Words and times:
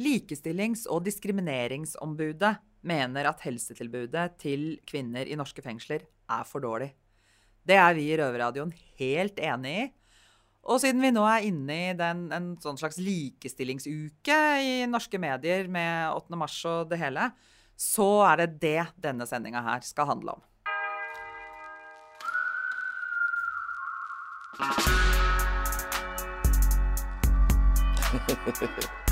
Likestillings- 0.00 0.86
og 0.88 1.04
diskrimineringsombudet 1.04 2.56
mener 2.88 3.28
at 3.28 3.42
helsetilbudet 3.44 4.38
til 4.40 4.78
kvinner 4.88 5.28
i 5.28 5.36
norske 5.36 5.62
fengsler 5.62 6.06
er 6.32 6.44
for 6.48 6.64
dårlig. 6.64 6.94
Det 7.62 7.76
er 7.76 7.92
vi 7.94 8.08
i 8.08 8.16
Røverradioen 8.18 8.72
helt 8.98 9.38
enig 9.38 9.74
i. 9.82 9.90
Og 10.62 10.80
siden 10.80 11.02
vi 11.02 11.10
nå 11.12 11.24
er 11.26 11.44
inne 11.44 11.76
i 11.90 11.92
den, 11.98 12.32
en 12.32 12.56
sånn 12.62 12.78
slags 12.78 12.98
likestillingsuke 13.02 14.38
i 14.62 14.86
norske 14.88 15.18
medier 15.20 15.68
med 15.68 16.14
8. 16.14 16.38
mars 16.38 16.56
og 16.70 16.88
det 16.90 16.98
hele, 17.02 17.28
så 17.76 18.22
er 18.30 18.44
det 18.44 18.60
det 18.62 18.86
denne 19.02 19.26
sendinga 19.28 19.62
her 19.66 19.80
skal 19.84 20.06
handle 20.08 20.38
om. 20.38 20.42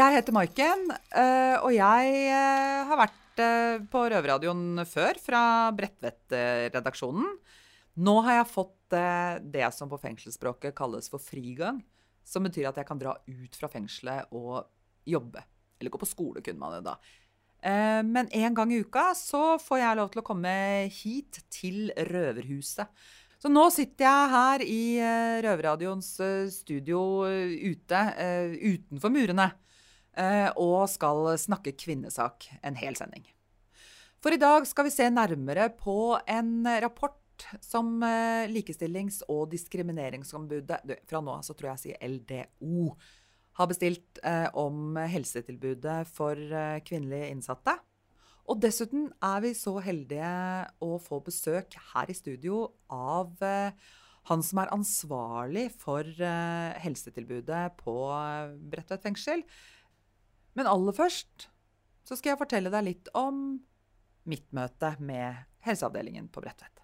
Jeg 0.00 0.14
heter 0.14 0.32
Maiken, 0.32 0.86
eh, 1.12 1.56
og 1.60 1.74
jeg 1.74 2.12
eh, 2.32 2.86
har 2.88 2.96
vært 2.96 3.40
eh, 3.42 3.82
på 3.92 4.04
Røverradioen 4.08 4.80
før, 4.88 5.18
fra 5.20 5.42
Bredtvet-redaksjonen. 5.76 7.26
Nå 8.00 8.14
har 8.24 8.38
jeg 8.38 8.48
fått 8.48 8.96
det 9.44 9.68
som 9.76 9.90
på 9.90 9.98
fengselsspråket 10.00 10.72
kalles 10.78 11.10
for 11.12 11.20
frigang. 11.20 11.82
Som 12.24 12.48
betyr 12.48 12.70
at 12.70 12.80
jeg 12.80 12.88
kan 12.88 13.02
dra 13.02 13.12
ut 13.12 13.60
fra 13.60 13.68
fengselet 13.68 14.32
og 14.32 14.70
jobbe. 15.04 15.44
Eller 15.76 15.92
gå 15.92 16.00
på 16.00 16.08
skole, 16.08 16.40
kunne 16.46 16.62
man 16.62 16.78
det 16.78 16.88
da. 16.88 16.96
Men 18.06 18.30
en 18.32 18.56
gang 18.56 18.72
i 18.72 18.80
uka 18.80 19.10
så 19.18 19.58
får 19.60 19.82
jeg 19.82 19.98
lov 20.00 20.12
til 20.14 20.22
å 20.22 20.26
komme 20.26 20.52
hit 20.96 21.42
til 21.52 21.90
Røverhuset. 22.08 22.88
Så 23.42 23.52
nå 23.52 23.68
sitter 23.74 24.06
jeg 24.06 24.34
her 24.34 24.64
i 24.64 24.84
Røverradioens 25.44 26.14
studio 26.56 27.02
ute, 27.28 28.06
utenfor 28.64 29.12
murene. 29.12 29.52
Eh, 30.18 30.50
og 30.58 30.88
skal 30.90 31.28
snakke 31.38 31.76
kvinnesak 31.78 32.48
en 32.66 32.78
hel 32.78 32.96
sending. 32.98 33.22
For 34.20 34.34
i 34.34 34.40
dag 34.40 34.66
skal 34.68 34.88
vi 34.88 34.94
se 34.94 35.06
nærmere 35.12 35.70
på 35.78 36.18
en 36.28 36.66
rapport 36.82 37.16
som 37.62 38.02
eh, 38.04 38.50
Likestillings- 38.50 39.22
og 39.30 39.46
diskrimineringsombudet 39.54 40.82
Fra 41.08 41.22
nå 41.24 41.38
av 41.38 41.46
så 41.46 41.54
tror 41.56 41.70
jeg 41.70 41.78
jeg 41.78 41.84
sier 41.84 42.10
LDO 42.16 42.90
har 43.60 43.70
bestilt 43.70 44.20
eh, 44.26 44.48
om 44.58 44.98
helsetilbudet 44.98 46.02
for 46.10 46.36
kvinnelige 46.86 47.30
innsatte. 47.30 47.78
Og 48.50 48.60
dessuten 48.62 49.08
er 49.22 49.42
vi 49.44 49.54
så 49.54 49.76
heldige 49.84 50.28
å 50.82 50.94
få 51.02 51.20
besøk 51.22 51.76
her 51.92 52.10
i 52.10 52.16
studio 52.16 52.64
av 52.90 53.36
han 54.28 54.42
som 54.44 54.60
er 54.62 54.72
ansvarlig 54.74 55.66
for 55.80 56.06
helsetilbudet 56.82 57.62
på 57.78 57.94
Bredtvet 58.72 59.06
fengsel. 59.06 59.44
Men 60.58 60.66
aller 60.66 60.94
først 60.96 61.46
så 62.06 62.16
skal 62.18 62.32
jeg 62.32 62.40
fortelle 62.40 62.72
deg 62.72 62.86
litt 62.86 63.10
om 63.14 63.60
mitt 64.30 64.48
møte 64.56 64.96
med 64.98 65.46
helseavdelingen 65.62 66.26
på 66.32 66.42
Bredtvet. 66.42 66.80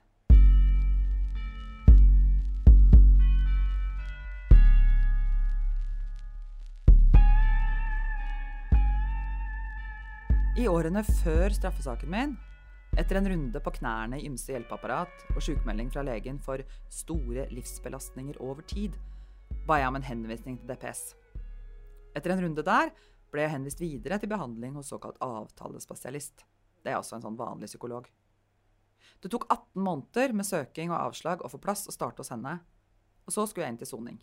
I 10.56 10.68
årene 10.72 11.02
før 11.04 11.52
straffesaken 11.52 12.08
min, 12.08 12.30
etter 12.96 13.18
en 13.18 13.26
runde 13.28 13.60
på 13.60 13.72
knærne 13.76 14.16
i 14.22 14.24
ymse 14.24 14.54
hjelpeapparat 14.54 15.26
og 15.34 15.42
sykemelding 15.44 15.90
fra 15.92 16.06
legen 16.06 16.38
for 16.40 16.62
store 16.88 17.44
livsbelastninger 17.52 18.38
over 18.40 18.64
tid, 18.64 18.96
ba 19.68 19.82
jeg 19.82 19.90
om 19.90 19.98
en 19.98 20.06
henvisning 20.06 20.56
til 20.62 20.70
DPS. 20.70 21.10
Etter 22.16 22.32
en 22.32 22.46
runde 22.46 22.64
der 22.64 22.94
ble 23.36 23.44
jeg 23.44 23.52
henvist 23.52 23.82
videre 23.82 24.18
til 24.20 24.32
behandling 24.32 24.76
hos 24.78 24.90
såkalt 24.92 25.20
avtalespesialist. 25.24 26.46
Det 26.82 26.92
er 26.92 26.98
også 26.98 27.18
en 27.18 27.26
sånn 27.26 27.38
vanlig 27.38 27.68
psykolog. 27.70 28.08
Det 29.20 29.30
tok 29.32 29.46
18 29.48 29.82
måneder 29.82 30.34
med 30.36 30.48
søking 30.48 30.92
og 30.92 31.00
avslag 31.00 31.44
å 31.44 31.50
få 31.52 31.60
plass 31.62 31.86
og 31.88 31.94
starte 31.94 32.22
hos 32.22 32.32
henne. 32.32 32.58
Og 33.26 33.34
så 33.34 33.46
skulle 33.48 33.66
jeg 33.66 33.74
inn 33.74 33.80
til 33.80 33.90
soning. 33.90 34.18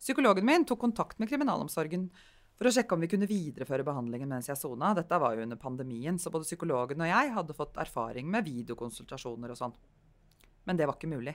Psykologen 0.00 0.46
min 0.46 0.64
tok 0.66 0.80
kontakt 0.82 1.20
med 1.20 1.30
kriminalomsorgen 1.30 2.08
for 2.54 2.68
å 2.68 2.72
sjekke 2.74 2.96
om 2.96 3.02
vi 3.02 3.10
kunne 3.10 3.28
videreføre 3.30 3.86
behandlingen 3.86 4.30
mens 4.30 4.50
jeg 4.50 4.58
sona. 4.58 4.92
Dette 4.96 5.18
var 5.20 5.34
jo 5.34 5.44
under 5.46 5.60
pandemien, 5.60 6.18
så 6.18 6.32
både 6.34 6.48
psykologen 6.48 7.02
og 7.02 7.10
jeg 7.10 7.32
hadde 7.38 7.56
fått 7.56 7.78
erfaring 7.82 8.30
med 8.30 8.46
videokonsultasjoner 8.46 9.54
og 9.54 9.60
sånn. 9.60 9.76
Men 10.64 10.78
det 10.78 10.88
var 10.88 10.98
ikke 10.98 11.12
mulig. 11.12 11.34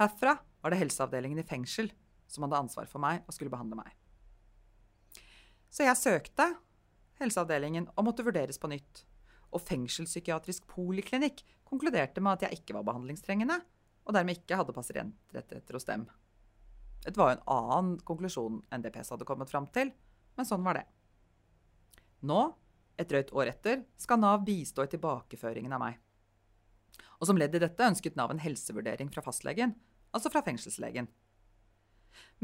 Herfra 0.00 0.36
var 0.62 0.72
det 0.72 0.80
helseavdelingen 0.80 1.42
i 1.42 1.48
fengsel 1.48 1.92
som 2.30 2.46
hadde 2.46 2.62
ansvar 2.64 2.88
for 2.88 3.02
meg 3.02 3.26
og 3.26 3.36
skulle 3.36 3.52
behandle 3.52 3.80
meg. 3.82 3.92
Så 5.72 5.86
jeg 5.86 5.96
søkte 5.96 6.50
helseavdelingen 7.22 7.88
og 7.96 8.04
måtte 8.04 8.24
vurderes 8.26 8.60
på 8.60 8.68
nytt. 8.68 9.04
Og 9.52 9.62
fengselspsykiatrisk 9.64 10.66
poliklinikk 10.68 11.40
konkluderte 11.68 12.20
med 12.24 12.36
at 12.36 12.46
jeg 12.46 12.60
ikke 12.60 12.76
var 12.76 12.84
behandlingstrengende, 12.88 13.58
og 14.04 14.16
dermed 14.16 14.40
ikke 14.40 14.58
hadde 14.58 14.74
pasientrettigheter 14.76 15.78
hos 15.78 15.88
dem. 15.88 16.06
Det 17.02 17.16
var 17.18 17.32
jo 17.32 17.38
en 17.38 17.46
annen 17.50 17.94
konklusjon 18.06 18.60
enn 18.72 18.84
DPS 18.84 19.14
hadde 19.14 19.26
kommet 19.28 19.50
fram 19.50 19.66
til, 19.74 19.90
men 20.36 20.48
sånn 20.48 20.64
var 20.66 20.78
det. 20.78 20.84
Nå, 22.28 22.40
et 23.00 23.08
drøyt 23.10 23.32
år 23.34 23.50
etter, 23.54 23.82
skal 23.98 24.20
Nav 24.22 24.44
bistå 24.46 24.84
i 24.84 24.92
tilbakeføringen 24.92 25.72
av 25.74 25.82
meg. 25.82 25.96
Og 27.18 27.28
som 27.30 27.38
ledd 27.38 27.56
i 27.56 27.62
dette 27.62 27.88
ønsket 27.88 28.18
Nav 28.18 28.34
en 28.34 28.42
helsevurdering 28.42 29.10
fra 29.14 29.24
fastlegen, 29.24 29.74
altså 30.12 30.30
fra 30.30 30.44
fengselslegen. 30.46 31.08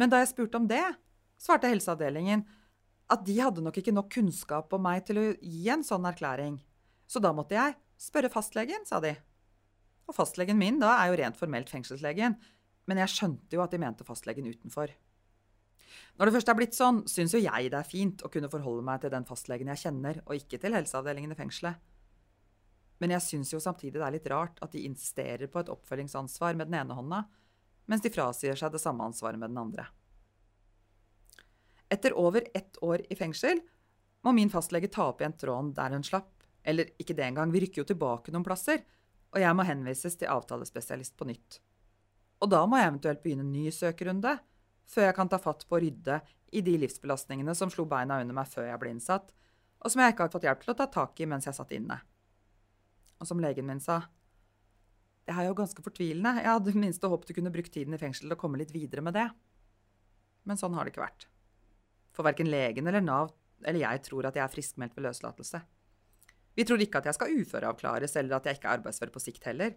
Men 0.01 0.11
da 0.11 0.23
jeg 0.23 0.33
spurte 0.33 0.59
om 0.59 0.67
det, 0.71 0.83
svarte 1.39 1.71
helseavdelingen 1.71 2.47
at 3.09 3.25
de 3.25 3.39
hadde 3.41 3.65
nok 3.65 3.79
ikke 3.81 3.95
nok 3.95 4.11
kunnskap 4.13 4.73
om 4.77 4.85
meg 4.85 5.07
til 5.09 5.21
å 5.21 5.27
gi 5.41 5.69
en 5.73 5.85
sånn 5.87 6.07
erklæring. 6.09 6.59
Så 7.09 7.23
da 7.25 7.33
måtte 7.33 7.57
jeg 7.57 7.77
spørre 8.01 8.31
fastlegen, 8.33 8.85
sa 8.89 9.01
de. 9.01 9.15
Og 10.09 10.17
fastlegen 10.17 10.59
min 10.61 10.79
da 10.81 10.95
er 11.01 11.11
jo 11.11 11.19
rent 11.21 11.39
formelt 11.41 11.73
fengselslegen, 11.73 12.37
men 12.89 13.01
jeg 13.03 13.13
skjønte 13.13 13.57
jo 13.57 13.65
at 13.65 13.73
de 13.73 13.81
mente 13.81 14.07
fastlegen 14.07 14.49
utenfor. 14.49 14.93
Når 16.19 16.29
det 16.29 16.35
først 16.35 16.51
er 16.51 16.57
blitt 16.59 16.77
sånn, 16.77 17.03
syns 17.09 17.35
jo 17.37 17.41
jeg 17.41 17.71
det 17.73 17.79
er 17.79 17.87
fint 17.87 18.25
å 18.25 18.31
kunne 18.33 18.51
forholde 18.53 18.85
meg 18.85 19.03
til 19.03 19.13
den 19.13 19.27
fastlegen 19.29 19.71
jeg 19.73 19.85
kjenner, 19.85 20.21
og 20.27 20.41
ikke 20.41 20.61
til 20.61 20.77
helseavdelingen 20.77 21.33
i 21.33 21.39
fengselet. 21.39 21.79
Men 22.99 23.15
jeg 23.15 23.25
syns 23.25 23.53
jo 23.55 23.61
samtidig 23.63 24.01
det 24.01 24.07
er 24.07 24.17
litt 24.17 24.31
rart 24.33 24.59
at 24.65 24.73
de 24.75 24.83
insisterer 24.89 25.51
på 25.53 25.63
et 25.63 25.71
oppfølgingsansvar 25.71 26.59
med 26.59 26.71
den 26.71 26.81
ene 26.81 26.97
hånda, 26.99 27.23
mens 27.89 28.03
de 28.05 28.13
frasier 28.13 28.59
seg 28.59 28.75
det 28.75 28.83
samme 28.83 29.07
ansvaret 29.07 29.39
med 29.39 29.53
den 29.53 29.63
andre. 29.63 29.87
Etter 31.89 32.15
over 32.19 32.45
ett 32.55 32.77
år 32.85 33.03
i 33.09 33.17
fengsel 33.17 33.61
må 34.27 34.35
min 34.37 34.51
fastlege 34.53 34.91
ta 34.93 35.09
opp 35.09 35.23
igjen 35.23 35.37
tråden 35.41 35.73
der 35.77 35.95
hun 35.97 36.05
slapp. 36.05 36.35
Eller 36.63 36.91
ikke 37.01 37.17
det 37.17 37.25
engang, 37.25 37.53
vi 37.55 37.63
rykker 37.65 37.83
jo 37.83 37.89
tilbake 37.89 38.35
noen 38.35 38.45
plasser. 38.45 38.83
Og 39.33 39.41
jeg 39.41 39.57
må 39.57 39.65
henvises 39.69 40.17
til 40.21 40.31
avtalespesialist 40.33 41.17
på 41.17 41.29
nytt. 41.29 41.61
Og 42.43 42.51
da 42.53 42.63
må 42.69 42.79
jeg 42.79 42.91
eventuelt 42.91 43.23
begynne 43.25 43.45
en 43.47 43.55
ny 43.55 43.71
søkerunde, 43.75 44.37
før 44.89 45.09
jeg 45.09 45.17
kan 45.17 45.31
ta 45.31 45.41
fatt 45.43 45.65
på 45.69 45.77
å 45.77 45.81
rydde 45.83 46.21
i 46.57 46.63
de 46.65 46.77
livsbelastningene 46.81 47.55
som 47.57 47.73
slo 47.73 47.85
beina 47.89 48.21
under 48.23 48.37
meg 48.37 48.49
før 48.49 48.71
jeg 48.71 48.81
ble 48.81 48.93
innsatt, 48.95 49.33
og 49.79 49.93
som 49.93 50.03
jeg 50.03 50.15
ikke 50.15 50.27
har 50.27 50.33
fått 50.33 50.47
hjelp 50.47 50.63
til 50.63 50.73
å 50.73 50.79
ta 50.79 50.87
tak 50.93 51.21
i 51.21 51.27
mens 51.29 51.49
jeg 51.49 51.57
satt 51.57 51.75
inne. 51.77 51.99
Og 53.19 53.29
som 53.29 53.43
legen 53.43 53.67
min 53.69 53.83
sa, 53.83 54.01
det 55.29 55.35
er 55.37 55.51
jo 55.51 55.57
ganske 55.59 55.83
fortvilende. 55.85 56.39
Jeg 56.41 56.49
hadde 56.49 56.79
minst 56.79 57.05
håpet 57.05 57.29
du 57.29 57.37
kunne 57.37 57.53
brukt 57.53 57.75
tiden 57.75 57.93
i 57.93 58.01
fengsel 58.01 58.31
til 58.31 58.37
å 58.37 58.41
komme 58.41 58.61
litt 58.61 58.73
videre 58.73 59.05
med 59.05 59.19
det. 59.19 59.27
Men 60.49 60.57
sånn 60.57 60.73
har 60.79 60.87
det 60.87 60.95
ikke 60.95 61.05
vært. 61.05 61.27
For 62.17 62.27
verken 62.27 62.51
legen 62.51 62.87
eller 62.87 63.05
Nav 63.05 63.35
eller 63.67 63.83
jeg 63.83 64.03
tror 64.07 64.29
at 64.29 64.39
jeg 64.39 64.45
er 64.45 64.53
friskmeldt 64.53 64.97
ved 64.97 65.09
løslatelse. 65.09 65.61
Vi 66.59 66.67
tror 66.67 66.83
ikke 66.83 67.01
at 67.01 67.09
jeg 67.09 67.17
skal 67.17 67.39
uføreavklares 67.41 68.17
eller 68.19 68.39
at 68.39 68.47
jeg 68.47 68.59
ikke 68.59 68.69
er 68.69 68.79
arbeidsfør 68.79 69.13
på 69.15 69.23
sikt 69.23 69.47
heller. 69.51 69.77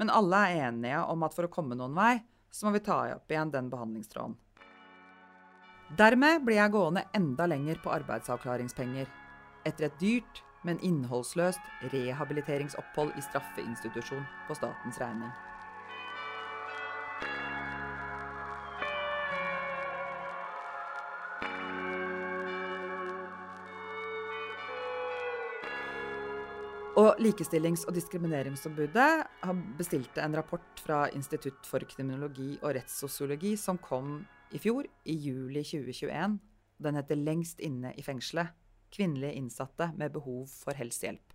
Men 0.00 0.12
alle 0.12 0.40
er 0.48 0.68
enige 0.68 1.00
om 1.12 1.24
at 1.26 1.36
for 1.36 1.48
å 1.48 1.52
komme 1.52 1.76
noen 1.76 1.96
vei, 1.96 2.20
så 2.50 2.66
må 2.66 2.74
vi 2.76 2.84
ta 2.84 3.02
opp 3.14 3.30
igjen 3.30 3.52
den 3.52 3.68
behandlingstråden. 3.72 4.36
Dermed 5.98 6.44
blir 6.46 6.60
jeg 6.60 6.72
gående 6.72 7.06
enda 7.16 7.48
lenger 7.50 7.80
på 7.82 7.92
arbeidsavklaringspenger. 7.92 9.08
Etter 9.66 9.88
et 9.88 10.00
dyrt, 10.00 10.42
men 10.64 10.80
innholdsløst 10.86 11.60
rehabiliteringsopphold 11.92 13.16
i 13.16 13.24
straffeinstitusjon 13.26 14.26
på 14.46 14.56
statens 14.58 15.00
regning. 15.02 15.32
Og 27.00 27.16
Likestillings- 27.22 27.86
og 27.88 27.94
diskrimineringsombudet 27.96 29.10
bestilte 29.78 30.20
en 30.20 30.34
rapport 30.36 30.82
fra 30.82 31.06
Institutt 31.16 31.64
for 31.64 31.86
kriminologi 31.88 32.58
og 32.58 32.74
rettssosiologi 32.76 33.54
som 33.56 33.78
kom 33.80 34.18
i 34.52 34.60
fjor, 34.60 34.84
i 35.08 35.14
juli 35.16 35.62
2021. 35.64 36.36
Den 36.82 36.98
heter 36.98 37.16
'Lengst 37.16 37.60
inne 37.60 37.94
i 37.96 38.02
fengselet 38.02 38.52
kvinnelige 38.92 39.38
innsatte 39.38 39.92
med 39.96 40.12
behov 40.12 40.48
for 40.48 40.72
helsehjelp'. 40.72 41.32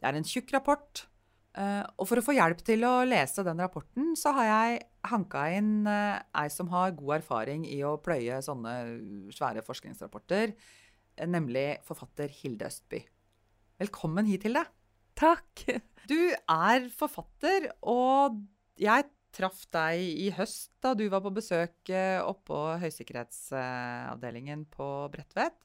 Det 0.00 0.08
er 0.08 0.16
en 0.16 0.24
tjukk 0.24 0.52
rapport. 0.52 1.06
eh, 1.54 1.84
Og 1.98 2.08
for 2.08 2.16
å 2.16 2.24
få 2.24 2.34
hjelp 2.34 2.64
til 2.64 2.80
å 2.80 3.04
lese 3.04 3.44
den 3.44 3.58
rapporten, 3.58 4.16
så 4.16 4.32
har 4.32 4.44
jeg 4.44 4.82
hanka 5.04 5.56
inn 5.56 5.86
eh, 5.86 6.22
ei 6.34 6.48
som 6.48 6.68
har 6.68 6.92
god 6.92 7.22
erfaring 7.22 7.66
i 7.66 7.82
å 7.82 8.00
pløye 8.02 8.40
sånne 8.42 9.30
svære 9.30 9.62
forskningsrapporter, 9.62 10.54
eh, 11.16 11.26
nemlig 11.26 11.78
forfatter 11.84 12.28
Hilde 12.28 12.66
Østby. 12.66 13.04
Velkommen 13.80 14.26
hit, 14.28 14.42
Hilde. 14.44 14.60
Takk. 15.16 15.62
Du 16.04 16.18
er 16.36 16.88
forfatter, 16.92 17.70
og 17.80 18.36
jeg 18.76 19.06
traff 19.32 19.62
deg 19.72 20.02
i 20.20 20.26
høst 20.36 20.74
da 20.84 20.92
du 20.98 21.06
var 21.08 21.22
på 21.24 21.32
besøk 21.32 21.88
eh, 21.88 22.18
oppå 22.20 22.58
høysikkerhetsavdelingen 22.82 24.66
på 24.74 24.88
Bredtvet. 25.14 25.56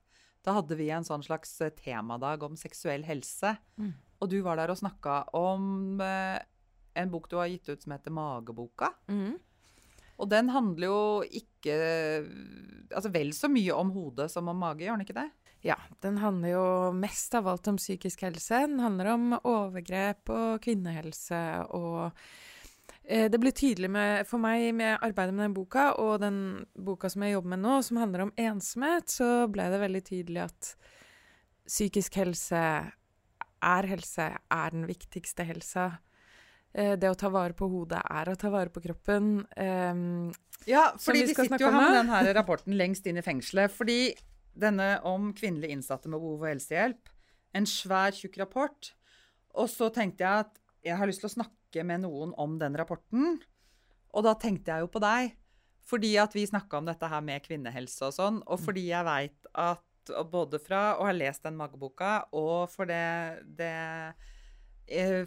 Da 0.47 0.55
hadde 0.55 0.77
vi 0.79 0.87
en 0.95 1.03
sånn 1.03 1.25
slags 1.27 1.57
eh, 1.65 1.73
temadag 1.75 2.45
om 2.47 2.55
seksuell 2.55 3.03
helse. 3.03 3.57
Mm. 3.81 3.91
Og 4.23 4.31
du 4.31 4.37
var 4.47 4.61
der 4.61 4.71
og 4.71 4.79
snakka 4.79 5.17
om 5.35 5.99
eh, 5.99 6.39
en 6.95 7.11
bok 7.11 7.27
du 7.27 7.35
har 7.41 7.51
gitt 7.51 7.67
ut 7.67 7.83
som 7.83 7.97
heter 7.97 8.15
Mageboka. 8.15 8.93
Mm. 9.11 9.35
Og 10.21 10.29
den 10.31 10.51
handler 10.53 10.87
jo 10.87 10.99
ikke 11.27 11.75
Altså 12.95 13.09
vel 13.11 13.33
så 13.35 13.49
mye 13.51 13.73
om 13.75 13.89
hodet 13.91 14.29
som 14.31 14.47
om 14.47 14.59
mage, 14.61 14.85
gjør 14.85 14.95
den 14.95 15.03
ikke 15.07 15.17
det? 15.17 15.29
Ja, 15.65 15.79
den 16.05 16.19
handler 16.21 16.51
jo 16.51 16.65
mest 16.93 17.33
av 17.33 17.47
alt 17.49 17.67
om 17.71 17.79
psykisk 17.81 18.21
helse. 18.27 18.59
Den 18.67 18.79
handler 18.83 19.15
om 19.15 19.31
overgrep 19.39 20.29
og 20.29 20.59
kvinnehelse 20.61 21.39
og 21.73 22.11
eh, 23.01 23.31
Det 23.33 23.39
blir 23.41 23.55
tydelig 23.55 23.89
med, 23.89 24.27
for 24.29 24.41
meg 24.41 24.69
med 24.77 24.99
arbeidet 25.01 25.33
med 25.33 25.47
den 25.47 25.57
boka 25.57 25.87
og 26.03 26.19
den 26.21 26.37
boka 26.77 27.09
som 27.09 27.25
jeg 27.25 27.33
jobber 27.33 27.55
med 27.55 27.63
nå, 27.65 27.79
som 27.81 27.97
handler 27.97 28.27
om 28.27 28.35
ensomhet, 28.37 29.09
så 29.09 29.47
ble 29.49 29.65
det 29.73 29.81
veldig 29.81 30.03
tydelig 30.05 30.45
at 30.45 30.75
psykisk 31.65 32.21
helse 32.21 32.61
er 33.65 33.89
helse, 33.89 34.29
er 34.37 34.75
den 34.75 34.85
viktigste 34.85 35.47
helsa. 35.49 35.95
Eh, 36.75 36.95
det 36.99 37.07
å 37.07 37.15
ta 37.15 37.31
vare 37.31 37.55
på 37.55 37.69
hodet 37.71 38.01
er 38.03 38.29
å 38.29 38.35
ta 38.39 38.51
vare 38.51 38.73
på 38.73 38.83
kroppen. 38.83 39.37
Um, 39.55 40.33
Ja, 40.65 40.89
fordi 40.97 41.21
vi 41.21 41.29
vi, 41.29 41.35
sitter 41.37 41.61
jo 41.61 41.69
her 41.69 41.77
med 41.77 41.97
denne 41.99 42.33
rapporten 42.33 42.75
lengst 42.75 43.05
inn 43.07 43.19
i 43.21 43.23
fengselet. 43.23 43.71
Fordi 43.71 44.15
denne 44.57 44.95
om 45.07 45.29
kvinnelige 45.35 45.75
innsatte 45.75 46.09
med 46.09 46.19
behov 46.19 46.41
for 46.41 46.49
helsehjelp, 46.49 47.11
en 47.55 47.67
svær, 47.69 48.15
tjukk 48.17 48.39
rapport. 48.41 48.91
Og 49.55 49.69
så 49.71 49.91
tenkte 49.93 50.25
jeg 50.25 50.45
at 50.47 50.61
jeg 50.85 50.99
har 50.99 51.09
lyst 51.09 51.23
til 51.23 51.29
å 51.29 51.35
snakke 51.37 51.85
med 51.87 52.03
noen 52.03 52.33
om 52.41 52.57
den 52.59 52.75
rapporten. 52.75 53.37
Og 54.15 54.25
da 54.25 54.35
tenkte 54.39 54.73
jeg 54.73 54.85
jo 54.85 54.91
på 54.91 55.03
deg. 55.03 55.35
Fordi 55.85 56.15
at 56.17 56.33
vi 56.33 56.47
snakka 56.49 56.79
om 56.81 56.87
dette 56.89 57.07
her 57.07 57.21
med 57.21 57.45
kvinnehelse 57.45 58.09
og 58.09 58.15
sånn. 58.15 58.41
Og 58.49 58.59
fordi 58.63 58.87
jeg 58.89 59.05
veit 59.05 59.51
at 59.53 60.15
både 60.31 60.59
fra 60.61 60.95
å 60.99 61.05
ha 61.07 61.13
lest 61.13 61.45
den 61.45 61.57
mageboka 61.57 62.25
og 62.37 62.69
for 62.73 62.89
det, 62.89 63.45
det 63.57 63.73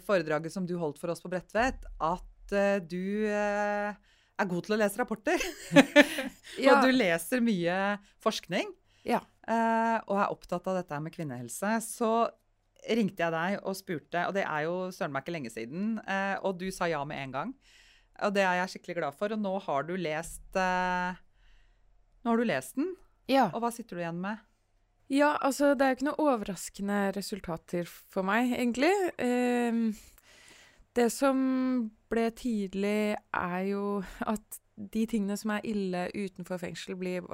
foredraget 0.05 0.53
som 0.53 0.65
du 0.67 0.75
holdt 0.79 0.99
for 1.01 1.11
oss 1.13 1.21
på 1.23 1.31
Bredtvet, 1.31 1.85
at 1.99 2.53
eh, 2.55 2.77
du 2.83 3.25
eh, 3.27 3.91
er 4.39 4.47
god 4.49 4.65
til 4.65 4.75
å 4.75 4.79
lese 4.81 5.01
rapporter. 5.01 5.43
Ja. 6.59 6.73
Og 6.73 6.89
du 6.89 6.91
leser 6.91 7.39
mye 7.45 7.75
forskning. 8.19 8.71
Ja. 9.07 9.21
eh, 9.47 9.97
og 10.09 10.17
er 10.19 10.31
opptatt 10.33 10.65
av 10.67 10.79
dette 10.81 10.97
med 10.99 11.13
kvinnehelse. 11.13 11.75
Så 11.85 12.09
ringte 12.89 13.21
jeg 13.23 13.31
deg 13.31 13.59
og 13.61 13.77
spurte, 13.77 14.25
og 14.27 14.33
det 14.35 14.43
er 14.43 14.65
jo 14.65 14.89
søren 14.95 15.13
meg 15.13 15.23
ikke 15.23 15.35
lenge 15.37 15.51
siden, 15.53 15.93
eh, 16.03 16.35
og 16.43 16.57
du 16.59 16.67
sa 16.73 16.89
ja 16.89 16.99
med 17.07 17.21
en 17.21 17.35
gang. 17.37 17.53
Og 18.25 18.33
det 18.35 18.43
er 18.43 18.57
jeg 18.59 18.73
skikkelig 18.73 18.97
glad 18.97 19.15
for. 19.15 19.31
Og 19.35 19.39
nå 19.39 19.53
har 19.69 19.87
du 19.87 19.93
lest 19.99 20.59
eh, 20.59 21.19
Nå 22.25 22.33
har 22.33 22.41
du 22.41 22.49
lest 22.49 22.75
den, 22.75 22.89
ja. 23.31 23.45
og 23.53 23.61
hva 23.63 23.69
sitter 23.71 23.95
du 23.95 24.01
igjen 24.03 24.19
med? 24.19 24.41
Ja, 25.09 25.33
altså 25.41 25.73
det 25.73 25.81
er 25.85 25.93
jo 25.93 25.97
ikke 25.97 26.07
noe 26.11 26.25
overraskende 26.29 26.97
resultater 27.15 27.87
for 27.89 28.27
meg, 28.27 28.51
egentlig. 28.53 28.93
Eh, 29.17 29.79
det 30.95 31.07
som 31.13 31.39
ble 32.09 32.27
tydelig, 32.37 33.15
er 33.33 33.61
jo 33.71 34.01
at 34.21 34.59
de 34.79 35.05
tingene 35.09 35.35
som 35.37 35.53
er 35.55 35.65
ille 35.67 36.05
utenfor 36.15 36.61
fengsel, 36.61 36.95
blir 36.99 37.25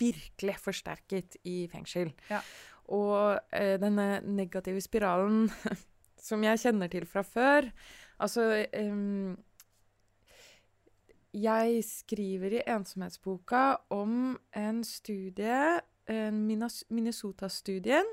virkelig 0.00 0.58
forsterket 0.60 1.38
i 1.48 1.64
fengsel. 1.72 2.12
Ja. 2.30 2.42
Og 2.90 3.38
eh, 3.54 3.76
denne 3.80 4.20
negative 4.26 4.82
spiralen 4.82 5.46
som 6.28 6.42
jeg 6.44 6.60
kjenner 6.60 6.90
til 6.90 7.06
fra 7.08 7.22
før 7.22 7.70
Altså 8.20 8.42
eh, 8.66 9.36
Jeg 11.32 11.84
skriver 11.86 12.58
i 12.58 12.64
ensomhetsboka 12.66 13.62
om 13.94 14.34
en 14.58 14.82
studie 14.84 15.80
Minnesota-studien 16.10 18.06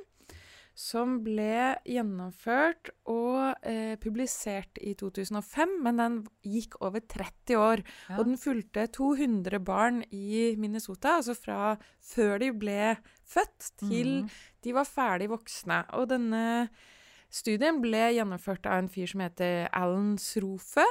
som 0.77 1.15
ble 1.25 1.73
gjennomført 1.89 2.91
og 3.09 3.65
eh, 3.65 3.95
publisert 3.97 4.77
i 4.77 4.93
2005, 4.97 5.71
men 5.81 5.97
den 5.97 6.19
gikk 6.45 6.77
over 6.85 7.01
30 7.01 7.57
år. 7.57 7.81
Ja. 8.11 8.19
Og 8.19 8.29
den 8.29 8.37
fulgte 8.37 8.85
200 8.93 9.57
barn 9.65 10.03
i 10.13 10.53
Minnesota, 10.61 11.15
altså 11.17 11.33
fra 11.33 11.73
før 12.05 12.37
de 12.45 12.51
ble 12.53 12.93
født 13.25 13.71
til 13.87 14.27
mm. 14.27 14.29
de 14.67 14.77
var 14.77 14.85
ferdig 14.85 15.31
voksne. 15.33 15.81
Og 15.97 16.13
denne 16.13 16.69
studien 17.33 17.81
ble 17.81 18.13
gjennomført 18.13 18.69
av 18.69 18.83
en 18.83 18.93
fyr 18.93 19.09
som 19.09 19.25
heter 19.25 19.65
Alan 19.73 20.13
Srofe. 20.21 20.85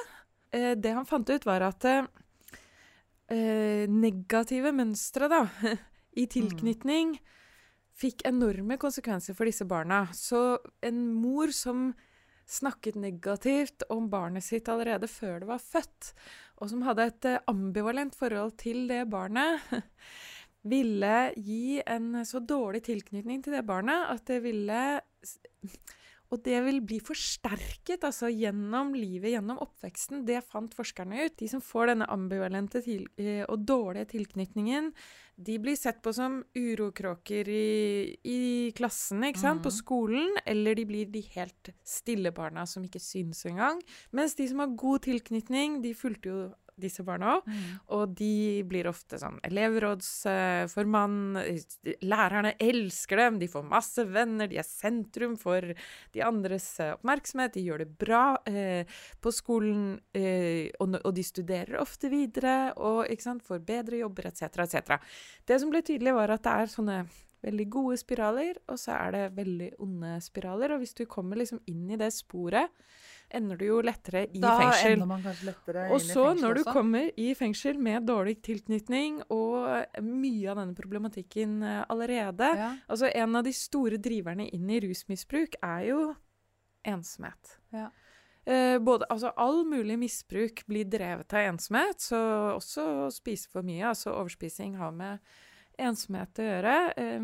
Eh, 0.51 0.75
det 0.75 0.99
han 0.99 1.07
fant 1.07 1.31
ut, 1.31 1.47
var 1.47 1.63
at 1.63 1.87
eh, 1.87 3.87
negative 3.87 4.75
mønstre 4.75 5.31
da, 5.31 5.47
i 6.17 6.27
tilknytning 6.31 7.17
fikk 7.97 8.27
enorme 8.29 8.77
konsekvenser 8.81 9.37
for 9.37 9.49
disse 9.49 9.65
barna. 9.69 10.07
Så 10.13 10.59
en 10.85 11.01
mor 11.17 11.53
som 11.55 11.91
snakket 12.47 12.99
negativt 13.01 13.83
om 13.91 14.09
barnet 14.11 14.45
sitt 14.47 14.69
allerede 14.71 15.09
før 15.11 15.41
det 15.43 15.49
var 15.51 15.63
født, 15.63 16.13
og 16.63 16.71
som 16.71 16.85
hadde 16.87 17.09
et 17.11 17.29
eh, 17.29 17.43
ambivalent 17.51 18.15
forhold 18.15 18.55
til 18.61 18.87
det 18.91 19.03
barnet, 19.11 19.65
ville 20.67 21.17
gi 21.37 21.81
en 21.87 22.25
så 22.27 22.41
dårlig 22.43 22.85
tilknytning 22.87 23.43
til 23.43 23.55
det 23.55 23.67
barnet 23.67 24.09
at 24.11 24.25
det 24.27 24.41
ville 24.43 24.81
Og 26.33 26.43
det 26.43 26.59
vil 26.65 26.81
bli 26.83 26.99
forsterket 27.01 28.03
altså 28.03 28.27
gjennom 28.33 28.95
livet, 28.97 29.31
gjennom 29.37 29.61
oppveksten. 29.63 30.25
Det 30.27 30.41
fant 30.45 30.73
forskerne 30.75 31.27
ut. 31.27 31.37
De 31.39 31.49
som 31.49 31.61
får 31.63 31.93
denne 31.93 32.09
ambivalente 32.11 32.83
til, 32.83 33.07
eh, 33.19 33.45
og 33.49 33.65
dårlige 33.67 34.09
tilknytningen, 34.17 34.93
de 35.39 35.59
blir 35.59 35.77
sett 35.77 36.01
på 36.03 36.13
som 36.17 36.43
urokråker 36.57 37.49
i, 37.49 38.17
i 38.25 38.73
klassen, 38.75 39.23
ikke 39.23 39.39
sant? 39.39 39.63
på 39.63 39.71
Mhm. 39.71 39.77
skolen. 39.79 40.37
Eller 40.47 40.75
de 40.75 40.85
blir 40.85 41.11
de 41.13 41.21
helt 41.37 41.71
stille 41.85 42.33
barna 42.33 42.67
som 42.67 42.83
ikke 42.83 43.01
syns 43.01 43.45
engang. 43.47 43.81
Mens 44.13 44.35
de 44.35 44.49
som 44.49 44.59
har 44.59 44.75
god 44.77 45.03
tilknytning, 45.03 45.83
de 45.83 45.93
fulgte 45.95 46.25
jo 46.25 46.55
disse 46.81 47.05
barna 47.07 47.37
òg. 47.37 47.51
Og 47.97 48.15
de 48.19 48.63
blir 48.69 48.89
ofte 48.91 49.19
sånn 49.21 49.39
elevrådsformann. 49.47 51.19
Lærerne 52.05 52.55
elsker 52.63 53.23
dem, 53.23 53.41
de 53.43 53.51
får 53.51 53.67
masse 53.69 54.07
venner, 54.09 54.51
de 54.51 54.61
er 54.61 54.69
sentrum 54.69 55.37
for 55.41 55.73
de 56.15 56.25
andres 56.25 56.69
eh, 56.83 56.95
oppmerksomhet. 56.97 57.57
De 57.57 57.67
gjør 57.67 57.85
det 57.85 57.91
bra 58.01 58.25
eh, 58.49 58.99
på 59.23 59.33
skolen, 59.35 59.97
eh, 60.17 60.73
og, 60.81 60.99
og 61.03 61.13
de 61.17 61.27
studerer 61.27 61.81
ofte 61.83 62.11
videre 62.13 62.57
og 62.77 63.07
sant, 63.23 63.45
får 63.47 63.63
bedre 63.67 64.03
jobber 64.03 64.29
etc. 64.29 64.43
etc. 64.67 64.99
Det 65.47 65.61
som 65.61 65.73
ble 65.73 65.83
tydelig, 65.87 66.15
var 66.17 66.35
at 66.35 66.45
det 66.45 66.53
er 66.53 66.71
sånne 66.73 66.99
veldig 67.47 67.67
gode 67.71 67.99
spiraler, 68.01 68.59
og 68.71 68.79
så 68.81 68.97
er 68.97 69.15
det 69.15 69.25
veldig 69.37 69.71
onde 69.85 70.17
spiraler. 70.25 70.75
Og 70.75 70.83
hvis 70.83 70.97
du 70.99 71.05
kommer 71.11 71.39
liksom 71.41 71.63
inn 71.71 71.89
i 71.93 72.01
det 72.01 72.13
sporet, 72.15 72.73
ender 73.31 73.59
du 73.59 73.65
jo 73.67 73.81
lettere 73.83 74.25
i 74.31 74.41
da 74.41 74.53
fengsel. 74.61 74.93
ender 74.97 75.09
man 75.11 75.23
kanskje 75.25 75.49
lettere 75.49 75.85
Og 75.91 75.99
inn 75.99 76.05
i 76.07 76.13
så, 76.13 76.25
fengsel 76.29 76.43
når 76.45 76.55
du 76.55 76.61
også. 76.63 76.73
kommer 76.77 77.11
i 77.19 77.27
fengsel 77.35 77.79
med 77.83 78.07
dårlig 78.07 78.37
tilknytning 78.47 79.19
og 79.35 80.03
mye 80.07 80.51
av 80.53 80.61
denne 80.63 80.77
problematikken 80.79 81.57
eh, 81.63 81.83
allerede 81.93 82.51
ja. 82.57 82.71
Altså, 82.89 83.11
en 83.11 83.37
av 83.37 83.45
de 83.45 83.53
store 83.57 83.99
driverne 83.99 84.47
inn 84.55 84.71
i 84.71 84.81
rusmisbruk 84.87 85.59
er 85.63 85.85
jo 85.91 86.01
ensomhet. 86.87 87.57
Ja. 87.75 87.89
Eh, 88.47 88.79
både, 88.79 89.09
altså, 89.11 89.33
all 89.37 89.65
mulig 89.67 89.99
misbruk 89.99 90.63
blir 90.71 90.87
drevet 90.87 91.35
av 91.35 91.49
ensomhet, 91.51 91.99
så 91.99 92.21
også 92.55 92.85
å 93.07 93.11
spise 93.11 93.51
for 93.51 93.67
mye, 93.67 93.89
altså 93.91 94.13
overspising, 94.15 94.77
har 94.79 94.93
med 94.95 95.19
ensomhet 95.83 96.39
å 96.39 96.47
gjøre. 96.47 96.77
Eh, 96.97 97.21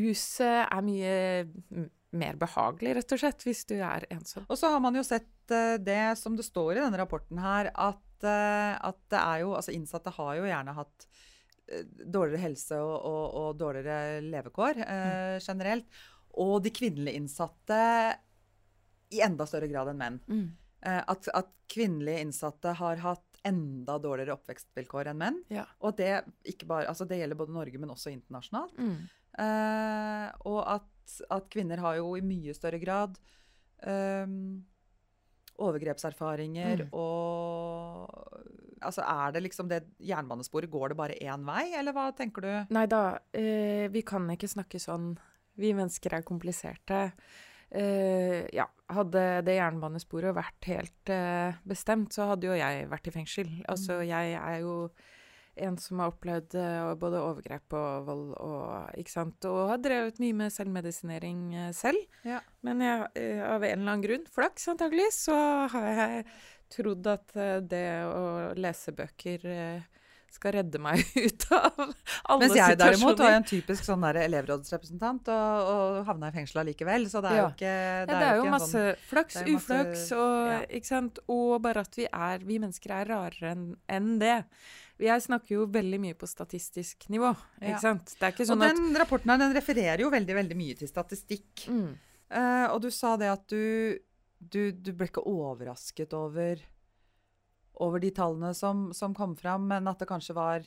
rus 0.00 0.24
eh, 0.40 0.62
er 0.64 0.82
mye 0.86 1.12
mm, 1.44 1.90
mer 2.18 2.38
behagelig, 2.40 2.96
rett 2.98 3.14
og 3.16 3.22
slett, 3.22 3.46
hvis 3.46 3.64
du 3.68 3.76
er 3.78 4.06
ensom. 4.12 4.46
Og 4.48 4.58
så 4.58 4.70
har 4.72 4.82
man 4.84 4.96
jo 4.98 5.04
sett 5.06 5.54
eh, 5.54 5.76
det 5.82 6.16
som 6.20 6.36
det 6.38 6.46
står 6.46 6.76
i 6.76 6.82
denne 6.82 7.00
rapporten 7.00 7.40
her, 7.42 7.70
at, 7.72 8.26
eh, 8.26 8.74
at 8.74 9.00
det 9.12 9.22
er 9.22 9.44
jo 9.44 9.54
Altså 9.58 9.74
innsatte 9.76 10.12
har 10.16 10.34
jo 10.38 10.48
gjerne 10.48 10.76
hatt 10.76 11.08
eh, 11.70 11.86
dårligere 12.04 12.44
helse 12.44 12.82
og, 12.82 12.96
og, 12.98 13.24
og 13.40 13.58
dårligere 13.60 14.20
levekår 14.26 14.84
eh, 14.86 15.36
generelt. 15.40 15.88
og 16.36 16.60
de 16.64 16.72
kvinnelige 16.74 17.16
innsatte 17.16 17.80
i 19.14 19.22
enda 19.24 19.46
større 19.46 19.68
grad 19.70 19.92
enn 19.92 20.00
menn. 20.00 20.18
Mm. 20.26 20.46
Eh, 20.86 21.02
at, 21.06 21.28
at 21.34 21.52
kvinnelige 21.72 22.24
innsatte 22.26 22.74
har 22.78 23.00
hatt 23.02 23.40
enda 23.46 23.98
dårligere 24.02 24.34
oppvekstvilkår 24.36 25.12
enn 25.12 25.20
menn. 25.20 25.38
Ja. 25.52 25.66
Og 25.86 25.96
det, 25.98 26.10
ikke 26.48 26.68
bare, 26.68 26.88
altså 26.90 27.06
det 27.08 27.20
gjelder 27.20 27.38
både 27.38 27.54
Norge, 27.54 27.80
men 27.82 27.92
også 27.94 28.12
internasjonalt. 28.12 28.78
Mm. 28.78 29.06
Eh, 29.36 30.28
og 30.48 30.60
at, 30.76 31.18
at 31.30 31.50
kvinner 31.52 31.82
har 31.84 31.98
jo 31.98 32.14
i 32.16 32.24
mye 32.24 32.54
større 32.56 32.80
grad 32.80 33.18
ehm, 33.84 34.62
overgrepserfaringer 35.60 36.86
Mm. 36.86 36.92
og 36.92 38.42
Altså 38.86 39.00
er 39.02 39.32
det 39.32 39.40
liksom 39.42 39.68
det 39.70 39.78
jernbanesporet, 40.04 40.70
går 40.70 40.90
det 40.92 40.96
bare 40.98 41.14
én 41.24 41.44
vei, 41.48 41.72
eller 41.74 41.94
hva 41.96 42.10
tenker 42.14 42.44
du? 42.44 42.74
Nei 42.76 42.84
da, 42.86 43.18
eh, 43.32 43.88
vi 43.88 44.02
kan 44.02 44.28
ikke 44.30 44.50
snakke 44.52 44.78
sånn. 44.78 45.14
Vi 45.56 45.72
mennesker 45.72 46.12
er 46.12 46.22
kompliserte. 46.22 47.12
Uh, 47.72 48.44
ja, 48.54 48.68
hadde 48.92 49.42
det 49.48 49.56
jernbanesporet 49.56 50.36
vært 50.36 50.68
helt 50.68 51.10
bestemt, 51.66 52.12
så 52.14 52.28
hadde 52.28 52.46
jo 52.46 52.54
jeg 52.54 52.86
vært 52.92 53.08
i 53.08 53.14
fengsel. 53.16 53.48
Altså, 53.66 53.96
jeg 54.06 54.36
er 54.38 54.60
jo 54.60 54.90
en 55.56 55.76
som 55.80 55.98
har 56.02 56.12
opplevd 56.12 56.54
eh, 56.60 56.90
både 57.00 57.20
overgrep 57.24 57.72
og 57.78 58.06
vold 58.08 58.34
og 58.36 58.98
Ikke 59.00 59.14
sant. 59.14 59.44
Og 59.48 59.70
har 59.72 59.78
drevet 59.82 60.20
mye 60.22 60.36
med 60.42 60.52
selvmedisinering 60.52 61.42
eh, 61.54 61.72
selv. 61.76 62.00
Ja. 62.28 62.40
Men 62.66 62.80
jeg, 62.84 63.08
eh, 63.16 63.42
av 63.46 63.64
en 63.64 63.80
eller 63.80 63.92
annen 63.96 64.04
grunn, 64.06 64.26
flaks 64.32 64.68
antageligvis, 64.74 65.22
så 65.30 65.36
har 65.72 65.90
jeg 66.02 66.24
trodd 66.76 67.06
at 67.06 67.36
det 67.70 67.86
å 68.10 68.52
lese 68.58 68.90
bøker 68.96 69.44
skal 70.36 70.52
redde 70.56 70.80
meg 70.82 70.98
ut 71.26 71.44
av 71.54 71.78
alle 71.78 71.94
situasjoner. 71.94 72.42
Mens 72.42 72.56
jeg 72.58 72.78
derimot 72.80 73.20
var 73.22 73.36
en 73.38 73.46
typisk 73.46 73.86
sånn 73.86 74.02
elevrådsrepresentant 74.10 75.30
og, 75.32 75.70
og 75.70 76.00
havna 76.10 76.28
i 76.28 76.34
fengsel 76.34 76.60
allikevel. 76.64 77.06
Så 77.08 77.22
det 77.24 77.30
er 77.32 77.38
Ja. 77.38 77.44
jo 77.46 77.52
ikke 77.54 77.70
Ja, 77.70 78.00
det 78.10 78.16
det 78.20 78.26
er 78.32 78.40
jo 78.42 78.48
masse 78.52 78.72
sånn 78.74 79.06
flaks, 79.12 79.38
det 79.38 79.46
masse- 79.46 79.62
uflaks, 79.62 80.02
og, 80.18 80.90
ja. 80.90 81.00
og 81.38 81.62
bare 81.64 81.86
at 81.86 81.96
vi 81.96 82.08
er 82.10 82.44
Vi 82.44 82.58
mennesker 82.66 82.92
er 82.98 83.08
rarere 83.14 83.54
enn 83.54 83.64
enn 83.88 84.18
det. 84.20 84.36
Jeg 84.98 85.20
snakker 85.26 85.52
jo 85.58 85.66
veldig 85.68 85.98
mye 86.00 86.14
på 86.16 86.26
statistisk 86.26 87.08
nivå, 87.12 87.34
Ja. 87.60 87.78
sant? 87.78 88.14
Det 88.18 88.22
er 88.22 88.32
ikke 88.32 88.50
Og 88.52 88.58
den 88.60 88.94
at 88.94 89.00
rapporten 89.02 89.28
her, 89.30 89.38
den 89.38 89.52
refererer 89.54 90.00
jo 90.00 90.08
veldig, 90.10 90.34
veldig 90.34 90.56
mye 90.56 90.74
til 90.78 90.88
statistikk. 90.88 91.66
mm, 91.68 91.94
Uh, 92.26 92.66
og 92.74 92.80
du 92.82 92.88
sa 92.90 93.12
det 93.16 93.28
at 93.30 93.44
du, 93.46 93.98
du, 94.42 94.72
du 94.72 94.88
ble 94.92 95.06
ikke 95.06 95.22
overrasket 95.30 96.12
over, 96.12 96.58
over 97.78 98.00
de 98.02 98.10
tallene 98.10 98.50
som, 98.52 98.88
som 98.92 99.14
kom 99.14 99.36
fram, 99.38 99.68
men 99.70 99.86
at 99.86 100.00
det 100.00 100.08
kanskje 100.10 100.34
var 100.34 100.64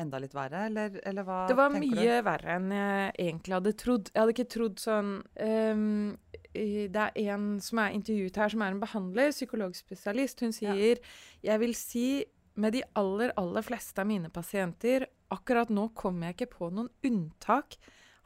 enda 0.00 0.16
litt 0.18 0.32
verre, 0.32 0.62
eller, 0.70 0.96
eller 1.04 1.24
hva 1.28 1.42
Det 1.50 1.56
var 1.58 1.70
mye 1.74 1.92
mye 1.92 2.22
verre 2.24 2.56
enn 2.56 2.70
jeg 2.72 3.12
egentlig 3.28 3.54
hadde 3.58 3.72
trodd. 3.80 4.08
Jeg 4.14 4.20
hadde 4.22 4.34
ikke 4.34 4.48
trodd 4.56 4.80
sånn 4.80 5.12
um, 5.40 6.16
Det 6.56 6.96
er 7.04 7.12
en 7.34 7.46
som 7.60 7.78
er 7.84 7.92
intervjuet 7.96 8.36
her, 8.40 8.48
som 8.56 8.62
er 8.64 8.72
en 8.72 8.80
behandler, 8.80 9.30
psykologspesialist. 9.36 10.40
Hun 10.40 10.52
Ja. 10.56 10.72
sier 10.72 11.00
Jeg 11.44 11.60
vil 11.60 11.74
si 11.74 12.24
med 12.56 12.72
de 12.72 12.82
aller, 12.96 13.32
aller 13.36 13.62
fleste 13.66 14.00
av 14.02 14.08
mine 14.08 14.30
pasienter 14.32 15.06
Akkurat 15.34 15.68
nå 15.74 15.88
kommer 15.98 16.28
jeg 16.30 16.36
ikke 16.36 16.52
på 16.58 16.68
noen 16.70 16.88
unntak 17.04 17.74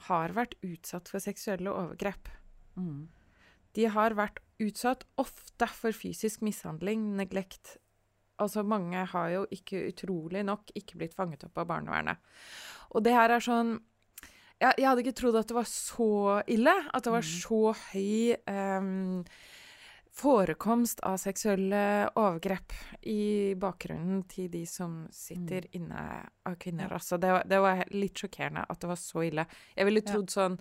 har 0.08 0.34
vært 0.36 0.54
utsatt 0.64 1.08
for 1.08 1.20
seksuelle 1.24 1.72
overgrep. 1.72 2.28
Mm. 2.76 3.06
De 3.76 3.86
har 3.88 4.12
vært 4.18 4.42
utsatt 4.60 5.06
ofte 5.20 5.68
for 5.72 5.96
fysisk 5.96 6.42
mishandling, 6.44 7.06
neglekt. 7.16 7.78
Altså 8.40 8.60
mange 8.68 9.06
har 9.14 9.30
jo 9.32 9.46
ikke 9.52 9.80
utrolig 9.88 10.44
nok 10.44 10.72
ikke 10.76 11.00
blitt 11.00 11.16
fanget 11.16 11.44
opp 11.48 11.56
av 11.60 11.70
barnevernet. 11.72 12.20
Og 12.92 13.04
det 13.04 13.12
her 13.16 13.30
er 13.36 13.40
sånn 13.44 13.78
Jeg, 14.60 14.74
jeg 14.76 14.84
hadde 14.90 15.00
ikke 15.06 15.16
trodd 15.16 15.36
at 15.40 15.48
det 15.48 15.56
var 15.56 15.68
så 15.72 16.42
ille. 16.52 16.74
At 16.92 17.04
det 17.06 17.12
var 17.14 17.24
Mhm. 17.24 17.40
så 17.40 17.60
høy 17.94 18.36
em, 18.46 19.24
forekomst 20.12 21.00
av 21.06 21.16
seksuelle 21.22 22.10
overgrep 22.18 22.72
i 23.06 23.54
bakgrunnen 23.60 24.24
til 24.28 24.48
de 24.52 24.64
som 24.66 25.06
sitter 25.14 25.66
inne 25.76 26.02
av 26.46 26.56
kvinner. 26.60 26.88
Mm. 26.88 26.90
Ja. 26.90 26.94
Altså, 26.98 27.18
det, 27.22 27.30
var, 27.32 27.44
det 27.46 27.60
var 27.62 27.84
litt 27.94 28.14
sjokkerende 28.24 28.66
at 28.68 28.80
det 28.82 28.88
var 28.90 28.96
så 29.00 29.22
ille. 29.28 29.46
Jeg 29.76 29.84
ville 29.88 30.02
Ja. 30.04 30.12
trodd 30.12 30.30
sånn 30.34 30.58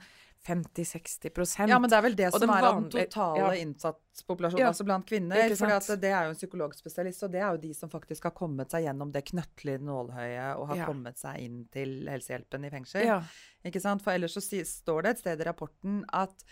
50-60% 0.47 1.67
Ja, 1.67 1.79
men 1.79 1.89
det 1.91 1.97
er 1.97 2.01
vel 2.05 2.15
det 2.15 2.27
Og 2.29 2.37
som 2.39 2.45
den 2.47 2.53
er 2.55 2.61
den 2.63 2.85
totale 2.93 3.39
ja. 3.41 3.49
innsatspopulasjonen, 3.59 4.61
Ja, 4.63 4.69
altså 4.71 4.85
blant 4.87 5.05
kvinner. 5.09 5.55
For 5.55 5.97
det 5.99 6.11
er 6.13 6.29
jo 6.29 6.31
en 6.31 6.39
psykologspesialist, 6.39 7.23
og 7.27 7.33
det 7.33 7.41
er 7.43 7.49
jo 7.51 7.61
de 7.65 7.73
som 7.75 7.91
faktisk 7.91 8.23
har 8.29 8.31
kommet 8.37 8.71
seg 8.71 8.85
gjennom 8.87 9.11
det 9.11 9.25
knøttlige 9.27 9.81
nålhøyet 9.83 10.55
og 10.57 10.67
har 10.71 10.77
Ja. 10.77 10.85
kommet 10.87 11.17
seg 11.19 11.39
inn 11.43 11.65
til 11.73 12.07
helsehjelpen 12.07 12.65
i 12.65 12.69
fengsel. 12.69 13.03
Ja. 13.05 13.19
Ikke 13.65 13.81
sant? 13.81 14.01
For 14.01 14.13
ellers 14.13 14.33
så 14.33 14.41
står 14.63 15.03
det 15.03 15.09
et 15.11 15.19
sted 15.25 15.41
i 15.41 15.43
rapporten 15.43 16.05
at, 16.13 16.43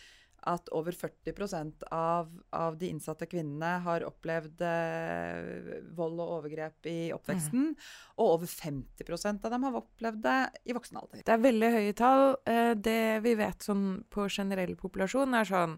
at 0.47 0.69
over 0.75 0.95
40% 0.95 1.83
av, 1.93 2.29
av 2.55 2.77
de 2.79 2.89
innsatte 2.93 3.27
kvinnene 3.29 3.73
har 3.83 4.05
opplevd 4.07 4.63
eh, 4.63 5.81
vold 5.97 6.21
og 6.23 6.33
overgrep 6.39 6.87
i 6.91 6.97
oppveksten. 7.15 7.73
Og 8.17 8.33
over 8.37 8.47
50% 8.51 9.45
av 9.47 9.53
dem 9.55 9.67
har 9.67 9.77
opplevd 9.81 10.23
det 10.23 10.37
i 10.71 10.75
voksen 10.77 11.01
alder. 11.01 11.21
Det 11.27 11.35
er 11.35 11.43
veldig 11.45 11.71
høye 11.77 11.93
tall. 11.99 12.25
Eh, 12.47 12.73
Det 12.87 12.99
vi 13.27 13.35
vet 13.39 13.67
sånn 13.67 13.85
på 14.13 14.29
generell 14.31 14.75
populasjon, 14.79 15.35
er 15.35 15.47
sånn 15.51 15.77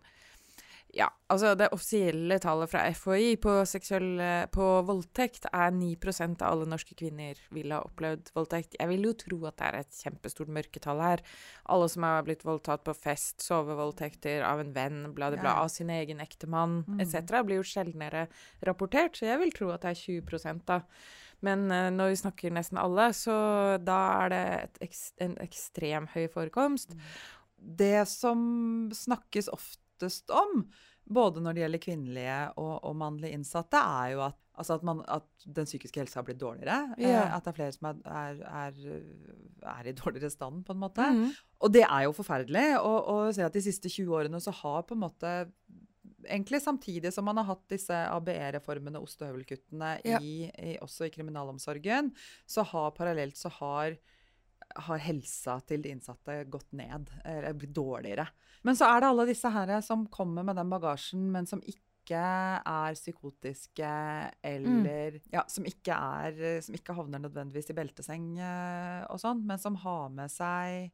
Ja, 0.95 1.05
altså 1.29 1.51
det 1.53 1.67
offisielle 1.75 2.39
tallet 2.41 2.71
fra 2.71 2.81
FHI 2.97 3.35
på, 3.43 3.51
seksuell, 3.69 4.21
på 4.49 4.69
voldtekt 4.87 5.45
er 5.51 5.69
9% 5.75 6.41
av 6.41 6.55
alle 6.55 6.65
norske 6.71 6.95
kvinner 6.97 7.37
vil 7.53 7.75
ha 7.75 7.83
opplevd 7.85 8.31
voldtekt. 8.33 8.73
Jeg 8.79 8.89
vil 8.89 9.05
jo 9.05 9.13
tro 9.21 9.37
at 9.45 9.59
det 9.59 9.67
er 9.67 9.77
et 9.83 9.99
kjempestort 10.01 10.49
mørketall 10.55 11.03
her. 11.03 11.23
Alle 11.69 11.91
som 11.93 12.07
har 12.07 12.25
blitt 12.25 12.45
voldtatt 12.47 12.81
på 12.87 12.95
fest, 12.97 13.37
sovevoldtekter 13.45 14.41
av 14.47 14.63
en 14.63 14.73
venn, 14.73 15.03
bla, 15.13 15.29
bla, 15.35 15.59
av 15.61 15.69
sin 15.73 15.93
egen 15.93 16.23
ektemann 16.25 16.79
Mm. 16.89 16.99
etc., 16.99 17.43
blir 17.45 17.59
jo 17.59 17.63
sjeldnere 17.67 18.27
rapportert. 18.65 19.17
Så 19.17 19.25
jeg 19.29 19.39
vil 19.39 19.51
tro 19.55 19.69
at 19.73 19.81
det 19.81 19.93
er 19.93 20.21
20 20.21 20.63
da. 20.65 20.81
Men 21.41 21.71
uh, 21.71 21.89
når 21.89 22.13
vi 22.13 22.21
snakker 22.23 22.55
nesten 22.55 22.79
alle, 22.81 23.11
så 23.13 23.77
da 23.81 23.99
er 24.25 24.33
det 24.33 24.45
et 24.63 24.81
eks 24.89 25.03
en 25.23 25.37
ekstrem 25.43 26.09
høy 26.15 26.27
forekomst. 26.33 26.95
Det 27.59 28.07
som 28.07 28.89
snakkes 28.95 29.49
oftest 29.99 30.31
om, 30.31 30.63
både 31.09 31.41
når 31.41 31.55
det 31.55 31.63
gjelder 31.63 31.81
kvinnelige 31.83 32.37
og, 32.61 32.75
og 32.85 32.95
mannlige 32.95 33.33
innsatte, 33.33 33.77
er 33.81 34.13
jo 34.13 34.21
at, 34.27 34.37
altså 34.59 34.77
at, 34.77 34.85
man, 34.85 35.01
at 35.09 35.47
den 35.57 35.65
psykiske 35.65 35.99
helsa 35.99 36.19
har 36.19 36.27
blitt 36.27 36.41
dårligere. 36.41 36.95
Ja. 37.01 37.25
Eh, 37.25 37.35
at 37.35 37.45
det 37.45 37.51
er 37.51 37.57
flere 37.57 37.73
som 37.75 37.89
er, 37.89 38.43
er, 38.45 38.77
er, 39.73 39.89
i 39.89 39.95
dårligere 40.03 40.29
stand, 40.29 40.63
på 40.67 40.75
en 40.75 40.83
måte. 40.83 41.09
Mm. 41.15 41.31
Og 41.65 41.73
det 41.73 41.83
er 41.87 42.05
jo 42.05 42.13
forferdelig. 42.13 42.67
Og, 42.77 42.99
og 43.09 43.33
se 43.35 43.45
at 43.45 43.57
de 43.57 43.65
siste 43.65 43.89
20 43.89 44.15
årene 44.21 44.41
så 44.43 44.53
har 44.63 44.85
på 44.87 44.97
en 44.97 45.05
måte 45.07 45.35
Egentlig 46.29 46.59
samtidig 46.59 47.13
som 47.15 47.23
man 47.23 47.37
har 47.39 47.45
hatt 47.47 47.61
disse 47.71 47.95
ABE-reformene, 47.95 48.99
ostehøvelkuttene, 48.99 49.93
Ja. 50.03 50.17
i, 50.19 50.49
i, 50.51 50.73
også 50.83 51.07
i 51.07 51.13
kriminalomsorgen, 51.13 52.09
så 52.43 52.65
har 52.67 52.91
parallelt 52.91 53.39
så 53.39 53.47
har, 53.55 53.95
har 54.85 55.01
helsa 55.03 55.59
til 55.67 55.81
de 55.83 55.91
innsatte 55.95 56.41
gått 56.51 56.71
ned, 56.77 57.09
eller 57.25 57.53
blitt 57.57 57.73
dårligere. 57.75 58.25
Men 58.67 58.75
så 58.75 58.89
er 58.91 59.01
det 59.03 59.09
alle 59.11 59.25
disse 59.29 59.51
her 59.53 59.71
som 59.85 60.07
kommer 60.11 60.43
med 60.47 60.59
den 60.59 60.69
bagasjen, 60.71 61.29
men 61.31 61.47
som 61.49 61.61
ikke 61.63 62.19
er 62.19 62.95
psykotiske, 62.97 63.89
eller 64.43 65.19
ja, 65.31 65.43
som 65.47 65.67
ikke, 65.69 65.93
er, 65.93 66.61
som 66.65 66.75
ikke 66.75 66.95
havner 66.97 67.21
nødvendigvis 67.21 67.69
i 67.69 67.75
belteseng 67.77 68.31
eh, 68.41 69.03
og 69.13 69.21
sånn, 69.21 69.43
men 69.45 69.61
som 69.61 69.77
har 69.83 70.09
med 70.15 70.33
seg 70.33 70.89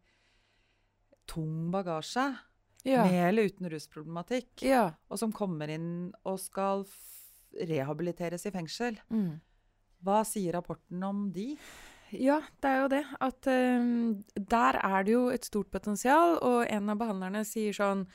tung 1.32 1.72
bagasje, 1.74 2.27
Ja. 2.86 3.01
med 3.08 3.30
eller 3.32 3.48
uten 3.50 3.70
rusproblematikk, 3.72 4.62
ja. 4.62 4.92
og 5.10 5.18
som 5.18 5.32
kommer 5.34 5.72
inn 5.74 6.13
og 6.24 6.38
skal 6.38 6.86
rehabiliteres 7.56 8.46
i 8.46 8.51
fengsel. 8.54 9.00
Mm. 9.10 9.39
Hva 10.06 10.20
sier 10.27 10.54
rapporten 10.54 11.01
om 11.08 11.32
de? 11.34 11.56
Ja, 12.14 12.40
det 12.62 12.70
er 12.70 12.82
jo 12.84 12.92
det. 12.92 13.02
At 13.24 13.50
um, 13.50 14.24
der 14.36 14.80
er 14.84 15.04
det 15.06 15.16
jo 15.16 15.26
et 15.34 15.48
stort 15.48 15.72
potensial, 15.74 16.38
og 16.46 16.66
en 16.70 16.94
av 16.94 17.02
behandlerne 17.02 17.44
sier 17.48 17.76
sånn 17.76 18.06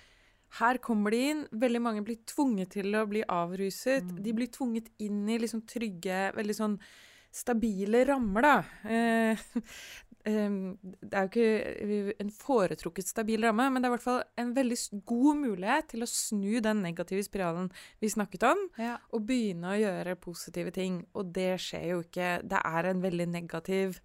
her 0.58 0.80
kommer 0.82 1.14
de 1.14 1.20
inn. 1.30 1.44
Veldig 1.62 1.82
mange 1.82 2.02
blir 2.06 2.18
tvunget 2.26 2.74
til 2.74 2.94
å 2.98 3.04
bli 3.10 3.22
avruset. 3.22 4.06
Mm. 4.06 4.22
De 4.24 4.34
blir 4.34 4.50
tvunget 4.50 4.90
inn 5.02 5.22
i 5.30 5.38
liksom 5.38 5.62
trygge, 5.68 6.30
veldig 6.36 6.56
sånn 6.56 6.76
stabile 7.30 8.02
rammer, 8.08 8.46
da. 8.46 8.56
Eh, 8.90 9.44
det 10.24 11.16
er 11.16 11.26
jo 11.26 11.30
ikke 11.30 12.14
en 12.20 12.30
foretrukket 12.34 13.08
stabil 13.08 13.40
ramme, 13.46 13.70
men 13.72 13.80
det 13.80 13.88
er 13.88 13.92
i 13.92 13.96
hvert 13.96 14.04
fall 14.04 14.22
en 14.42 14.50
veldig 14.56 14.76
god 15.08 15.38
mulighet 15.40 15.88
til 15.94 16.04
å 16.04 16.08
snu 16.10 16.60
den 16.60 16.82
negative 16.84 17.24
spiralen 17.24 17.70
vi 18.02 18.10
snakket 18.12 18.44
om 18.50 18.60
Ja. 18.78 18.98
og 19.12 19.24
begynne 19.26 19.72
å 19.72 19.80
gjøre 19.80 20.18
positive 20.20 20.70
ting. 20.76 21.06
Og 21.14 21.32
det 21.32 21.54
skjer 21.60 21.88
jo 21.94 22.02
ikke. 22.04 22.30
Det 22.44 22.60
er 22.64 22.90
en 22.90 23.00
veldig 23.02 23.28
negativ 23.32 24.00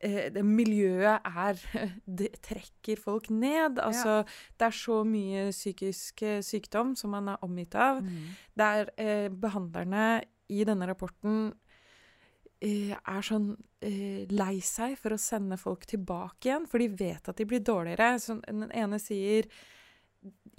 eh, 0.00 0.30
det 0.32 0.44
Miljøet 0.44 1.20
er 1.28 1.60
Det 2.06 2.32
trekker 2.42 2.96
folk 2.96 3.28
ned. 3.30 3.78
Altså, 3.78 4.24
det 4.58 4.66
er 4.70 4.76
så 4.80 5.02
mye 5.04 5.50
psykisk 5.52 6.22
eh, 6.22 6.40
sykdom 6.40 6.96
som 6.96 7.10
man 7.10 7.28
er 7.28 7.44
omgitt 7.44 7.74
av. 7.76 8.00
Mm. 8.00 8.30
Der 8.56 8.88
eh, 8.96 9.28
behandlerne 9.28 10.22
i 10.50 10.64
denne 10.64 10.88
rapporten 10.88 11.52
er 12.60 13.24
sånn 13.24 13.54
eh, 13.80 14.28
lei 14.28 14.60
seg 14.64 14.98
for 15.00 15.16
å 15.16 15.20
sende 15.20 15.56
folk 15.60 15.86
tilbake 15.88 16.50
igjen, 16.50 16.68
for 16.68 16.82
de 16.82 16.90
vet 16.92 17.30
at 17.30 17.38
de 17.40 17.46
blir 17.48 17.62
dårligere. 17.64 18.14
Så 18.20 18.36
den 18.44 18.68
ene 18.76 19.00
sier 19.00 19.48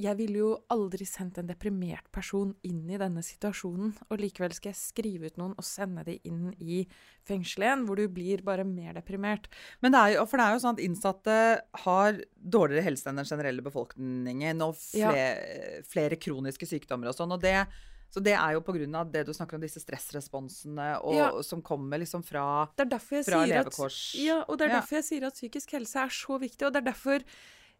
jeg 0.01 0.17
ville 0.17 0.39
jo 0.39 0.47
aldri 0.73 1.05
sendt 1.05 1.37
en 1.37 1.49
deprimert 1.49 2.07
person 2.13 2.55
inn 2.65 2.87
i 2.89 2.97
denne 2.97 3.21
situasjonen, 3.21 3.91
og 4.07 4.21
likevel 4.21 4.55
skal 4.57 4.71
jeg 4.71 4.79
skrive 4.79 5.29
ut 5.29 5.37
noen 5.37 5.53
og 5.53 5.67
sende 5.67 6.01
de 6.07 6.15
inn 6.25 6.49
i 6.57 6.79
fengselet 7.27 7.67
igjen, 7.67 7.83
hvor 7.85 8.01
du 8.01 8.07
blir 8.09 8.41
bare 8.47 8.65
mer 8.65 8.97
deprimert. 8.97 9.45
Men 9.85 9.93
det 9.93 10.01
er 10.01 10.15
jo, 10.15 10.25
for 10.31 10.41
det 10.41 10.47
er 10.47 10.55
jo 10.55 10.63
sånn 10.63 10.79
at 10.79 10.83
innsatte 10.87 11.37
har 11.83 12.21
dårligere 12.33 12.87
helse 12.87 13.11
enn 13.11 13.21
den 13.21 13.29
generelle 13.29 13.65
befolkningen, 13.65 14.65
og 14.65 14.73
flere, 14.79 15.27
ja. 15.29 15.85
flere 15.93 16.17
kroniske 16.17 16.69
sykdommer 16.69 17.11
og 17.11 17.19
sånn. 17.19 17.37
og 17.37 17.45
det 17.45 17.59
så 18.11 18.23
det 18.23 18.35
er 18.35 18.57
jo 18.57 18.63
pga. 18.65 19.05
det 19.07 19.23
du 19.27 19.33
snakker 19.33 19.55
om, 19.55 19.63
disse 19.63 19.79
stressresponsene 19.79 20.89
og, 20.99 21.15
ja. 21.15 21.29
som 21.47 21.63
kommer 21.63 22.01
liksom 22.01 22.25
fra, 22.27 22.67
fra 22.75 23.45
levekårs... 23.47 24.01
At, 24.15 24.21
ja, 24.21 24.43
og 24.47 24.59
det 24.59 24.67
er 24.67 24.77
derfor 24.79 24.99
jeg 24.99 25.07
sier 25.07 25.27
at 25.29 25.39
psykisk 25.39 25.73
helse 25.79 26.03
er 26.03 26.13
så 26.13 26.39
viktig, 26.41 26.67
og 26.67 26.75
det 26.75 26.83
er 26.83 26.91
derfor 26.91 27.25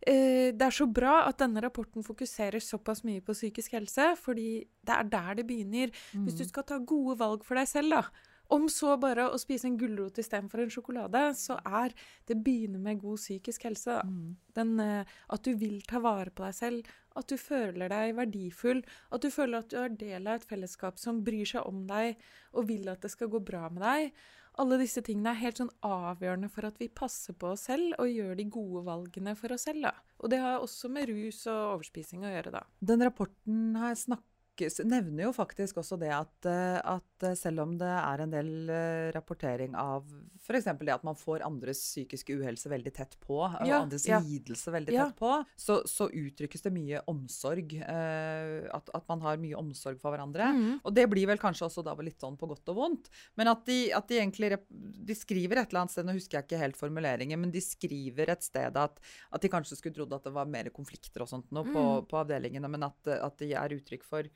Eh, 0.01 0.49
det 0.57 0.65
er 0.65 0.73
så 0.73 0.87
bra 0.89 1.27
at 1.27 1.37
denne 1.37 1.61
rapporten 1.61 2.01
fokuserer 2.01 2.61
såpass 2.63 3.03
mye 3.05 3.21
på 3.21 3.35
psykisk 3.37 3.75
helse, 3.77 4.15
fordi 4.17 4.63
det 4.81 4.95
er 4.95 5.09
der 5.11 5.33
det 5.37 5.47
begynner. 5.47 5.93
Hvis 6.11 6.39
du 6.39 6.43
mm. 6.43 6.49
skal 6.49 6.65
ta 6.65 6.79
gode 6.81 7.19
valg 7.19 7.45
for 7.45 7.59
deg 7.59 7.69
selv, 7.69 7.93
da, 7.93 8.30
om 8.51 8.67
så 8.71 8.95
bare 8.99 9.29
å 9.31 9.39
spise 9.39 9.69
en 9.69 9.77
gulrot 9.79 10.19
istedenfor 10.21 10.63
en 10.63 10.73
sjokolade, 10.73 11.21
så 11.39 11.57
er 11.63 11.95
det 12.29 12.39
begynner 12.43 12.81
med 12.83 12.99
god 13.03 13.21
psykisk 13.21 13.69
helse. 13.69 14.01
Mm. 14.07 14.35
Den, 14.57 14.73
eh, 14.79 15.13
at 15.31 15.43
du 15.47 15.53
vil 15.55 15.79
ta 15.87 16.01
vare 16.03 16.33
på 16.35 16.43
deg 16.45 16.57
selv, 16.57 16.91
at 17.15 17.27
du 17.27 17.37
føler 17.39 17.91
deg 17.91 18.15
verdifull, 18.15 18.83
at 19.11 19.23
du 19.23 19.31
føler 19.31 19.59
at 19.59 19.71
du 19.71 19.79
er 19.79 19.95
del 19.95 20.27
av 20.27 20.39
et 20.39 20.47
fellesskap 20.47 20.99
som 20.99 21.23
bryr 21.23 21.47
seg 21.47 21.67
om 21.67 21.85
deg 21.87 22.19
og 22.53 22.69
vil 22.69 22.87
at 22.91 23.01
det 23.03 23.11
skal 23.11 23.31
gå 23.31 23.41
bra 23.43 23.67
med 23.69 23.83
deg. 23.83 24.13
Alle 24.59 24.81
disse 24.81 24.99
tingene 25.05 25.31
er 25.31 25.39
helt 25.45 25.61
sånn 25.61 25.71
avgjørende 25.87 26.49
for 26.51 26.67
at 26.67 26.79
vi 26.81 26.89
passer 26.91 27.35
på 27.39 27.53
oss 27.53 27.69
selv 27.69 27.95
og 28.03 28.11
gjør 28.11 28.35
de 28.35 28.45
gode 28.51 28.83
valgene 28.87 29.35
for 29.39 29.55
oss 29.55 29.63
selv. 29.69 29.87
Da. 29.87 29.93
Og 30.19 30.33
det 30.33 30.41
har 30.43 30.59
også 30.59 30.91
med 30.91 31.07
rus 31.11 31.45
og 31.47 31.77
overspising 31.77 32.25
å 32.25 32.33
gjøre, 32.33 32.51
da. 32.57 32.65
Den 32.83 33.05
rapporten 33.07 33.79
har 33.79 33.93
jeg 33.93 34.03
snakket 34.03 34.30
nevner 34.59 35.27
jo 35.27 35.31
faktisk 35.33 35.77
også 35.81 35.97
det 35.99 36.11
at, 36.13 36.45
eh, 36.49 36.77
at, 36.77 37.23
eh, 37.23 37.35
selv 37.37 37.63
om 37.63 37.77
det 37.79 37.89
er 37.89 38.23
en 38.23 38.31
del 38.31 38.69
eh, 38.69 39.11
rapportering 39.15 39.75
av 39.75 40.05
f.eks. 40.41 40.65
det 40.79 40.93
at 40.93 41.03
man 41.03 41.15
får 41.15 41.43
andres 41.45 41.79
psykiske 41.79 42.35
uhelse 42.39 42.69
veldig 42.69 42.93
tett 42.93 43.15
på, 43.21 43.39
ja, 43.45 43.61
og 43.61 43.75
andres 43.85 44.07
ja. 44.07 44.19
lidelse 44.19 44.71
veldig 44.73 44.93
ja. 44.93 45.07
tett 45.07 45.19
på, 45.19 45.31
så, 45.55 45.81
så, 45.85 46.09
uttrykkes 46.11 46.65
det 46.65 46.73
mye 46.73 47.01
omsorg. 47.07 47.77
At, 47.81 48.89
at, 48.93 49.05
man 49.07 49.21
har 49.23 49.39
mye 49.41 49.57
omsorg 49.57 49.99
for 50.01 50.13
hverandre. 50.13 50.49
Mm. 50.55 50.71
Og 50.83 50.93
det 50.95 51.05
blir 51.11 51.29
vel 51.29 51.39
kanskje 51.41 51.67
også 51.67 51.83
da 51.85 51.93
litt 52.01 52.19
sånn 52.21 52.37
på 52.39 52.49
godt 52.49 52.71
og 52.73 52.77
vondt. 52.77 53.11
Men 53.39 53.51
at 53.53 53.63
de, 53.69 53.77
at 53.95 54.09
de 54.09 54.19
egentlig 54.19 54.51
de 54.69 55.15
skriver 55.17 55.61
et 55.61 55.71
eller 55.71 55.83
annet 55.83 55.93
sted, 55.93 56.07
nå 56.07 56.15
husker 56.17 56.39
jeg 56.39 56.49
ikke 56.49 56.61
helt 56.61 56.79
formuleringen, 56.79 57.39
men 57.41 57.53
de 57.53 57.61
skriver 57.63 58.33
et 58.33 58.45
sted 58.45 58.77
at, 58.81 59.01
at 59.31 59.43
de 59.43 59.51
kanskje 59.51 59.77
skulle 59.79 59.95
trodd 59.95 60.13
at 60.17 60.25
det 60.27 60.33
var 60.35 60.49
mer 60.49 60.71
konflikter 60.73 61.23
og 61.23 61.31
sånt 61.31 61.51
nå 61.53 61.63
på, 61.69 61.85
mm. 62.01 62.09
på 62.11 62.21
avdelingene, 62.21 62.71
men 62.71 62.89
at, 62.89 63.13
at 63.17 63.37
de 63.41 63.53
er 63.57 63.77
uttrykk 63.77 64.07
for 64.07 64.29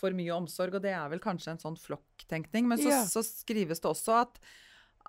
for 0.00 0.16
mye 0.16 0.34
omsorg. 0.34 0.78
Og 0.78 0.84
det 0.84 0.94
er 0.96 1.10
vel 1.12 1.22
kanskje 1.22 1.54
en 1.54 1.62
sånn 1.62 1.80
flokktenkning. 1.80 2.68
Men 2.70 2.80
så, 2.82 2.90
ja. 2.90 3.02
så 3.08 3.24
skrives 3.26 3.82
det 3.82 3.90
også 3.90 4.20
at, 4.22 4.40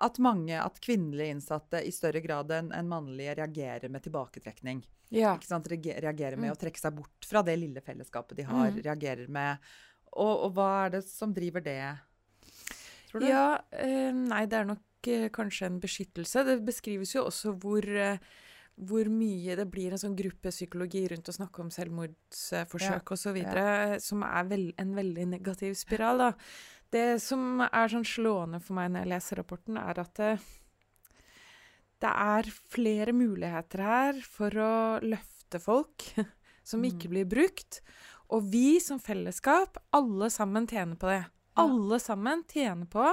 at, 0.06 0.20
mange, 0.22 0.58
at 0.60 0.82
kvinnelige 0.84 1.36
innsatte 1.36 1.82
i 1.84 1.94
større 1.94 2.22
grad 2.24 2.52
enn 2.54 2.72
en 2.76 2.92
mannlige 2.92 3.38
reagerer 3.40 3.92
med 3.92 4.06
tilbaketrekning. 4.06 4.84
Ja. 5.14 5.36
Ikke 5.36 5.48
sant? 5.48 5.68
Reagerer 5.70 6.38
med 6.38 6.50
mm. 6.50 6.54
å 6.56 6.60
trekke 6.60 6.82
seg 6.82 6.96
bort 6.98 7.28
fra 7.28 7.44
det 7.46 7.58
lille 7.60 7.82
fellesskapet 7.84 8.40
de 8.40 8.48
har. 8.48 8.72
Mm. 8.74 8.82
Reagerer 8.86 9.30
med 9.32 9.68
og, 10.16 10.32
og, 10.32 10.50
hva 10.56 10.68
er 10.86 10.96
det 10.96 11.02
som 11.08 11.32
driver 11.36 11.64
det, 11.64 11.80
tror 13.10 13.20
du? 13.20 13.28
Ja, 13.28 13.58
øh, 13.84 14.12
nei, 14.16 14.44
det 14.48 14.58
er 14.58 14.68
nok 14.70 15.10
øh, 15.12 15.28
kanskje 15.34 15.68
en 15.68 15.80
beskyttelse. 15.82 16.44
Det 16.46 16.56
beskrives 16.64 17.12
jo 17.14 17.26
også 17.28 17.52
hvor 17.60 17.84
øh, 17.84 18.16
hvor 18.76 19.08
mye 19.08 19.56
det 19.56 19.64
blir 19.72 19.94
en 19.94 20.00
sånn 20.00 20.16
gruppepsykologi 20.18 21.06
rundt 21.12 21.30
å 21.30 21.34
snakke 21.36 21.62
om 21.64 21.70
selvmordsforsøk 21.72 23.12
ja. 23.12 23.16
osv., 23.16 23.38
ja. 23.40 24.00
som 24.02 24.24
er 24.26 24.50
vel, 24.50 24.66
en 24.80 24.92
veldig 24.96 25.24
negativ 25.32 25.76
spiral. 25.80 26.20
da. 26.20 26.30
Det 26.92 27.06
som 27.24 27.64
er 27.64 27.92
sånn 27.92 28.04
slående 28.06 28.60
for 28.62 28.76
meg 28.76 28.92
når 28.92 29.04
jeg 29.04 29.12
leser 29.14 29.40
rapporten, 29.40 29.78
er 29.80 30.02
at 30.02 30.20
det, 30.20 30.34
det 32.04 32.12
er 32.12 32.50
flere 32.76 33.16
muligheter 33.16 33.84
her 33.86 34.20
for 34.28 34.60
å 34.60 34.74
løfte 35.04 35.62
folk 35.62 36.10
som 36.68 36.84
mm. 36.84 36.90
ikke 36.90 37.12
blir 37.14 37.30
brukt. 37.32 37.80
Og 38.34 38.44
vi 38.52 38.76
som 38.82 39.00
fellesskap, 39.00 39.80
alle 39.96 40.28
sammen 40.34 40.68
tjener 40.68 41.00
på 41.00 41.08
det. 41.10 41.22
Alle 41.56 41.96
sammen 42.02 42.44
tjener 42.50 42.84
på 42.92 43.06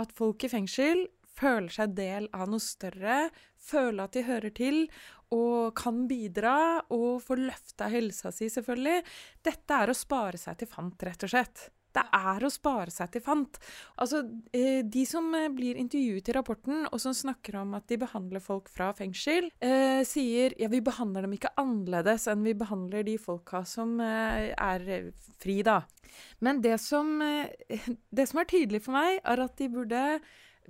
at 0.00 0.12
folk 0.12 0.44
i 0.44 0.50
fengsel 0.52 1.06
føler 1.40 1.72
seg 1.72 1.94
del 1.96 2.26
av 2.36 2.50
noe 2.50 2.62
større, 2.62 3.30
føler 3.64 4.04
at 4.04 4.16
de 4.16 4.26
hører 4.26 4.54
til 4.56 4.86
og 5.30 5.74
kan 5.78 6.06
bidra 6.10 6.54
og 6.90 7.20
få 7.22 7.36
løfta 7.38 7.90
helsa 7.92 8.32
si, 8.34 8.48
selvfølgelig. 8.50 9.02
Dette 9.46 9.82
er 9.82 9.92
å 9.92 9.96
spare 9.96 10.40
seg 10.40 10.58
til 10.58 10.70
fant, 10.70 11.06
rett 11.06 11.26
og 11.26 11.30
slett. 11.30 11.68
Det 11.90 12.02
er 12.14 12.44
å 12.46 12.50
spare 12.52 12.92
seg 12.94 13.10
til 13.14 13.22
fant. 13.24 13.58
Altså, 13.98 14.22
eh, 14.54 14.82
De 14.86 15.02
som 15.08 15.26
eh, 15.34 15.48
blir 15.50 15.78
intervjuet 15.78 16.28
i 16.30 16.34
rapporten, 16.36 16.84
og 16.86 17.00
som 17.02 17.14
snakker 17.16 17.58
om 17.62 17.74
at 17.78 17.88
de 17.90 17.98
behandler 17.98 18.42
folk 18.42 18.70
fra 18.70 18.92
fengsel, 18.94 19.50
eh, 19.58 20.02
sier 20.06 20.54
ja, 20.60 20.70
vi 20.70 20.82
behandler 20.86 21.26
dem 21.26 21.34
ikke 21.34 21.54
annerledes 21.58 22.28
enn 22.30 22.46
vi 22.46 22.54
behandler 22.54 23.06
de 23.06 23.16
folka 23.18 23.64
som 23.66 23.98
eh, 24.04 24.52
er 24.54 25.10
fri, 25.42 25.60
da. 25.66 25.80
Men 26.40 26.62
det 26.62 26.78
som, 26.82 27.16
eh, 27.22 27.50
det 28.16 28.28
som 28.30 28.42
er 28.42 28.50
tydelig 28.50 28.84
for 28.86 28.94
meg, 28.94 29.18
er 29.24 29.44
at 29.46 29.58
de 29.58 29.70
burde 29.72 30.04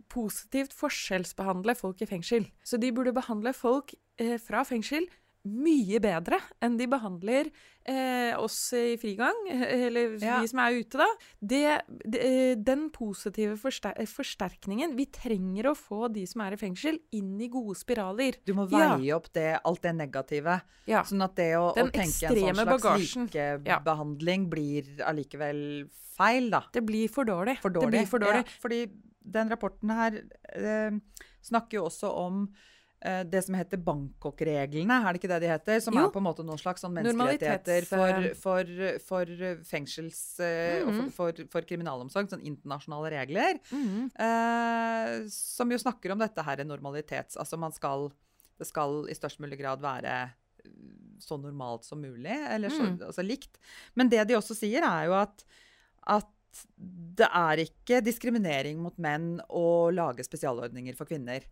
positivt 0.09 0.75
forskjellsbehandle 0.77 1.75
folk 1.79 2.03
i 2.03 2.09
fengsel. 2.09 2.47
Så 2.65 2.81
de 2.81 2.93
burde 2.95 3.15
behandle 3.17 3.53
folk 3.57 3.95
eh, 4.21 4.39
fra 4.43 4.65
fengsel 4.69 5.09
mye 5.49 6.01
bedre 6.03 6.37
enn 6.61 6.75
de 6.77 6.87
behandler 6.91 7.49
eh, 7.89 8.37
oss 8.37 8.59
i 8.77 8.97
frigang, 9.01 9.37
eh, 9.49 9.87
eller 9.87 10.19
ja. 10.21 10.37
vi 10.43 10.51
som 10.51 10.61
er 10.61 10.77
ute, 10.83 11.01
da. 11.01 11.07
Det, 11.41 11.63
det, 12.05 12.21
eh, 12.21 12.53
den 12.61 12.89
positive 12.93 13.57
forster 13.61 13.97
forsterkningen 14.11 14.93
Vi 14.99 15.07
trenger 15.15 15.71
å 15.71 15.75
få 15.79 16.11
de 16.13 16.27
som 16.29 16.45
er 16.45 16.57
i 16.57 16.61
fengsel, 16.61 17.01
inn 17.17 17.39
i 17.41 17.49
gode 17.53 17.79
spiraler. 17.81 18.37
Du 18.45 18.53
må 18.59 18.69
veie 18.71 18.99
ja. 19.09 19.17
opp 19.17 19.31
det, 19.37 19.49
alt 19.65 19.85
det 19.87 19.95
negative. 19.97 20.61
Ja. 20.91 21.05
Sånn 21.09 21.25
at 21.25 21.39
det 21.41 21.55
å, 21.57 21.71
å 21.73 21.89
tenke 21.89 22.03
en 22.05 22.13
sånn 22.13 22.61
slags 22.61 23.17
likebehandling 23.31 24.49
blir 24.53 24.93
allikevel 25.09 25.63
feil, 26.21 26.51
da. 26.53 26.67
Det 26.75 26.85
blir 26.85 27.09
for 27.13 27.29
dårlig. 27.29 27.57
For 27.63 27.73
dårlig. 27.73 27.87
Det 27.89 27.97
blir 27.97 28.11
for 28.11 28.29
dårlig. 28.29 28.45
fordi 28.61 28.85
den 29.21 29.51
rapporten 29.53 29.93
her 29.95 30.21
eh, 30.57 30.99
snakker 31.45 31.81
jo 31.81 31.87
også 31.89 32.11
om 32.23 32.43
eh, 33.05 33.21
det 33.29 33.43
som 33.45 33.57
heter 33.59 33.81
Bangkok-reglene, 33.85 34.97
er 35.03 35.13
det 35.13 35.21
ikke 35.21 35.33
det 35.35 35.41
de 35.45 35.51
heter? 35.53 35.83
Som 35.85 35.99
jo. 35.99 36.07
er 36.07 36.15
på 36.15 36.23
en 36.23 36.27
måte 36.27 36.47
noen 36.47 36.61
slags 36.61 36.85
sånn 36.85 36.97
menneskerettigheter 36.97 37.89
for, 37.91 38.31
for, 38.41 38.73
for, 39.05 39.35
fengsels... 39.69 40.41
Eh, 40.41 40.81
mm 40.81 40.89
-hmm. 40.89 41.05
og 41.07 41.15
for, 41.19 41.45
for, 41.53 41.69
kriminalomsorg. 41.69 42.31
Sånn 42.33 42.47
internasjonale 42.47 43.11
regler. 43.11 43.61
Mm 43.71 43.87
-hmm. 43.89 45.29
som 45.29 45.73
jo 45.73 45.79
snakker 45.79 46.13
om 46.13 46.19
dette 46.19 46.43
her 46.43 46.65
normalitets... 46.65 47.37
Altså 47.37 47.57
man 47.57 47.73
skal 47.73 48.11
Det 48.59 48.67
skal 48.67 49.09
i 49.09 49.15
størst 49.15 49.41
mulig 49.41 49.59
grad 49.59 49.81
være 49.81 50.31
så 51.19 51.37
normalt 51.37 51.85
som 51.85 52.01
mulig, 52.01 52.37
eller 52.49 52.69
så, 52.69 52.83
mm. 52.83 53.03
altså 53.07 53.23
likt. 53.23 53.59
Men 53.95 54.09
det 54.09 54.25
de 54.29 54.37
også 54.37 54.55
sier, 54.55 54.85
er 54.85 55.07
jo 55.09 55.15
at, 55.15 55.45
at 56.07 56.29
det 57.21 57.29
er 57.29 57.65
ikke 57.65 58.01
diskriminering 58.05 58.81
mot 58.83 58.97
menn 59.03 59.39
å 59.49 59.91
lage 59.95 60.25
spesialordninger 60.27 60.97
for 60.99 61.11
kvinner. 61.11 61.45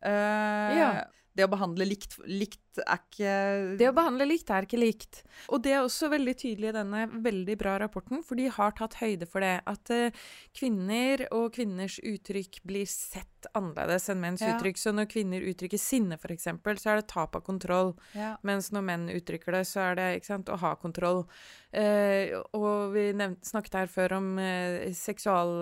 Uh, 0.00 0.70
ja. 0.76 0.90
Det 1.36 1.46
å 1.46 1.52
behandle 1.52 1.86
likt, 1.86 2.16
likt, 2.26 2.62
er 2.78 3.00
ikke 3.00 3.32
Det 3.80 3.88
å 3.90 3.94
behandle 3.96 4.26
likt 4.28 4.50
er 4.54 4.66
ikke 4.66 4.78
likt. 4.78 5.22
Og 5.50 5.62
det 5.64 5.72
er 5.74 5.82
også 5.82 6.10
veldig 6.12 6.34
tydelig 6.38 6.70
i 6.70 6.76
denne 6.76 7.06
veldig 7.24 7.56
bra 7.58 7.76
rapporten, 7.82 8.22
for 8.26 8.38
de 8.38 8.46
har 8.52 8.74
tatt 8.78 8.98
høyde 9.00 9.26
for 9.30 9.42
det. 9.44 9.56
At 9.70 9.90
uh, 9.90 10.22
kvinner 10.56 11.24
og 11.34 11.50
kvinners 11.56 11.98
uttrykk 11.98 12.60
blir 12.68 12.86
sett 12.90 13.26
annerledes 13.56 14.10
enn 14.12 14.20
menns 14.22 14.44
ja. 14.44 14.52
uttrykk. 14.54 14.78
Så 14.78 14.92
når 14.94 15.08
kvinner 15.10 15.46
uttrykker 15.50 15.80
sinne, 15.80 16.18
f.eks., 16.20 16.46
så 16.82 16.92
er 16.92 17.00
det 17.00 17.08
tap 17.10 17.38
av 17.38 17.44
kontroll. 17.46 17.94
Ja. 18.14 18.34
Mens 18.46 18.70
når 18.74 18.86
menn 18.86 19.08
uttrykker 19.14 19.58
det, 19.58 19.64
så 19.70 19.90
er 19.90 19.98
det 19.98 20.10
sant, 20.28 20.52
å 20.52 20.60
ha 20.60 20.74
kontroll. 20.80 21.24
Uh, 21.74 22.38
og 22.56 22.94
vi 22.94 23.08
nevnt, 23.16 23.42
snakket 23.46 23.80
her 23.82 23.90
før 23.90 24.18
om 24.20 24.32
uh, 24.38 24.90
seksual 24.96 25.60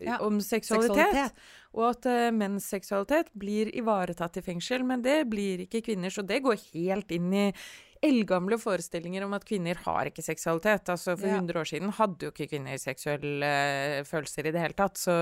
ja. 0.00 0.18
Om 0.20 0.40
seksualitet. 0.44 0.96
seksualitet. 0.96 1.46
Og 1.76 1.84
at 1.90 2.06
menns 2.32 2.64
seksualitet 2.72 3.28
blir 3.36 3.68
ivaretatt 3.76 4.38
i 4.40 4.42
fengsel, 4.44 4.85
men 4.88 5.02
det 5.04 5.18
blir 5.30 5.64
ikke 5.66 5.82
kvinner. 5.86 6.12
Så 6.12 6.24
det 6.26 6.42
går 6.44 6.58
helt 6.72 7.12
inn 7.14 7.32
i 7.34 7.46
eldgamle 8.04 8.58
forestillinger 8.60 9.24
om 9.24 9.34
at 9.36 9.46
kvinner 9.48 9.78
har 9.86 10.10
ikke 10.10 10.24
seksualitet. 10.24 10.90
Altså 10.92 11.16
For 11.16 11.30
ja. 11.30 11.38
100 11.40 11.60
år 11.62 11.70
siden 11.70 11.94
hadde 11.96 12.28
jo 12.28 12.34
ikke 12.34 12.50
kvinner 12.52 12.80
seksuelle 12.80 13.50
uh, 13.50 14.04
følelser 14.06 14.48
i 14.48 14.54
det 14.54 14.62
hele 14.62 14.78
tatt. 14.78 15.00
Så 15.00 15.16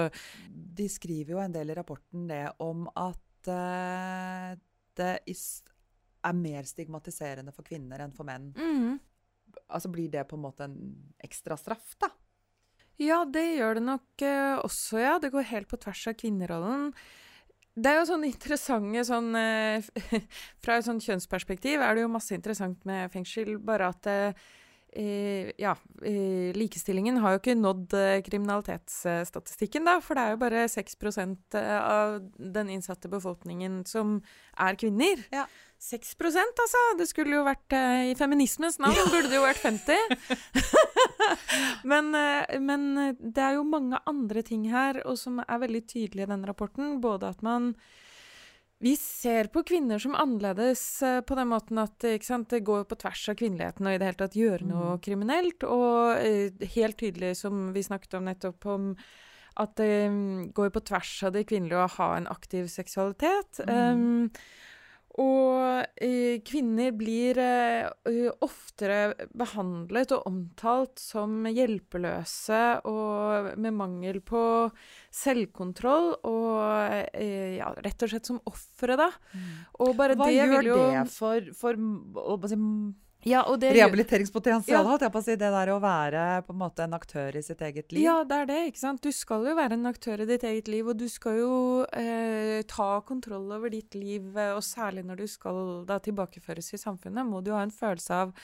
De 0.48 0.88
skriver 0.90 1.37
jo 1.37 1.42
en 1.42 1.55
del 1.55 1.70
i 1.70 1.79
rapporten 1.79 2.27
det 2.31 2.44
om 2.64 2.87
at 2.90 3.50
uh, 3.50 4.55
det 4.98 5.14
er 5.24 6.37
mer 6.38 6.68
stigmatiserende 6.68 7.55
for 7.55 7.66
kvinner 7.66 8.05
enn 8.05 8.14
for 8.16 8.27
menn. 8.29 8.53
Mm. 8.57 9.00
Altså 9.68 9.90
Blir 9.92 10.11
det 10.11 10.27
på 10.29 10.38
en 10.38 10.44
måte 10.44 10.66
en 10.66 10.79
ekstra 11.24 11.59
straff, 11.61 11.94
da? 12.00 12.11
Ja, 13.00 13.24
det 13.27 13.42
gjør 13.57 13.79
det 13.79 13.85
nok 13.88 14.22
eh, 14.22 14.57
også, 14.62 15.00
ja. 15.03 15.18
Det 15.18 15.33
går 15.35 15.48
helt 15.50 15.70
på 15.70 15.81
tvers 15.83 16.07
av 16.11 16.18
kvinnerollen. 16.20 16.92
Det 17.75 17.91
er 17.91 17.99
jo 17.99 18.07
sånn 18.07 18.27
interessante 18.29 19.03
sånn 19.09 19.33
eh, 19.39 19.87
Fra 20.63 20.79
et 20.79 20.87
sånn 20.87 21.03
kjønnsperspektiv 21.03 21.83
er 21.83 21.97
det 21.97 22.05
jo 22.05 22.13
masse 22.13 22.37
interessant 22.37 22.85
med 22.87 23.11
fengsel, 23.15 23.57
bare 23.59 23.91
at 23.91 24.11
eh, 24.11 24.45
eh 24.95 25.51
ja, 25.59 25.75
eh, 26.07 26.55
likestillingen 26.55 27.19
har 27.19 27.35
jo 27.35 27.41
ikke 27.43 27.57
nådd 27.59 27.97
eh, 27.99 28.21
kriminalitetsstatistikken, 28.27 29.91
da. 29.91 29.99
For 29.99 30.15
det 30.15 30.23
er 30.23 30.37
jo 30.37 30.43
bare 30.45 30.65
6% 30.71 31.59
av 31.59 32.21
den 32.39 32.71
innsatte 32.77 33.11
befolkningen 33.11 33.83
som 33.91 34.21
er 34.55 34.79
kvinner. 34.79 35.27
Ja. 35.35 35.49
6% 35.85 36.62
altså! 36.64 36.83
Det 36.99 37.07
skulle 37.11 37.37
jo 37.37 37.42
vært 37.44 37.75
eh, 37.77 38.11
I 38.12 38.14
feminismens 38.16 38.79
navn 38.81 39.11
burde 39.12 39.29
det 39.29 39.37
jo 39.37 39.44
vært 39.44 39.61
50. 39.61 40.14
men, 41.92 42.14
eh, 42.16 42.57
men 42.62 42.88
det 43.20 43.44
er 43.44 43.59
jo 43.59 43.66
mange 43.68 44.01
andre 44.09 44.44
ting 44.47 44.64
her, 44.73 45.03
og 45.05 45.20
som 45.20 45.42
er 45.44 45.61
veldig 45.66 45.85
tydelige 45.90 46.29
i 46.29 46.33
den 46.33 46.49
rapporten. 46.49 46.97
Både 47.05 47.35
at 47.35 47.44
man 47.44 47.75
vi 48.85 48.97
ser 49.01 49.49
på 49.53 49.62
kvinner 49.64 50.01
som 50.03 50.16
annerledes 50.18 50.83
eh, 51.03 51.20
på 51.25 51.37
den 51.38 51.49
måten 51.53 51.81
at 51.81 52.05
sant, 52.27 52.51
det 52.51 52.64
går 52.66 52.83
på 52.88 52.99
tvers 53.01 53.29
av 53.33 53.38
kvinneligheten 53.40 53.87
og 53.87 53.94
i 53.94 54.01
det 54.01 54.09
hele 54.11 54.20
tatt 54.20 54.37
gjøre 54.37 54.66
noe 54.68 54.97
mm. 54.97 55.05
kriminelt. 55.05 55.64
Og 55.68 56.18
eh, 56.18 56.66
helt 56.75 56.99
tydelig, 57.01 57.37
som 57.40 57.70
vi 57.77 57.85
snakket 57.87 58.18
om 58.18 58.29
nettopp, 58.29 58.68
om 58.75 58.90
at 59.62 59.77
det 59.79 60.09
um, 60.11 60.47
går 60.51 60.73
på 60.75 60.83
tvers 60.90 61.14
av 61.29 61.35
det 61.37 61.44
kvinnelige 61.47 61.79
å 61.85 61.92
ha 62.01 62.09
en 62.16 62.27
aktiv 62.27 62.66
seksualitet. 62.73 63.62
Mm. 63.68 63.70
Um, 63.70 64.73
og 65.22 65.85
eh, 66.03 66.40
kvinner 66.42 66.90
blir 66.98 67.38
eh, 67.38 67.87
oftere 68.42 69.14
behandlet 69.31 70.11
og 70.16 70.27
omtalt 70.27 70.98
som 70.98 71.44
hjelpeløse 71.46 72.62
og 72.90 73.53
med 73.55 73.77
mangel 73.79 74.18
på 74.27 74.42
selvkontroll 75.14 76.16
og 76.27 77.14
eh, 77.14 77.61
ja, 77.61 77.70
rett 77.87 78.03
og 78.03 78.11
slett 78.11 78.33
som 78.33 78.42
ofre, 78.50 78.98
da. 78.98 79.09
Mm. 79.37 79.55
Og 79.87 79.94
bare 80.00 80.18
Hva 80.18 80.27
det 80.27 80.40
gjør 80.40 80.70
jo... 80.72 80.83
det 80.83 81.07
for, 81.14 81.50
for 81.62 81.79
å, 81.79 82.38
si, 82.50 82.59
ja, 83.25 83.43
Rehabiliteringspotensial, 83.49 84.83
ja. 84.83 84.89
holdt 84.89 85.05
jeg 85.07 85.13
på 85.15 85.21
å 85.23 85.25
si. 85.25 85.37
Det 85.41 85.51
der 85.55 85.73
å 85.73 85.79
være 85.83 86.25
på 86.47 86.55
en 86.55 86.61
måte 86.61 86.85
en 86.85 86.97
aktør 86.97 87.39
i 87.39 87.43
sitt 87.45 87.63
eget 87.65 87.95
liv. 87.95 88.05
Ja, 88.05 88.19
det 88.29 88.41
er 88.43 88.51
det. 88.51 88.59
ikke 88.71 88.83
sant? 88.83 89.03
Du 89.05 89.15
skal 89.15 89.47
jo 89.49 89.55
være 89.57 89.79
en 89.79 89.89
aktør 89.89 90.25
i 90.25 90.29
ditt 90.29 90.45
eget 90.49 90.69
liv, 90.73 90.91
og 90.93 90.99
du 91.01 91.07
skal 91.13 91.41
jo 91.41 91.55
eh, 91.97 92.61
ta 92.71 92.91
kontroll 93.09 93.49
over 93.57 93.73
ditt 93.73 93.97
liv. 93.97 94.29
Eh, 94.37 94.53
og 94.53 94.65
særlig 94.67 95.07
når 95.09 95.25
du 95.25 95.27
skal 95.31 95.63
da 95.89 95.99
tilbakeføres 96.05 96.75
i 96.77 96.83
samfunnet, 96.85 97.25
må 97.29 97.41
du 97.45 97.55
ha 97.57 97.65
en 97.65 97.75
følelse 97.75 98.21
av 98.27 98.37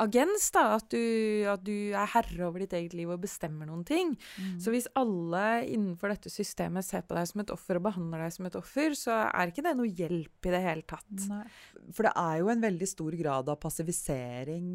agens, 0.00 0.48
da. 0.54 0.64
At 0.78 0.88
du, 0.92 1.02
at 1.50 1.62
du, 1.66 1.74
er 1.92 2.10
herre 2.14 2.46
over 2.46 2.64
ditt 2.64 2.74
eget 2.76 2.96
liv 2.96 3.10
og 3.12 3.22
bestemmer 3.24 3.68
noen 3.68 3.84
ting. 3.88 4.14
Mm. 4.40 4.56
Så 4.62 4.72
hvis 4.74 4.88
alle 4.98 5.44
innenfor 5.68 6.12
dette 6.12 6.32
systemet 6.32 6.86
ser 6.86 7.04
på 7.06 7.16
deg 7.18 7.28
som 7.28 7.44
et 7.44 7.52
offer 7.54 7.80
og 7.80 7.86
behandler 7.88 8.24
deg 8.24 8.34
som 8.36 8.48
et 8.48 8.58
offer, 8.58 8.96
så 8.98 9.22
er 9.28 9.52
ikke 9.52 9.66
det 9.66 9.76
noe 9.78 9.90
hjelp 9.90 10.48
i 10.48 10.54
det 10.54 10.64
hele 10.64 10.86
tatt. 10.88 11.28
Nei. 11.28 11.44
For 11.92 12.08
det 12.08 12.16
er 12.24 12.42
jo 12.42 12.52
en 12.52 12.66
veldig 12.66 12.90
stor 12.90 13.16
grad 13.20 13.52
av 13.52 13.60
passivisering 13.62 14.68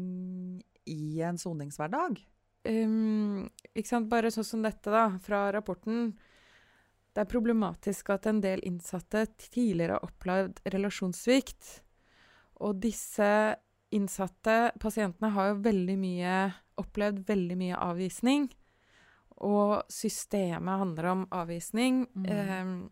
i 0.88 1.02
en 1.26 1.40
soningshverdag. 1.40 2.20
Um, 2.68 3.46
ikke 3.72 3.90
sant? 3.90 4.10
Bare 4.10 4.32
sånn 4.34 4.46
som 4.46 4.64
dette, 4.64 4.90
da, 4.92 5.10
fra 5.24 5.46
rapporten. 5.54 6.12
Det 7.14 7.24
er 7.24 7.30
problematisk 7.30 8.12
at 8.14 8.28
en 8.30 8.40
del 8.44 8.62
innsatte 8.66 9.24
tidligere 9.48 9.96
har 9.96 10.06
opplevd 10.06 10.60
relasjonssvikt. 10.74 11.78
Og 12.66 12.78
disse 12.82 13.30
innsatte, 13.94 14.72
pasientene, 14.80 15.30
har 15.34 15.52
jo 15.52 15.60
veldig 15.64 15.98
mye 16.00 16.34
opplevd 16.78 17.24
veldig 17.28 17.56
mye 17.58 17.80
avvisning. 17.88 18.46
Og 19.46 19.82
systemet 19.92 20.80
handler 20.82 21.10
om 21.12 21.26
avvisning. 21.34 22.06
Mm. 22.14 22.88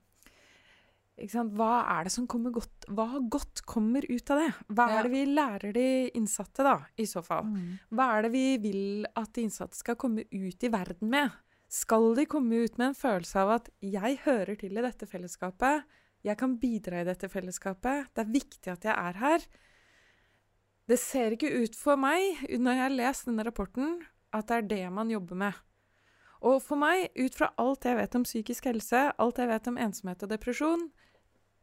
Eh, 1.17 1.31
Hva 1.57 1.73
er 1.97 2.07
det 2.07 2.13
som 2.13 2.27
kommer 2.29 2.53
godt 2.53 2.85
Hva 2.93 3.07
godt 3.33 3.63
kommer 3.65 4.05
ut 4.05 4.31
av 4.31 4.43
det? 4.43 4.51
Hva 4.69 4.85
er 4.91 4.99
ja. 4.99 5.03
det 5.07 5.13
vi 5.15 5.25
lærer 5.31 5.73
de 5.75 5.87
innsatte, 6.19 6.63
da, 6.67 6.77
i 6.97 7.07
så 7.09 7.23
fall? 7.25 7.49
Mm. 7.51 7.79
Hva 7.91 8.11
er 8.15 8.27
det 8.27 8.33
vi 8.35 8.47
vil 8.63 9.07
at 9.17 9.33
de 9.35 9.47
innsatte 9.47 9.79
skal 9.79 9.99
komme 9.99 10.27
ut 10.31 10.67
i 10.67 10.73
verden 10.73 11.11
med? 11.11 11.35
Skal 11.73 12.13
de 12.15 12.29
komme 12.31 12.63
ut 12.63 12.77
med 12.79 12.93
en 12.93 12.99
følelse 12.99 13.41
av 13.43 13.57
at 13.57 13.71
'jeg 13.83 14.21
hører 14.23 14.55
til 14.55 14.79
i 14.79 14.83
dette 14.83 15.07
fellesskapet', 15.07 15.83
'jeg 16.23 16.39
kan 16.39 16.59
bidra 16.59 17.01
i 17.01 17.05
dette 17.05 17.29
fellesskapet', 17.29 18.07
'det 18.15 18.23
er 18.23 18.33
viktig 18.33 18.71
at 18.71 18.85
jeg 18.85 18.95
er 18.95 19.13
her', 19.19 19.47
det 20.87 20.99
ser 21.03 21.35
ikke 21.35 21.51
ut 21.65 21.77
for 21.79 21.99
meg, 21.99 22.45
når 22.51 22.77
jeg 22.77 22.85
har 22.85 22.95
lest 22.95 23.29
denne 23.29 23.47
rapporten, 23.47 23.99
at 24.35 24.47
det 24.51 24.59
er 24.59 24.69
det 24.71 24.85
man 24.95 25.11
jobber 25.11 25.39
med. 25.47 25.63
Og 26.47 26.61
for 26.63 26.79
meg, 26.79 27.09
ut 27.17 27.35
fra 27.35 27.51
alt 27.59 27.87
jeg 27.89 27.99
vet 27.99 28.17
om 28.19 28.27
psykisk 28.27 28.69
helse, 28.71 29.03
alt 29.19 29.41
jeg 29.41 29.51
vet 29.51 29.71
om 29.71 29.81
ensomhet 29.83 30.23
og 30.23 30.31
depresjon, 30.31 30.89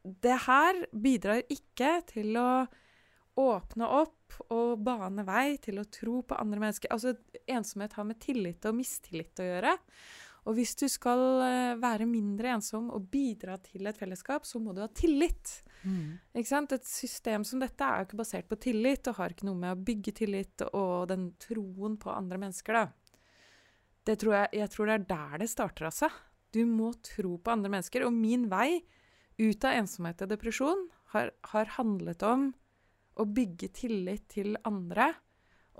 det 0.03 0.36
her 0.47 0.81
bidrar 0.91 1.45
ikke 1.53 2.01
til 2.09 2.36
å 2.36 2.65
åpne 3.39 3.88
opp 4.01 4.36
og 4.51 4.81
bane 4.83 5.23
vei 5.25 5.55
til 5.62 5.79
å 5.79 5.88
tro 5.88 6.19
på 6.27 6.38
andre 6.38 6.59
mennesker. 6.59 6.91
Altså, 6.93 7.15
ensomhet 7.47 7.95
har 7.97 8.07
med 8.09 8.19
tillit 8.21 8.65
og 8.67 8.75
mistillit 8.77 9.39
å 9.39 9.47
gjøre. 9.47 9.77
Og 10.43 10.58
hvis 10.58 10.73
du 10.75 10.86
skal 10.91 11.21
eh, 11.45 11.75
være 11.79 12.08
mindre 12.10 12.51
ensom 12.58 12.89
og 12.93 13.06
bidra 13.12 13.56
til 13.63 13.88
et 13.88 13.99
fellesskap, 13.99 14.47
så 14.47 14.60
må 14.60 14.73
du 14.75 14.82
ha 14.84 14.89
tillit. 14.91 15.62
Mm. 15.84 16.17
Et 16.36 16.88
system 16.88 17.45
som 17.47 17.63
dette 17.63 17.86
er 17.86 18.01
jo 18.01 18.10
ikke 18.10 18.19
basert 18.19 18.49
på 18.49 18.60
tillit, 18.67 19.08
og 19.08 19.21
har 19.21 19.36
ikke 19.36 19.47
noe 19.47 19.60
med 19.60 19.71
å 19.71 19.86
bygge 19.88 20.15
tillit 20.19 20.65
og 20.71 21.08
den 21.12 21.29
troen 21.41 21.95
på 22.01 22.12
andre 22.12 22.41
mennesker, 22.43 22.82
da. 22.82 22.86
Det 24.03 24.17
tror 24.19 24.36
jeg, 24.36 24.49
jeg 24.60 24.71
tror 24.73 24.89
det 24.89 24.95
er 24.97 25.06
der 25.13 25.38
det 25.45 25.49
starter, 25.51 25.88
altså. 25.88 26.12
Du 26.53 26.65
må 26.67 26.91
tro 27.06 27.38
på 27.39 27.53
andre 27.53 27.71
mennesker. 27.71 28.03
Og 28.06 28.13
min 28.13 28.49
vei 28.51 28.84
ut 29.39 29.63
av 29.65 29.79
ensomhet 29.79 30.21
og 30.21 30.29
depresjon 30.29 30.84
har, 31.15 31.32
har 31.53 31.71
handlet 31.79 32.25
om 32.27 32.49
å 33.15 33.25
bygge 33.29 33.71
tillit 33.77 34.27
til 34.34 34.58
andre 34.67 35.13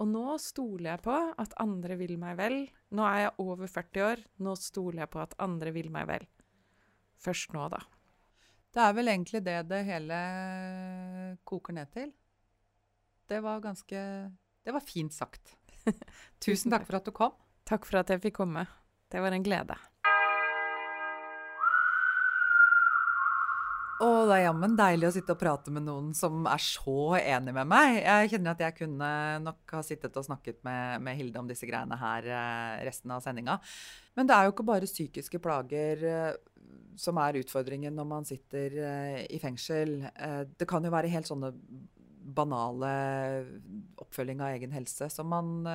og 0.01 0.10
nå 0.10 0.38
stoler 0.41 0.93
jeg 0.93 1.03
på 1.06 1.15
at 1.43 1.53
andre 1.62 1.97
vil 1.99 2.15
meg 2.21 2.38
vel. 2.39 2.56
Nå 2.97 3.06
er 3.06 3.19
jeg 3.27 3.36
over 3.43 3.69
40 3.69 4.06
år. 4.08 4.23
Nå 4.41 4.56
stoler 4.58 5.03
jeg 5.03 5.12
på 5.13 5.21
at 5.21 5.36
andre 5.43 5.73
vil 5.75 5.91
meg 5.93 6.08
vel. 6.10 6.25
Først 7.21 7.53
nå, 7.53 7.67
da. 7.69 7.82
Det 8.73 8.82
er 8.82 8.95
vel 8.97 9.12
egentlig 9.12 9.43
det 9.45 9.60
det 9.69 9.84
hele 9.86 10.19
koker 11.45 11.77
ned 11.77 11.91
til. 11.93 12.10
Det 13.29 13.39
var 13.43 13.62
ganske 13.63 13.99
Det 14.63 14.73
var 14.73 14.82
fint 14.82 15.13
sagt. 15.13 15.58
Tusen 16.43 16.71
takk 16.71 16.88
for 16.88 16.97
at 16.97 17.06
du 17.06 17.12
kom. 17.12 17.36
Takk 17.67 17.86
for 17.86 17.99
at 18.01 18.10
jeg 18.10 18.21
fikk 18.23 18.39
komme. 18.41 18.65
Det 19.12 19.21
var 19.21 19.36
en 19.36 19.45
glede. 19.45 19.77
Og 24.04 24.28
det 24.28 24.36
er 24.36 24.48
jammen 24.48 24.74
deilig 24.76 25.08
å 25.08 25.13
sitte 25.16 25.36
og 25.36 25.39
prate 25.39 25.72
med 25.72 25.86
noen 25.86 26.12
som 26.18 26.44
er 26.50 26.62
så 26.62 27.13
enig 27.20 27.54
med 27.56 27.70
meg. 27.70 28.00
Jeg 28.02 28.34
kjenner 28.34 28.56
at 28.56 28.63
jeg 28.66 28.76
kunne 28.82 29.10
nok 29.44 29.76
ha 29.78 29.84
sittet 29.86 30.18
og 30.20 30.26
snakket 30.28 30.60
med, 30.68 31.04
med 31.06 31.20
Hilde 31.20 31.39
om 31.39 31.48
disse 31.48 31.68
greiene 31.70 31.98
her 32.02 32.28
eh, 32.28 32.82
resten 32.88 33.13
av 33.13 33.24
sendinga. 33.24 33.60
Men 34.18 34.28
det 34.28 34.36
er 34.36 34.48
jo 34.48 34.56
ikke 34.56 34.68
bare 34.68 34.89
psykiske 34.89 35.39
plager 35.44 36.04
eh, 36.10 36.30
som 37.00 37.20
er 37.22 37.39
utfordringen 37.39 37.96
når 37.96 38.10
man 38.10 38.28
sitter 38.28 38.76
eh, 38.89 39.20
i 39.32 39.39
fengsel. 39.42 40.02
Det 40.58 40.68
kan 40.70 40.84
jo 40.84 40.94
være 40.94 41.13
helt 41.13 41.30
sånne 41.30 41.54
banale 42.24 42.89
oppfølging 44.00 44.44
av 44.44 44.56
egen 44.56 44.72
helse 44.76 45.10
som 45.12 45.28
man 45.32 45.68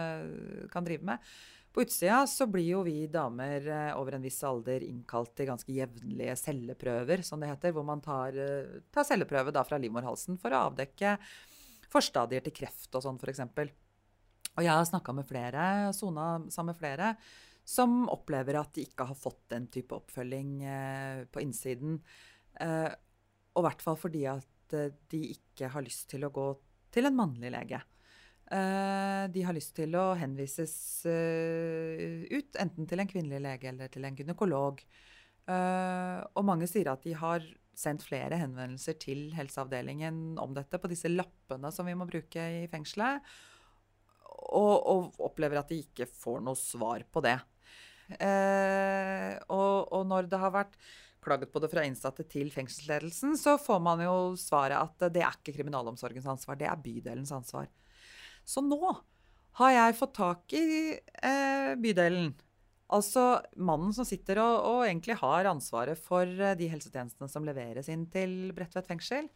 kan 0.72 0.86
drive 0.86 1.04
med. 1.04 1.24
På 1.72 1.82
utsida 1.84 2.26
så 2.26 2.46
blir 2.48 2.64
jo 2.70 2.82
vi 2.86 3.06
damer 3.12 3.66
eh, 3.68 3.90
over 3.98 4.16
en 4.16 4.24
viss 4.24 4.40
alder 4.46 4.84
innkalt 4.86 5.34
til 5.36 5.50
ganske 5.50 5.72
jevnlige 5.72 6.36
celleprøver, 6.40 7.22
som 7.26 7.42
det 7.42 7.50
heter, 7.50 7.74
hvor 7.76 7.84
man 7.86 8.00
tar, 8.04 8.36
eh, 8.40 8.78
tar 8.94 9.06
celleprøve 9.06 9.52
da 9.54 9.64
fra 9.68 9.80
livmorhalsen 9.80 10.40
for 10.40 10.54
å 10.54 10.62
avdekke 10.70 11.16
forstadier 11.92 12.44
til 12.44 12.56
kreft 12.56 12.96
og 12.96 13.04
sånn, 13.04 13.20
f.eks. 13.20 13.44
Og 14.56 14.64
jeg 14.64 14.72
har 14.72 14.88
snakka 14.88 15.14
med 15.14 15.28
flere, 15.28 15.66
sona 15.96 16.30
sammen 16.48 16.72
med 16.72 16.80
flere, 16.80 17.12
som 17.68 18.08
opplever 18.08 18.56
at 18.58 18.72
de 18.74 18.86
ikke 18.88 19.06
har 19.10 19.18
fått 19.18 19.44
den 19.52 19.68
type 19.72 19.92
oppfølging 19.96 20.54
eh, 20.64 21.20
på 21.28 21.44
innsiden. 21.44 22.00
Og 22.58 23.60
i 23.60 23.64
hvert 23.68 23.84
fall 23.84 23.98
fordi 24.00 24.24
at 24.26 24.74
de 25.12 25.20
ikke 25.30 25.68
har 25.70 25.84
lyst 25.84 26.08
til 26.10 26.26
å 26.26 26.32
gå 26.34 26.48
til 26.90 27.06
en 27.06 27.16
mannlig 27.16 27.52
lege. 27.54 27.78
Eh, 28.48 29.24
de 29.28 29.42
har 29.44 29.52
lyst 29.52 29.74
til 29.76 29.92
å 29.98 30.14
henvises 30.16 30.74
eh, 31.08 32.24
ut, 32.32 32.54
enten 32.56 32.86
til 32.88 33.02
en 33.02 33.10
kvinnelig 33.10 33.42
lege 33.44 33.68
eller 33.68 33.90
til 33.92 34.06
en 34.08 34.16
gynekolog. 34.16 34.80
Eh, 35.48 36.20
og 36.32 36.46
mange 36.48 36.68
sier 36.70 36.88
at 36.88 37.04
de 37.04 37.12
har 37.18 37.44
sendt 37.78 38.06
flere 38.06 38.38
henvendelser 38.40 38.96
til 39.02 39.26
helseavdelingen 39.36 40.38
om 40.40 40.56
dette 40.56 40.80
på 40.80 40.88
disse 40.90 41.12
lappene 41.12 41.70
som 41.74 41.86
vi 41.86 41.96
må 41.98 42.08
bruke 42.08 42.46
i 42.62 42.64
fengselet, 42.72 43.20
og, 44.48 44.72
og 44.80 45.20
opplever 45.28 45.60
at 45.60 45.68
de 45.70 45.82
ikke 45.84 46.08
får 46.08 46.40
noe 46.46 46.58
svar 46.58 47.04
på 47.12 47.22
det. 47.26 47.36
Og, 48.08 49.76
og 49.92 50.02
når 50.08 50.30
det 50.30 50.40
har 50.40 50.54
vært 50.54 50.78
klaget 51.22 51.52
på 51.52 51.60
det 51.60 51.68
fra 51.70 51.84
innsatte 51.84 52.24
til 52.30 52.48
fengselsledelsen, 52.54 53.36
så 53.36 53.58
får 53.60 53.82
man 53.84 54.02
jo 54.02 54.14
svaret 54.40 54.78
at 54.78 55.12
det 55.12 55.22
er 55.26 55.36
ikke 55.36 55.58
kriminalomsorgens 55.58 56.30
ansvar, 56.32 56.58
det 56.58 56.70
er 56.70 56.82
bydelens 56.82 57.34
ansvar. 57.34 57.68
Så 58.48 58.62
nå 58.64 58.80
har 59.60 59.72
jeg 59.74 59.96
fått 59.98 60.14
tak 60.16 60.52
i 60.56 60.94
eh, 60.96 61.72
bydelen. 61.76 62.30
Altså 62.96 63.42
mannen 63.60 63.92
som 63.92 64.06
sitter 64.08 64.38
og, 64.40 64.54
og 64.64 64.84
egentlig 64.86 65.18
har 65.20 65.50
ansvaret 65.50 66.00
for 66.00 66.24
eh, 66.24 66.54
de 66.56 66.70
helsetjenestene 66.72 67.28
som 67.28 67.44
leveres 67.44 67.90
inn 67.92 68.06
til 68.08 68.54
Bredtvet 68.56 68.88
fengsel. 68.88 69.28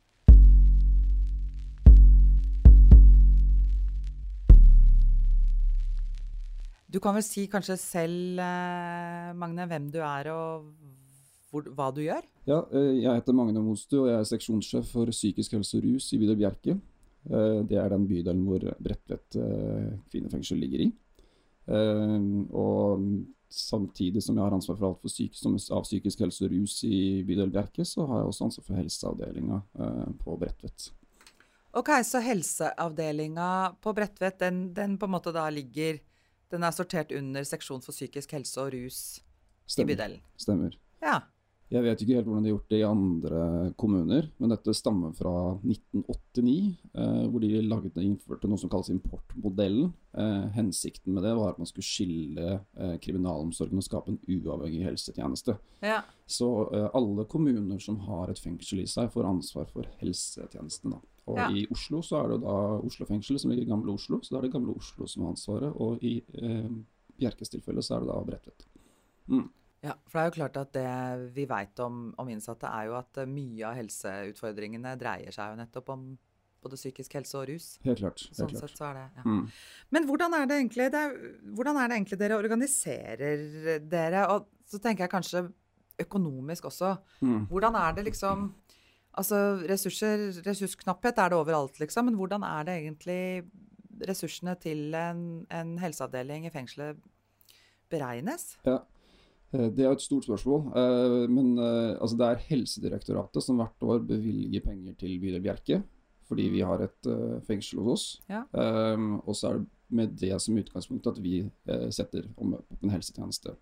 Du 6.88 6.96
kan 7.00 7.16
vel 7.16 7.24
si 7.24 7.44
kanskje 7.52 7.76
selv, 7.80 8.40
eh, 8.40 9.28
Magne, 9.36 9.68
hvem 9.68 9.90
du 9.92 10.00
er 10.00 10.30
og 10.32 10.72
hvor, 11.52 11.68
hva 11.76 11.90
du 11.92 12.00
gjør? 12.06 12.24
Ja, 12.48 12.62
eh, 12.72 12.94
jeg 13.02 13.12
heter 13.12 13.36
Magne 13.36 13.60
Mostu, 13.60 13.98
og 14.06 14.08
jeg 14.08 14.22
er 14.22 14.32
seksjonssjef 14.32 14.88
for 14.96 15.12
psykisk 15.12 15.58
helse 15.58 15.76
og 15.82 15.84
rus 15.90 16.08
i 16.16 16.20
bydel 16.24 16.40
Bjerke. 16.40 16.78
Eh, 17.30 17.60
Det 17.68 17.78
er 17.78 17.88
den 17.92 18.06
bydelen 18.08 18.42
hvor 18.46 18.64
Bredtvet 18.82 19.36
eh, 19.36 19.92
kvinnefengsel 20.10 20.58
ligger 20.58 20.86
i. 20.86 20.92
Eh, 21.68 22.18
Og 22.50 23.06
samtidig 23.52 24.22
som 24.22 24.36
jeg 24.36 24.44
har 24.44 24.54
ansvar 24.56 24.78
for 24.78 24.88
alt 24.88 25.00
for 25.02 25.12
psykisk, 25.12 25.42
som 25.42 25.58
av 25.76 25.84
psykisk 25.84 26.20
helse 26.24 26.44
og 26.46 26.52
rus 26.54 26.78
i 26.88 27.22
bydel 27.22 27.50
Bjerke, 27.52 27.84
så 27.84 28.06
har 28.08 28.22
jeg 28.22 28.30
også 28.30 28.46
ansvar 28.46 28.64
for 28.64 28.80
helseavdelinga 28.80 29.58
på 30.22 30.36
Bredtvet. 30.40 30.86
Ok, 31.76 31.90
så 32.04 32.20
helseavdelinga 32.24 33.76
på 33.80 33.92
Bredtvet, 33.92 34.38
den, 34.40 34.72
den 34.72 34.96
på 34.96 35.04
en 35.04 35.12
måte 35.12 35.32
da 35.32 35.50
ligger 35.50 36.00
Den 36.52 36.64
er 36.64 36.72
sortert 36.72 37.12
under 37.16 37.44
seksjon 37.48 37.80
for 37.80 37.92
psykisk 37.92 38.32
helse 38.32 38.60
og 38.60 38.72
rus 38.74 39.20
i 39.78 39.84
bydelen. 39.84 40.20
Stemmer. 40.36 40.74
Ja. 41.00 41.20
Jeg 41.72 41.84
vet 41.86 42.02
ikke 42.04 42.16
helt 42.18 42.26
hvordan 42.28 42.44
de 42.44 42.50
har 42.50 42.56
gjort 42.58 42.72
det 42.72 42.78
i 42.82 42.84
andre 42.84 43.42
kommuner, 43.80 44.26
men 44.42 44.50
dette 44.52 44.74
stammer 44.76 45.14
fra 45.16 45.30
1989, 45.64 46.56
eh, 46.92 47.22
hvor 47.32 47.40
de 47.40 47.62
laget, 47.64 47.96
innførte 48.02 48.50
noe 48.50 48.60
som 48.60 48.68
kalles 48.72 48.90
importmodellen. 48.92 49.92
Eh, 50.12 50.42
hensikten 50.58 51.14
med 51.16 51.24
det 51.24 51.32
var 51.38 51.54
at 51.54 51.62
man 51.62 51.70
skulle 51.70 51.88
skille 51.88 52.58
eh, 52.76 52.98
kriminalomsorgen 53.00 53.80
og 53.80 53.86
skape 53.86 54.12
en 54.12 54.20
uavhengig 54.28 54.82
helsetjeneste. 54.84 55.56
ja. 55.80 56.02
Så 56.32 56.46
eh, 56.72 56.86
alle 56.96 57.24
kommuner 57.28 57.80
som 57.82 57.98
har 58.06 58.30
et 58.32 58.38
fengsel 58.40 58.84
i 58.84 58.86
seg, 58.88 59.10
får 59.12 59.26
ansvar 59.28 59.66
for 59.72 59.88
helsetjenestene. 60.00 61.00
Og 61.28 61.38
Ja. 61.38 61.48
i 61.52 61.66
Oslo 61.70 62.02
så 62.02 62.20
er 62.22 62.28
det 62.32 62.40
da 62.44 62.54
Oslo 62.82 63.06
fengsel 63.06 63.38
som 63.38 63.50
ligger 63.50 63.64
i 63.66 63.70
Gamle 63.72 63.92
Oslo, 63.92 64.20
så 64.20 64.32
da 64.34 64.38
er 64.38 64.46
det 64.46 64.52
Gamle 64.52 64.74
Oslo 64.76 65.06
som 65.06 65.24
har 65.24 65.32
ansvaret. 65.32 65.72
Og 65.76 66.02
i 66.04 66.18
eh, 66.34 66.68
Bjerkes 67.18 67.52
tilfelle 67.52 67.82
så 67.84 67.96
er 67.96 68.00
det 68.04 68.08
da 68.12 68.20
Bredtvet. 68.28 68.64
Mm. 69.28 69.48
Ja, 69.82 69.96
for 70.06 70.18
det 70.18 70.22
er 70.22 70.28
jo 70.28 70.36
klart 70.36 70.58
at 70.60 70.74
det 70.76 70.90
vi 71.34 71.46
veit 71.50 71.80
om, 71.82 72.12
om 72.20 72.28
innsatte, 72.30 72.70
er 72.70 72.90
jo 72.90 72.98
at 73.00 73.18
eh, 73.18 73.26
mye 73.30 73.64
av 73.66 73.78
helseutfordringene 73.80 74.94
dreier 75.00 75.34
seg 75.34 75.50
jo 75.50 75.58
nettopp 75.58 75.90
om 75.94 76.04
både 76.62 76.78
psykisk 76.78 77.16
helse 77.18 77.34
og 77.40 77.48
rus. 77.50 77.66
Helt 77.82 77.98
klart. 77.98 78.22
Helt 78.28 78.38
Sånn 78.38 78.52
klart. 78.52 78.62
sett 78.62 78.78
så 78.78 78.86
er 78.92 79.00
det, 79.00 79.06
ja. 79.18 79.24
Mm. 79.26 79.40
Men 79.96 80.06
hvordan 80.06 80.36
er 80.38 80.46
det 80.46 80.58
egentlig, 80.60 80.86
det 80.94 81.00
er, 81.00 81.16
hvordan 81.58 81.80
er 81.82 81.90
det 81.90 81.98
egentlig 81.98 82.20
dere 82.20 82.38
organiserer 82.38 83.82
dere? 83.90 84.22
Og 84.36 84.46
så 84.70 84.78
tenker 84.78 85.08
jeg 85.08 85.14
kanskje 85.16 85.42
økonomisk 86.06 86.70
også. 86.70 86.94
Mm. 87.20 87.48
Hvordan 87.50 87.78
er 87.82 87.98
det 87.98 88.10
liksom 88.12 88.52
Altså 89.12 89.60
ressurser, 89.68 90.30
ressursknapphet 90.40 91.18
er 91.20 91.28
det 91.28 91.36
overalt, 91.36 91.76
liksom. 91.82 92.06
Men 92.08 92.14
hvordan 92.16 92.46
er 92.48 92.62
det 92.64 92.76
egentlig 92.78 93.44
ressursene 94.08 94.54
til 94.56 94.94
en, 94.96 95.44
en 95.52 95.74
helseavdeling 95.82 96.46
i 96.48 96.52
fengselet 96.54 96.96
beregnes? 97.92 98.54
Ja. 98.64 98.78
Eh, 99.52 99.68
Det 99.70 99.84
er 99.84 99.92
et 99.92 100.00
stort 100.04 100.24
spørsmål. 100.24 100.72
eh, 100.76 101.28
Men 101.28 101.58
eh, 101.58 101.96
altså 102.00 102.16
det 102.16 102.26
er 102.28 102.44
Helsedirektoratet 102.48 103.42
som 103.42 103.58
hvert 103.60 103.82
år 103.82 104.00
bevilger 104.06 104.64
penger 104.64 104.94
til 104.98 105.18
bydel 105.20 105.42
Bjerke. 105.42 105.82
Fordi 106.28 106.48
vi 106.48 106.60
har 106.64 106.80
et 106.80 107.06
fengsel 107.44 107.80
hos 107.82 107.92
oss. 107.92 108.20
Ja. 108.30 108.44
Og 109.26 109.34
så 109.36 109.48
er 109.50 109.58
det 109.58 109.66
med 109.90 110.14
det 110.16 110.40
som 110.40 110.56
utgangspunkt 110.56 111.06
at 111.10 111.18
vi 111.20 111.42
setter 111.92 112.24
om 112.40 112.54
opp 112.54 112.78
en 112.80 112.88
helsetjeneste. 112.94 113.52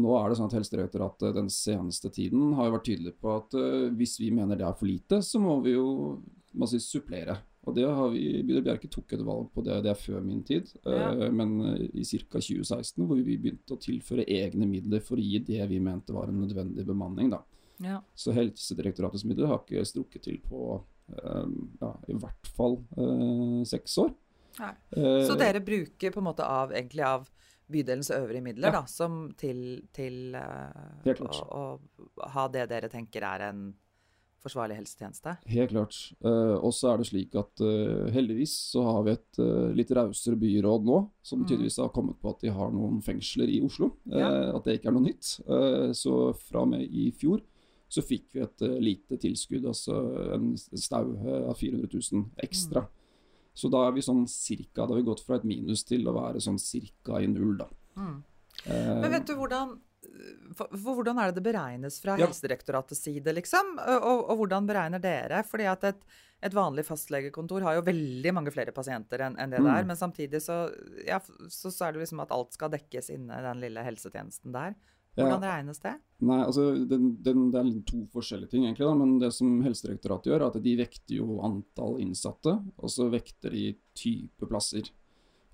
Nå 0.00 0.14
er 0.16 0.30
det 0.30 0.38
sånn 0.38 0.48
at 0.48 0.54
Helsedirektoratet 0.56 1.34
den 1.36 1.50
seneste 1.52 2.08
tiden 2.08 2.54
har 2.56 2.70
vært 2.72 2.86
tydelig 2.86 3.12
på 3.20 3.34
at 3.36 3.52
hvis 3.98 4.14
vi 4.22 4.30
mener 4.32 4.56
det 4.56 4.64
er 4.64 4.78
for 4.78 4.88
lite, 4.88 5.20
så 5.20 5.42
må 5.42 5.58
vi 5.60 5.74
jo 5.74 6.22
må 6.54 6.70
si, 6.70 6.80
supplere. 6.80 7.36
Og 7.62 7.74
det 7.76 7.84
har 7.86 8.08
vi, 8.10 8.24
Bjørn 8.42 8.64
Bjerke 8.66 8.88
tok 8.90 9.12
et 9.14 9.22
valg 9.22 9.50
på 9.54 9.62
det, 9.62 9.76
det 9.84 9.92
er 9.92 9.98
før 9.98 10.22
min 10.24 10.42
tid. 10.46 10.70
Ja. 10.82 11.12
eh, 11.12 11.28
men 11.30 11.54
eh, 11.70 11.84
i 11.94 12.04
ca. 12.04 12.40
2016 12.40 13.06
hvor 13.06 13.20
vi 13.20 13.36
begynte 13.36 13.76
å 13.76 13.82
tilføre 13.82 14.26
egne 14.26 14.66
midler 14.66 15.02
for 15.04 15.20
å 15.20 15.22
gi 15.22 15.38
det 15.46 15.62
vi 15.70 15.78
mente 15.82 16.14
var 16.14 16.32
en 16.32 16.40
nødvendig 16.42 16.86
bemanning. 16.88 17.30
da. 17.30 17.42
Ja. 17.82 18.00
Så 18.18 18.34
Helsedirektoratets 18.34 19.24
midler 19.28 19.50
har 19.50 19.62
ikke 19.62 19.84
strukket 19.86 20.26
til 20.26 20.40
på 20.42 20.80
eh, 21.14 21.54
ja, 21.84 21.92
i 22.10 22.18
hvert 22.18 22.50
fall 22.56 22.80
seks 23.68 23.96
år. 24.02 24.10
Så 24.92 25.32
dere 25.40 25.62
bruker 25.64 26.12
på 26.12 26.20
en 26.20 26.26
måte 26.26 26.44
av, 26.44 26.74
egentlig 26.76 27.06
av 27.08 27.30
bydelens 27.72 28.10
øvrige 28.12 28.44
midler 28.44 28.74
da, 28.74 28.82
som 28.90 29.30
til, 29.38 29.62
til 29.96 30.34
å, 30.36 31.30
å 31.56 32.26
ha 32.34 32.44
det 32.52 32.66
dere 32.68 32.90
tenker 32.92 33.24
er 33.24 33.46
en 33.46 33.62
forsvarlig 34.42 34.76
helsetjeneste? 34.80 35.36
Helt 35.52 35.70
klart. 35.70 35.96
Uh, 36.24 36.56
og 36.58 36.72
så 36.74 36.90
er 36.92 36.98
det 37.02 37.06
slik 37.08 37.34
at 37.38 37.62
uh, 37.64 38.10
heldigvis 38.14 38.54
så 38.72 38.82
har 38.88 39.02
vi 39.06 39.14
et 39.16 39.38
uh, 39.42 39.70
litt 39.78 39.90
rausere 39.96 40.36
byråd 40.40 40.84
nå, 40.88 40.98
som 41.22 41.40
Mhm. 41.42 41.48
tydeligvis 41.48 41.78
har 41.82 41.88
kommet 41.94 42.18
på 42.20 42.30
at 42.34 42.40
de 42.42 42.50
har 42.50 42.70
noen 42.74 43.00
fengsler 43.02 43.48
i 43.48 43.60
Oslo. 43.64 43.92
Ja. 44.06 44.28
At 44.56 44.64
det 44.64 44.78
ikke 44.80 44.90
er 44.90 44.96
noe 44.98 45.06
nytt. 45.06 45.30
Så 45.96 46.16
fra 46.36 46.62
og 46.62 46.68
med 46.74 46.82
i 46.90 47.10
fjor 47.12 47.40
så 47.92 48.00
fikk 48.02 48.32
vi 48.32 48.40
et 48.40 48.62
lite 48.80 49.18
tilskudd, 49.20 49.66
altså 49.68 49.92
en 50.34 50.56
stau 50.56 51.12
eh, 51.12 51.42
av 51.50 51.54
400 51.60 51.90
000 51.92 52.22
ekstra. 52.42 52.86
Så 53.54 53.68
da 53.68 53.82
er 53.86 53.92
vi 53.92 54.00
sånn 54.00 54.22
cirka, 54.32 54.86
da 54.86 54.94
har 54.94 54.96
vi 54.96 55.04
gått 55.10 55.20
fra 55.20 55.36
et 55.36 55.44
minus 55.44 55.82
til 55.84 56.06
å 56.08 56.14
være 56.16 56.40
sånn 56.40 56.56
cirka 56.58 57.20
i 57.20 57.26
null, 57.28 57.58
da. 57.58 57.66
Eh, 58.64 59.00
Men 59.02 59.10
vet 59.12 59.26
du 59.28 59.34
hvordan 59.36 59.74
for, 60.56 60.68
for 60.72 60.98
hvordan 60.98 61.18
er 61.22 61.30
det 61.30 61.38
det 61.40 61.46
beregnes 61.52 62.00
fra 62.02 62.16
Ja. 62.18 62.26
Helsedirektoratets 62.26 63.00
side, 63.06 63.32
liksom? 63.36 63.74
Og, 63.78 64.28
og 64.30 64.36
hvordan 64.42 64.66
beregner 64.68 65.00
dere? 65.02 65.42
Fordi 65.48 65.64
at 65.70 65.84
et, 65.84 66.00
et 66.42 66.54
vanlig 66.56 66.84
fastlegekontor 66.88 67.62
har 67.62 67.76
jo 67.78 67.84
veldig 67.86 68.32
mange 68.34 68.50
flere 68.54 68.72
pasienter 68.74 69.22
enn 69.28 69.38
en 69.38 69.50
det 69.54 69.60
Mm. 69.62 69.68
der. 69.70 69.84
Men 69.84 69.96
samtidig 69.96 70.42
så, 70.42 70.56
ja, 71.06 71.20
så, 71.48 71.70
så 71.70 71.86
er 71.88 71.92
det 71.92 72.02
liksom 72.04 72.20
at 72.24 72.32
alt 72.34 72.52
skal 72.52 72.70
dekkes 72.74 73.10
inne 73.14 73.38
i 73.38 73.46
den 73.46 73.60
lille 73.62 73.84
helsetjenesten 73.86 74.52
der. 74.52 74.74
ja. 75.16 75.24
Hvordan 75.26 75.42
regnes 75.44 75.78
det? 75.84 75.94
Nei, 76.20 76.38
altså 76.44 76.86
den, 76.88 77.16
den, 77.22 77.50
Det 77.52 77.60
er 77.60 77.82
to 77.86 78.02
forskjellige 78.12 78.50
ting, 78.50 78.64
egentlig. 78.64 78.86
da, 78.86 78.94
Men 78.94 79.18
det 79.20 79.32
som 79.34 79.60
Helsedirektoratet 79.62 80.30
gjør, 80.32 80.40
er 80.40 80.46
at 80.50 80.62
de 80.62 80.76
vekter 80.78 81.16
jo 81.18 81.40
antall 81.44 81.98
innsatte, 82.00 82.58
og 82.78 82.88
så 82.90 83.08
vekter 83.12 83.50
de 83.50 83.76
type 83.94 84.46
plasser. 84.48 84.88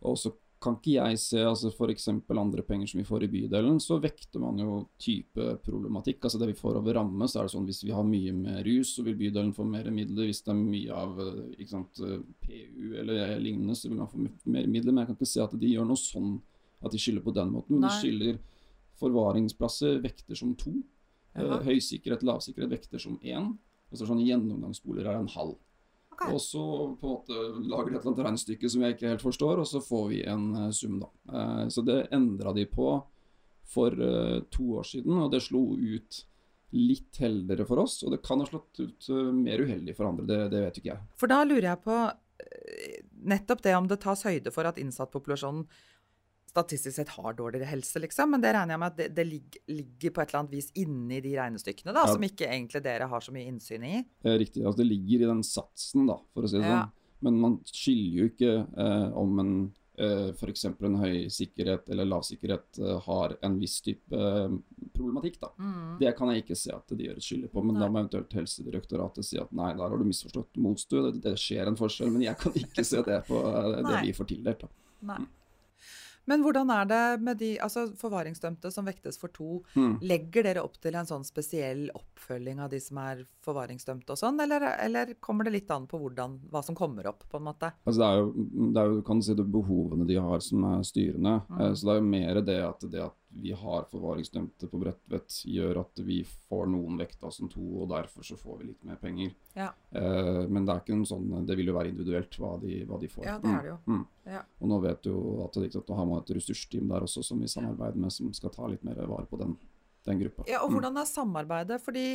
Og 0.03 0.17
så 0.17 0.33
kan 0.59 0.75
ikke 0.79 0.95
jeg 0.97 1.19
se 1.23 1.43
altså 1.47 1.71
f.eks. 1.71 2.09
andre 2.11 2.65
penger 2.67 2.91
som 2.91 2.99
vi 2.99 3.07
får 3.07 3.25
i 3.25 3.31
bydelen, 3.31 3.79
så 3.83 4.01
vekter 4.03 4.43
man 4.43 4.59
jo 4.59 4.81
type 4.99 5.55
problematikk. 5.63 6.25
Altså 6.25 6.41
det 6.41 6.51
vi 6.51 6.59
får 6.59 6.81
over 6.81 6.99
ramme, 6.99 7.29
så 7.31 7.41
er 7.41 7.47
det 7.47 7.55
sånn 7.55 7.69
hvis 7.69 7.85
vi 7.87 7.95
har 7.95 8.07
mye 8.07 8.35
med 8.35 8.61
rus, 8.67 8.97
så 8.97 9.05
vil 9.07 9.19
bydelen 9.21 9.55
få 9.55 9.67
mer 9.69 9.87
midler. 9.95 10.27
Hvis 10.27 10.43
det 10.47 10.53
er 10.55 10.59
mye 10.59 10.99
av 10.99 11.23
eh, 11.23 11.65
sant, 11.71 12.03
eh, 12.03 12.19
PU 12.43 12.97
eller 12.99 13.39
lignende, 13.43 13.79
så 13.79 13.91
vil 13.91 14.01
man 14.01 14.11
få 14.11 14.23
mer 14.23 14.67
midler. 14.67 14.91
Men 14.91 15.05
jeg 15.05 15.13
kan 15.13 15.21
ikke 15.21 15.31
se 15.31 15.45
at 15.47 15.55
de 15.63 15.73
gjør 15.73 15.89
noe 15.89 16.03
sånn 16.03 16.35
at 16.83 16.95
de 16.95 17.03
skylder 17.03 17.27
på 17.27 17.37
den 17.39 17.55
måten. 17.55 17.79
Men 17.79 17.87
de 17.87 17.95
skylder 17.95 18.43
forvaringsplasser 18.99 20.03
vekter 20.03 20.39
som 20.39 20.57
to. 20.59 20.75
Jaha. 21.37 21.61
Eh, 21.61 21.71
Høysikkerhet, 21.71 22.27
lavsikkerhet 22.27 22.75
vekter 22.75 23.03
som 23.03 23.19
én. 23.23 23.55
Og 23.89 24.01
så 24.01 24.09
sånn 24.09 24.27
gjennomgangsboliger 24.27 25.15
er 25.15 25.23
en 25.23 25.31
halv. 25.33 25.57
Ok. 26.19 26.33
Og 26.35 26.41
så 26.43 26.63
på 27.01 27.07
en 27.07 27.13
måte 27.13 27.69
lager 27.71 27.93
de 27.93 27.97
et 27.97 28.01
eller 28.01 28.11
annet 28.11 28.25
regnestykke 28.27 28.71
som 28.73 28.83
jeg 28.83 28.97
ikke 28.97 29.13
helt 29.13 29.23
forstår, 29.23 29.61
og 29.63 29.69
så 29.71 29.83
får 29.85 30.09
vi 30.11 30.23
en 30.27 30.49
eh, 30.59 30.71
sum, 30.75 30.97
da. 31.03 31.11
Eh, 31.31 31.65
så 31.71 31.85
det 31.87 31.99
endra 32.17 32.55
de 32.57 32.65
på 32.67 32.89
for 33.69 33.95
eh, 33.95 34.41
to 34.51 34.73
år 34.81 34.89
siden, 34.89 35.21
og 35.23 35.31
det 35.31 35.45
slo 35.45 35.63
ut 35.79 36.23
litt 36.75 37.21
heldigere 37.23 37.69
for 37.69 37.85
oss. 37.85 38.01
Og 38.03 38.17
det 38.17 38.23
kan 38.25 38.43
ha 38.43 38.49
slått 38.49 38.83
ut 38.83 39.11
mer 39.33 39.63
uheldig 39.63 39.95
for 39.97 40.11
andre, 40.11 40.27
det, 40.29 40.41
det 40.53 40.65
vet 40.67 40.81
ikke 40.81 40.91
jeg. 40.91 41.07
For 41.21 41.31
da 41.31 41.45
lurer 41.47 41.71
jeg 41.71 41.85
på 41.87 42.01
nettopp 43.29 43.63
det 43.65 43.73
om 43.75 43.87
det 43.91 43.99
tas 44.03 44.27
høyde 44.27 44.53
for 44.55 44.69
at 44.69 44.79
innsattpopulasjonen 44.79 45.65
statistisk 46.59 46.97
sett 46.99 47.09
har 47.17 47.33
dårligere 47.39 47.71
helse, 47.71 48.03
liksom. 48.03 48.35
Men 48.35 48.43
det 48.45 48.53
regner 48.59 48.75
jeg 48.77 48.83
med 48.83 48.91
at 48.93 48.99
det, 49.01 49.09
det 49.17 49.27
ligger, 49.31 49.65
ligger 49.79 50.11
på 50.19 50.23
et 50.27 50.29
eller 50.35 50.43
annet 50.43 50.57
vis 50.59 50.71
inni 50.75 51.23
de 51.25 51.35
regnestykkene, 51.39 51.95
da, 51.95 52.05
Ja. 52.07 52.13
som 52.13 52.23
ikke 52.29 52.51
egentlig 52.51 52.83
dere 52.85 53.09
har 53.09 53.21
så 53.25 53.33
mye 53.33 53.47
innsyn 53.49 53.85
i. 53.87 53.97
Eh, 54.25 54.39
Riktig. 54.45 54.65
Altså 54.67 54.83
det 54.83 54.91
ligger 54.93 55.25
i 55.25 55.33
den 55.33 55.43
satsen, 55.47 56.07
da, 56.11 56.19
for 56.35 56.43
å 56.43 56.49
si 56.51 56.59
det 56.59 56.67
Ja. 56.69 56.85
sånn. 56.85 56.95
Men 57.21 57.41
man 57.43 57.59
skiller 57.67 58.15
jo 58.21 58.29
ikke 58.31 58.51
eh, 58.79 59.13
om 59.19 59.39
en 59.43 59.53
eh, 59.99 60.29
f.eks. 60.31 60.65
en 60.71 60.95
høy 61.01 61.25
sikkerhet 61.35 61.89
eller 61.91 62.07
lav 62.07 62.23
sikkerhet 62.23 62.79
eh, 62.79 63.01
har 63.03 63.33
en 63.43 63.57
viss 63.59 63.81
type 63.83 64.13
eh, 64.15 64.53
problematikk. 64.95 65.41
da. 65.43 65.49
Det 65.99 66.13
kan 66.17 66.31
jeg 66.31 66.45
ikke 66.45 66.57
se 66.57 66.71
at 66.71 66.87
de 66.95 67.09
gjør 67.09 67.17
et 67.19 67.27
skylde 67.27 67.51
på, 67.51 67.65
men 67.67 67.75
da 67.81 67.89
må 67.91 67.99
eventuelt 68.05 68.31
Helsedirektoratet 68.39 69.27
si 69.27 69.41
at 69.43 69.51
nei, 69.51 69.73
der 69.75 69.89
har 69.91 69.99
du 69.99 70.05
misforstått 70.07 70.55
motstø, 70.63 71.03
det, 71.11 71.21
det 71.25 71.35
skjer 71.43 71.67
en 71.67 71.75
forskjell, 71.81 72.13
men 72.15 72.23
jeg 72.29 72.39
kan 72.39 72.55
ikke 72.55 72.85
se 72.87 73.03
det 73.03 73.19
på 73.27 73.43
eh, 73.43 73.73
det 73.83 73.83
Nei. 73.89 74.05
vi 74.07 74.15
får 74.15 74.31
tildelt. 74.31 74.61
da. 74.63 74.69
Nei. 75.11 75.19
Men 76.29 76.45
hvordan 76.45 76.71
er 76.75 76.89
det 76.91 77.03
med 77.25 77.41
de 77.41 77.55
altså 77.65 77.87
forvaringsdømte 77.99 78.71
som 78.75 78.87
vektes 78.89 79.19
for 79.21 79.33
to? 79.35 79.63
Mm. 79.75 79.99
Legger 80.05 80.47
dere 80.47 80.65
opp 80.67 80.77
til 80.83 80.97
en 80.99 81.09
sånn 81.09 81.25
spesiell 81.27 81.87
oppfølging 81.97 82.61
av 82.65 82.73
de 82.73 82.81
som 82.83 83.01
er 83.03 83.25
forvaringsdømte 83.47 84.15
og 84.15 84.21
sånn, 84.21 84.41
eller, 84.45 84.67
eller 84.85 85.15
kommer 85.25 85.49
det 85.49 85.55
litt 85.57 85.73
an 85.75 85.87
på 85.89 86.01
hvordan, 86.03 86.39
hva 86.53 86.63
som 86.65 86.77
kommer 86.79 87.09
opp, 87.11 87.25
på 87.31 87.41
en 87.41 87.49
måte? 87.49 87.73
Altså 87.89 88.03
det 88.03 88.09
er 88.09 88.21
jo, 88.21 88.49
det 88.75 88.83
er 88.83 88.93
jo 88.93 89.03
kan 89.09 89.23
du 89.23 89.27
si, 89.27 89.37
det 89.39 89.49
behovene 89.59 90.09
de 90.09 90.21
har 90.29 90.45
som 90.45 90.69
er 90.69 90.85
styrende. 90.87 91.39
Mm. 91.49 91.61
Eh, 91.61 91.73
Så 91.79 91.89
det 91.89 91.95
er 91.95 92.03
jo 92.03 92.11
mer 92.13 92.43
det 92.45 92.61
at 92.69 92.89
det 92.93 93.05
at 93.09 93.18
vi 93.31 93.53
har 93.53 93.85
forvaringsdømte 93.91 94.69
på 94.73 94.79
Bredtvet, 94.81 95.29
gjør 95.45 95.81
at 95.83 96.01
vi 96.07 96.23
får 96.49 96.67
noen 96.73 96.97
vekta 96.99 97.31
som 97.31 97.49
to, 97.53 97.61
og 97.83 97.91
derfor 97.91 98.25
så 98.25 98.39
får 98.41 98.59
vi 98.63 98.69
litt 98.71 98.85
mer 98.89 98.97
penger. 98.97 99.35
Ja. 99.55 99.69
Eh, 99.93 100.47
men 100.49 100.65
det 100.65 100.73
er 100.75 100.81
ikke 100.81 100.97
noe 100.97 101.07
sånn, 101.11 101.29
det 101.47 101.57
vil 101.61 101.69
jo 101.69 101.75
være 101.77 101.93
individuelt 101.93 102.39
hva 102.41 102.55
de, 102.63 102.79
hva 102.89 102.99
de 103.03 103.11
får. 103.13 103.27
Ja, 103.29 103.37
det 103.43 103.53
er 103.53 103.63
det 103.67 103.73
jo. 103.75 103.79
Mm. 103.87 103.99
Mm. 103.99 104.33
Ja. 104.33 104.43
Og 104.61 104.69
nå 104.73 104.81
vet 104.87 105.03
du 105.05 105.11
jo 105.13 105.45
at 105.45 105.61
nå 105.61 105.95
har 106.01 106.07
man 106.09 106.23
et 106.25 106.35
ressursteam 106.39 106.89
der 106.89 107.05
også 107.07 107.23
som 107.25 107.41
vi 107.45 107.47
samarbeider 107.53 108.01
med, 108.01 108.13
som 108.17 108.33
skal 108.33 108.51
ta 108.57 108.67
litt 108.73 108.83
mer 108.89 108.95
vare 109.07 109.27
på 109.29 109.39
den, 109.45 109.57
den 110.09 110.25
gruppa. 110.25 110.49
Ja, 110.49 110.63
og 110.65 110.71
Mm. 110.73 110.79
hvordan 110.79 110.97
er 110.99 111.05
samarbeidet? 111.13 111.81
Fordi 111.85 112.07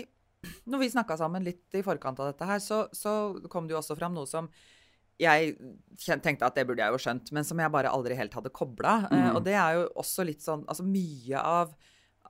når 0.67 0.79
vi 0.79 0.89
snakka 0.89 1.15
sammen 1.17 1.43
litt 1.45 1.69
i 1.77 1.81
forkant 1.85 2.19
av 2.19 2.33
dette 2.33 2.45
her, 2.49 2.59
så, 2.59 2.87
så 2.91 3.39
kom 3.49 3.67
det 3.67 3.77
jo 3.77 3.79
også 3.79 3.95
fram 3.95 4.13
noe 4.17 4.25
som 4.27 4.49
jeg 5.21 5.55
tenkte 6.23 6.47
at 6.47 6.55
det 6.57 6.65
burde 6.67 6.83
jeg 6.83 6.93
jo 6.95 7.01
skjønt, 7.01 7.31
men 7.35 7.45
som 7.47 7.59
jeg 7.61 7.73
bare 7.73 7.91
aldri 7.93 8.17
helt 8.17 8.33
hadde 8.33 8.53
kobla. 8.53 9.03
Mm. 9.11 9.29
og 9.37 9.41
det 9.45 9.55
er 9.57 9.79
jo 9.79 9.89
også 10.01 10.25
litt 10.27 10.41
sånn 10.43 10.63
Altså 10.69 10.85
mye 10.87 11.39
av, 11.39 11.73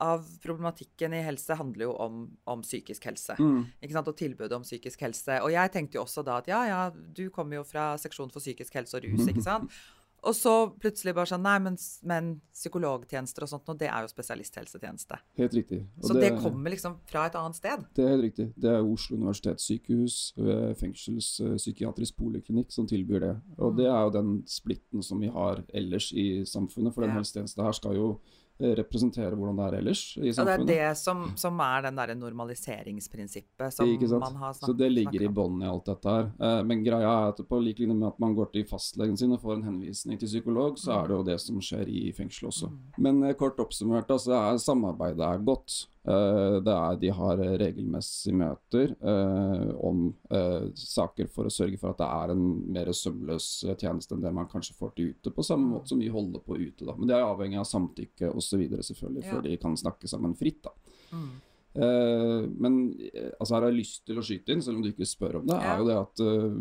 av 0.04 0.28
problematikken 0.44 1.16
i 1.16 1.24
helse 1.24 1.58
handler 1.60 1.88
jo 1.88 1.96
om, 2.06 2.22
om 2.50 2.64
psykisk 2.66 3.08
helse. 3.08 3.38
Mm. 3.40 3.66
Ikke 3.80 3.96
sant? 3.96 4.12
Og 4.12 4.20
tilbudet 4.20 4.58
om 4.58 4.68
psykisk 4.68 5.06
helse. 5.06 5.40
Og 5.46 5.54
jeg 5.56 5.74
tenkte 5.74 6.00
jo 6.00 6.06
også 6.06 6.26
da 6.28 6.40
at 6.44 6.50
ja, 6.52 6.64
ja, 6.70 6.82
du 6.92 7.30
kommer 7.34 7.62
jo 7.62 7.68
fra 7.68 7.94
seksjon 8.02 8.34
for 8.34 8.44
psykisk 8.44 8.76
helse 8.80 9.00
og 9.00 9.08
rus, 9.08 9.28
ikke 9.32 9.46
sant. 9.46 9.72
Og 10.24 10.36
så 10.36 10.52
plutselig 10.80 11.14
bare 11.18 11.28
sånn 11.28 11.42
Nei, 11.44 11.58
men, 11.60 11.76
men 12.08 12.42
psykologtjenester 12.56 13.44
og 13.44 13.50
sånt, 13.52 13.70
og 13.70 13.80
det 13.80 13.90
er 13.90 14.06
jo 14.06 14.12
spesialisthelsetjeneste. 14.12 15.18
Helt 15.40 15.56
riktig. 15.58 15.82
Og 16.00 16.08
Så 16.08 16.14
det, 16.16 16.30
kommer 16.40 16.72
liksom 16.72 16.96
fra 17.10 17.26
et 17.28 17.36
annet 17.36 17.58
sted. 17.60 17.84
Det 17.96 18.06
er 18.06 18.14
helt 18.14 18.24
riktig. 18.30 18.46
Det 18.56 18.72
er 18.72 18.86
Oslo 18.88 19.18
universitetssykehus, 19.20 20.20
eh, 20.40 20.72
fengselspsykiatrisk 20.80 22.16
poliklinikk, 22.18 22.72
som 22.72 22.88
tilbyr 22.88 23.20
det. 23.20 23.34
Og 23.58 23.76
det 23.78 23.90
er 23.90 24.00
jo 24.06 24.16
den 24.16 24.32
splitten 24.48 25.04
som 25.04 25.20
vi 25.20 25.28
har 25.34 25.64
ellers 25.74 26.12
i 26.14 26.44
samfunnet. 26.48 26.94
For 26.94 27.02
den 27.02 27.12
Ja. 27.12 27.20
helsetjenesten 27.20 27.64
her 27.64 27.72
skal 27.74 27.96
jo 27.96 28.08
eh, 28.14 28.40
representere 28.60 29.34
hvordan 29.36 29.58
det 29.58 29.66
er 29.66 29.78
ellers 29.80 30.02
i 30.18 30.30
Og 30.30 30.46
det 30.46 30.54
er 30.54 30.66
det 30.68 30.98
som, 31.00 31.24
som 31.40 31.60
er 31.66 31.88
den 31.88 31.98
derre 31.98 32.16
normaliseringsprinsippet 32.16 33.74
som 33.74 33.90
man 33.90 34.36
har 34.38 34.54
snakket 34.54 34.64
om. 34.64 34.68
Så 34.70 34.78
det 34.78 34.90
ligger 34.94 35.26
i 35.26 35.32
bånn 35.34 35.64
i 35.64 35.70
alt 35.70 35.88
dette 35.90 36.14
her. 36.16 36.30
Eh, 36.40 36.60
Men 36.70 36.84
greia 36.86 37.10
er 37.10 37.32
at 37.34 37.42
på 37.50 37.62
lik 37.64 37.82
linje 37.82 37.98
med 37.98 38.08
at 38.12 38.20
man 38.24 38.36
går 38.38 38.52
til 38.54 38.68
fastlegen 38.70 39.18
sin 39.18 39.34
og 39.34 39.42
får 39.42 39.58
en 39.58 39.66
henvisning 39.72 40.20
til 40.22 40.30
psykolog, 40.30 40.78
så 40.80 41.00
er 41.00 41.10
det 41.10 41.18
jo 41.18 41.24
det 41.32 41.40
som 41.42 41.58
skjer 41.64 41.90
i 41.90 42.04
fengsel 42.16 42.52
også. 42.52 42.70
Mm. 42.70 42.84
Men 43.08 43.24
eh, 43.24 43.36
kort 43.40 43.60
oppsummert, 43.64 44.14
altså 44.14 44.38
er 44.38 44.62
samarbeidet 44.62 45.26
er 45.26 45.44
godt. 45.44 45.88
Eh, 46.06 46.56
Det 46.64 46.74
er, 46.74 46.98
de 47.00 47.10
har 47.16 47.38
regelmessige 47.62 48.36
møter 48.36 48.92
eh, 49.00 49.70
om 49.80 50.10
eh, 50.30 50.66
saker 50.76 51.30
for 51.32 51.48
å 51.48 51.54
sørge 51.54 51.80
for 51.80 51.94
at 51.94 52.02
det 52.02 52.10
er 52.10 52.34
en 52.34 52.44
mer 52.76 52.92
sømløs 52.92 53.48
eh, 53.70 53.76
tjeneste 53.80 54.16
enn 54.18 54.22
det 54.26 54.34
man 54.36 54.50
kanskje 54.52 54.76
får 54.76 54.92
til 54.98 55.14
ute, 55.14 55.32
på 55.32 55.46
samme 55.48 55.70
måte 55.72 55.94
som 55.94 56.00
vi 56.04 56.10
holder 56.12 56.44
på 56.44 56.58
ute. 56.60 56.84
da. 56.86 56.96
Men 56.98 57.08
det 57.08 57.16
er 57.16 57.24
avhengig 57.24 57.60
av 57.62 57.70
samtykke 57.70 58.34
osv. 58.36 58.68
selvfølgelig, 58.84 59.24
Ja. 59.24 59.32
før 59.32 59.42
de 59.48 59.58
kan 59.58 59.78
snakke 59.80 60.08
sammen 60.12 60.36
fritt. 60.36 60.62
da. 60.64 60.72
Mm. 61.14 61.30
Eh, 61.76 62.42
men 62.62 62.76
eh, 63.14 63.32
altså 63.40 63.56
her 63.56 63.64
har 63.66 63.72
jeg 63.72 63.80
lyst 63.80 64.04
til 64.06 64.20
å 64.20 64.24
skyte 64.26 64.54
inn, 64.54 64.62
selv 64.62 64.78
om 64.78 64.84
du 64.86 64.92
ikke 64.92 65.08
spør 65.10 65.40
om 65.40 65.48
det, 65.50 65.58
er 65.58 65.80
jo 65.80 65.88
det 65.88 65.96
at 65.98 66.22
uh, 66.22 66.58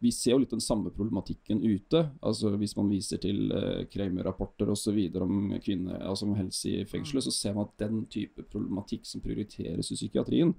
vi 0.00 0.12
ser 0.14 0.32
jo 0.32 0.40
litt 0.40 0.54
den 0.54 0.64
samme 0.64 0.92
problematikken 0.94 1.60
ute. 1.66 2.04
Altså 2.24 2.54
Hvis 2.56 2.76
man 2.78 2.88
viser 2.92 3.20
til 3.20 3.52
uh, 3.52 3.84
Kramer-rapporter 3.92 4.72
osv. 4.72 4.96
om 5.20 5.52
kvinner 5.64 6.00
altså 6.00 6.28
om 6.28 6.38
helse 6.38 6.72
i 6.72 6.88
fengselet, 6.88 7.28
så 7.28 7.34
ser 7.34 7.58
man 7.58 7.68
at 7.68 7.84
den 7.84 8.06
type 8.10 8.46
problematikk 8.48 9.04
som 9.08 9.24
prioriteres 9.24 9.92
i 9.92 10.00
psykiatrien, 10.00 10.54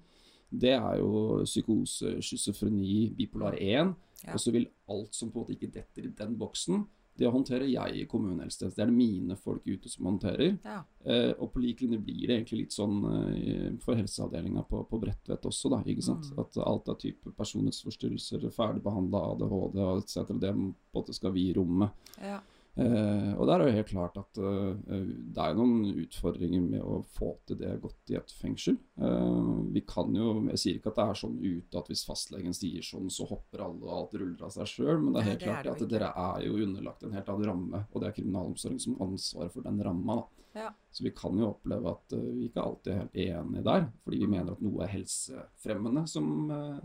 det 0.50 0.74
er 0.74 0.96
jo 0.98 1.42
psykose, 1.46 2.16
schizofreni, 2.26 3.12
bipolar 3.18 3.58
1. 3.58 3.92
Ja. 4.26 4.34
Og 4.34 4.42
så 4.42 4.54
vil 4.54 4.70
alt 4.90 5.14
som 5.16 5.30
på 5.30 5.38
en 5.38 5.46
måte 5.46 5.54
ikke 5.56 5.70
detter 5.74 6.08
i 6.08 6.14
den 6.18 6.34
boksen, 6.38 6.88
det 7.20 7.32
håndterer 7.32 7.68
jeg 7.68 7.96
i 8.00 8.06
kommunehelsetjenesten. 8.10 8.76
Det 8.78 8.84
er 8.86 8.92
det 8.92 8.98
mine 8.98 9.38
folk 9.40 9.66
ute 9.68 9.92
som 9.92 10.08
håndterer. 10.10 10.56
Ja. 10.64 10.80
Eh, 11.04 11.32
og 11.36 11.52
på 11.54 11.64
lik 11.64 11.84
linje 11.84 12.00
blir 12.04 12.26
det 12.26 12.38
egentlig 12.38 12.62
litt 12.64 12.76
sånn 12.76 13.02
eh, 13.12 13.66
for 13.84 14.00
helseavdelinga 14.00 14.64
på, 14.70 14.84
på 14.90 15.02
Bredtvet 15.02 15.48
også, 15.50 15.72
da. 15.74 15.82
ikke 15.86 16.06
sant? 16.06 16.30
Mm. 16.32 16.40
At 16.44 16.62
alt 16.64 16.92
av 16.94 17.00
type 17.02 17.34
personlighetsforstyrrelser, 17.38 18.48
ferdigbehandla 18.56 19.26
ADHD 19.34 19.82
etc. 19.98 20.34
Det 20.40 20.54
på 20.54 20.56
en 20.56 20.72
måte 20.96 21.16
skal 21.18 21.36
vi 21.36 21.50
i 21.50 21.58
rommet. 21.58 22.10
Ja. 22.24 22.40
Eh, 22.80 23.32
og 23.36 23.48
der 23.50 23.60
er 23.60 23.68
det 23.68 23.76
helt 23.80 23.90
klart 23.92 24.18
at 24.22 24.40
eh, 24.40 25.00
det 25.34 25.44
er 25.44 25.58
noen 25.58 25.82
utfordringer 26.04 26.62
med 26.64 26.84
å 26.86 27.02
få 27.18 27.34
til 27.50 27.60
det 27.60 27.74
godt 27.84 28.14
i 28.14 28.18
et 28.20 28.34
fengsel. 28.40 28.78
Eh, 29.02 29.50
vi 29.74 29.84
kan 29.90 30.16
jo, 30.16 30.32
Jeg 30.54 30.62
sier 30.62 30.80
ikke 30.80 30.94
at 30.94 31.00
det 31.02 31.08
er 31.08 31.22
sånn 31.24 31.38
ute 31.42 31.82
at 31.82 31.92
hvis 31.92 32.06
fastlegen 32.08 32.56
sier 32.56 32.86
sånn, 32.86 33.10
så 33.12 33.28
hopper 33.30 33.66
alle 33.66 33.84
og 33.84 33.96
alt 33.98 34.18
ruller 34.22 34.48
av 34.48 34.54
seg 34.56 34.70
sjøl, 34.70 34.98
men 35.02 35.16
det 35.16 35.24
er 35.24 35.26
Nei, 35.26 35.30
helt 35.34 35.44
det 35.44 35.50
er 35.50 35.56
klart 35.56 35.82
det 35.82 35.88
at 35.90 35.96
dere 35.96 36.12
er 36.24 36.46
jo 36.48 36.60
underlagt 36.68 37.04
en 37.04 37.16
helt 37.18 37.32
annen 37.34 37.52
ramme, 37.52 37.86
og 37.90 38.04
det 38.04 38.12
er 38.12 38.20
kriminalomsorgen 38.22 38.84
som 38.86 39.00
har 39.00 39.10
ansvaret 39.10 39.56
for 39.56 39.66
den 39.66 39.84
ramma. 39.90 40.22
Ja. 40.54 40.72
Så 40.92 41.04
vi 41.04 41.12
kan 41.12 41.38
jo 41.38 41.52
oppleve 41.52 41.92
at 41.92 42.16
eh, 42.16 42.26
vi 42.38 42.48
ikke 42.50 42.64
alltid 42.64 42.94
er 42.94 43.04
helt 43.04 43.20
enige 43.26 43.66
der, 43.68 43.88
fordi 44.06 44.24
vi 44.24 44.32
mener 44.32 44.56
at 44.56 44.64
noe 44.66 44.86
er 44.86 44.94
helsefremmende 44.96 46.06
som 46.10 46.30
eh, 46.54 46.80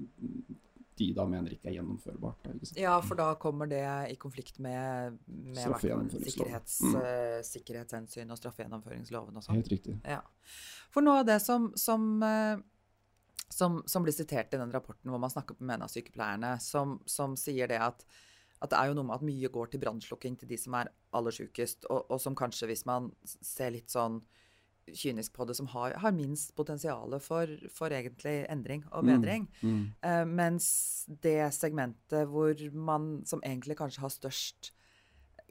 de 0.97 1.09
da 1.17 1.25
mener 1.27 1.55
ikke 1.57 1.71
er 1.71 1.77
gjennomførbart. 1.79 2.43
Da, 2.45 2.53
ikke 2.59 2.81
ja, 2.85 2.95
for 3.03 3.19
da 3.19 3.31
kommer 3.41 3.67
det 3.71 3.83
i 4.13 4.17
konflikt 4.21 4.59
med, 4.63 5.17
med 5.27 5.59
sikkerhets, 6.25 6.81
Mm. 6.85 6.95
eh, 7.01 7.41
sikkerhetshensyn 7.47 8.31
og 8.31 8.39
straffegjennomføringsloven 8.39 9.37
og 9.37 9.43
sånn. 9.47 9.59
Helt 9.59 9.73
riktig. 9.73 9.97
Ja. 10.07 10.21
For 10.95 11.03
noe 11.03 11.21
av 11.23 11.27
det 11.27 11.41
som, 11.43 11.73
som, 11.77 12.07
eh, 12.23 12.59
som, 13.51 13.83
som 13.87 14.03
blir 14.07 14.15
sitert 14.15 14.55
i 14.55 14.61
den 14.61 14.73
rapporten 14.75 15.11
hvor 15.11 15.19
man 15.23 15.31
snakker 15.33 15.59
med 15.61 15.77
en 15.81 15.87
av 15.89 15.93
sykepleierne, 15.93 16.55
som, 16.63 17.01
som 17.07 17.35
sier 17.37 17.69
det 17.71 17.81
at, 17.83 18.05
at 18.63 18.71
det 18.71 18.79
er 18.79 18.89
jo 18.93 18.95
noe 19.01 19.09
med 19.11 19.17
at 19.19 19.27
mye 19.27 19.51
går 19.53 19.73
til 19.75 19.83
brannslukking 19.83 20.39
til 20.41 20.49
de 20.49 20.57
som 20.61 20.75
er 20.79 20.93
aller 21.15 21.35
sjukest, 21.35 21.85
og, 21.91 22.07
og 22.11 22.21
som 22.23 22.35
kanskje, 22.39 22.71
hvis 22.71 22.87
man 22.87 23.11
ser 23.25 23.75
litt 23.75 23.91
sånn 23.91 24.23
kynisk 24.93 25.33
på 25.33 25.47
det, 25.47 25.57
som 25.57 25.67
har, 25.67 25.93
har 25.97 26.13
minst 26.13 26.55
potensial 26.57 27.19
for, 27.21 27.47
for 27.73 27.89
egentlig 27.91 28.47
endring 28.51 28.85
og 28.93 29.05
Mm. 29.05 29.11
bedring. 29.21 29.49
Mm. 29.63 29.95
Eh, 30.03 30.25
mens 30.25 31.07
det 31.09 31.53
segmentet 31.55 32.27
hvor 32.29 32.55
man 32.73 33.23
som 33.27 33.41
egentlig 33.41 33.77
kanskje 33.77 34.01
har 34.01 34.11
størst 34.11 34.73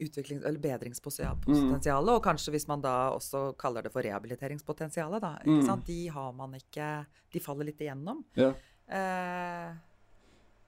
utviklings- 0.00 0.44
eller 0.44 0.58
bedringspotensial, 0.58 2.08
og 2.10 2.22
kanskje 2.24 2.50
hvis 2.50 2.66
man 2.68 2.80
da 2.82 3.10
også 3.14 3.56
kaller 3.56 3.82
det 3.82 3.92
for 3.92 4.02
rehabiliteringspotensialet, 4.02 5.20
da, 5.22 5.38
Mm. 5.46 5.62
sant? 5.66 5.84
de 5.86 6.08
har 6.08 6.32
man 6.32 6.52
ikke 6.54 7.06
De 7.32 7.40
faller 7.40 7.64
litt 7.64 7.78
igjennom. 7.80 8.24
Ja. 8.36 8.52
Eh, 8.88 9.74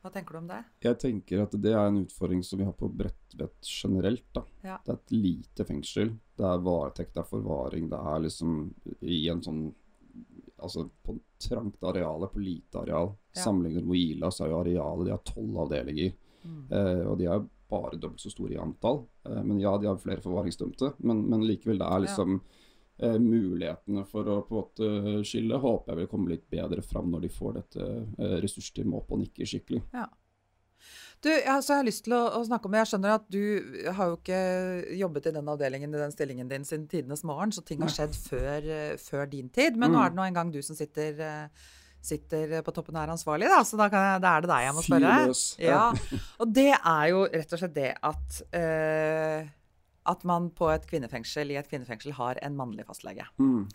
hva 0.06 0.12
tenker 0.14 0.36
du 0.36 0.38
om 0.38 0.50
det? 0.50 0.60
Jeg 0.84 0.98
tenker 1.02 1.42
at 1.42 1.54
det 1.62 1.72
er 1.74 1.88
en 1.88 2.02
utfordring 2.04 2.44
som 2.46 2.60
vi 2.60 2.66
har 2.68 2.76
på 2.78 2.88
Bredtvet 2.88 3.70
generelt. 3.82 4.26
da. 4.36 4.44
Ja. 4.62 4.76
Det 4.84 4.92
er 4.92 5.00
et 5.00 5.16
lite 5.16 5.66
fengsel. 5.66 6.12
Det 6.38 6.46
er 6.46 6.62
varetekt, 6.62 7.14
det 7.16 7.24
er 7.24 7.30
forvaring. 7.30 7.88
Det 7.90 7.98
er 8.12 8.22
liksom 8.28 8.54
i 9.02 9.26
en 9.32 9.42
sånn 9.44 9.66
Altså 10.56 10.86
på 11.04 11.12
trangt 11.36 11.82
areale, 11.84 12.30
på 12.32 12.40
lite 12.40 12.78
areal. 12.80 13.10
Ja. 13.34 13.42
Sammenlignet 13.42 13.84
med 13.84 13.98
Ila, 14.00 14.30
så 14.32 14.46
er 14.46 14.54
jo 14.54 14.60
arealet 14.62 15.04
De 15.04 15.12
har 15.12 15.26
tolv 15.28 15.58
avdelinger. 15.66 16.14
Eh, 16.46 17.02
og 17.04 17.18
de 17.20 17.26
er 17.28 17.42
bare 17.68 17.98
dobbelt 18.00 18.22
så 18.22 18.32
store 18.32 18.54
i 18.54 18.60
antall. 18.62 19.02
Eh, 19.28 19.42
men 19.42 19.60
ja, 19.60 19.74
de 19.76 19.90
har 19.90 20.00
flere 20.00 20.24
forvaringsdømte. 20.24 20.94
Men, 21.04 21.20
men 21.28 21.44
likevel, 21.44 21.82
det 21.82 21.90
er 21.90 22.04
liksom 22.06 22.38
eh, 22.98 23.16
Mulighetene 23.18 24.04
for 24.08 24.24
å 24.28 24.40
på 24.46 24.54
en 24.54 24.60
måte 24.62 25.24
skille 25.26 25.58
håper 25.62 25.92
jeg 25.92 26.02
vil 26.04 26.10
komme 26.12 26.30
litt 26.34 26.46
bedre 26.50 26.82
fram 26.82 27.10
når 27.12 27.26
de 27.26 27.28
får 27.28 27.52
dette 27.60 27.82
eh, 28.18 28.36
ressursteamet 28.44 28.94
opp 29.00 29.12
og 29.12 29.20
nikker 29.24 29.44
skikkelig. 29.52 29.82
Du, 31.24 31.30
ja, 31.32 31.54
så 31.64 31.72
jeg 31.72 31.78
har 31.80 31.86
lyst 31.88 32.02
til 32.04 32.12
å, 32.12 32.20
å 32.36 32.42
snakke 32.44 32.68
om. 32.68 32.74
Jeg 32.76 32.88
skjønner 32.90 33.14
at 33.16 33.24
du 33.32 33.40
har 33.96 34.10
jo 34.12 34.18
ikke 34.18 34.40
jobbet 35.00 35.30
i 35.30 35.32
den 35.38 35.48
avdelingen 35.48 35.94
i 35.96 36.02
den 36.02 36.12
stillingen 36.12 36.50
din 36.50 36.66
siden 36.68 36.84
tidenes 36.92 37.24
morgen, 37.26 37.50
så 37.56 37.64
ting 37.66 37.80
har 37.82 37.90
skjedd 37.90 38.14
før, 38.20 38.68
eh, 38.74 38.92
før 39.00 39.24
din 39.32 39.48
tid. 39.48 39.78
Men 39.80 39.94
nå 39.94 39.98
Mm. 39.98 40.04
er 40.04 40.10
det 40.12 40.18
nå 40.20 40.26
engang 40.28 40.52
du 40.52 40.60
som 40.62 40.76
sitter, 40.76 41.16
eh, 41.24 41.48
sitter 42.06 42.60
på 42.62 42.70
toppen 42.76 42.94
og 42.94 43.02
er 43.08 43.14
ansvarlig, 43.16 43.48
da. 43.48 43.62
Så 43.64 43.80
da, 43.80 43.88
kan 43.90 44.04
jeg, 44.12 44.20
da 44.22 44.36
er 44.36 44.40
det 44.44 44.50
deg 44.52 44.66
jeg 44.66 44.74
må 44.76 44.84
spørre. 44.84 45.14
Ja. 45.58 45.80
Og 46.44 46.52
det 46.54 46.68
er 46.76 47.08
jo 47.10 47.24
rett 47.32 47.52
og 47.56 47.58
slett 47.64 47.74
det 47.74 47.88
at 48.12 48.42
eh, 48.60 49.48
at 50.06 50.24
man 50.28 50.50
på 50.56 50.68
et 50.72 50.86
kvinnefengsel, 50.88 51.50
i 51.52 51.58
et 51.60 51.68
kvinnefengsel 51.70 52.14
har 52.18 52.38
en 52.42 52.56
mannlig 52.58 52.86
fastlege. 52.88 53.26
Mm. 53.42 53.66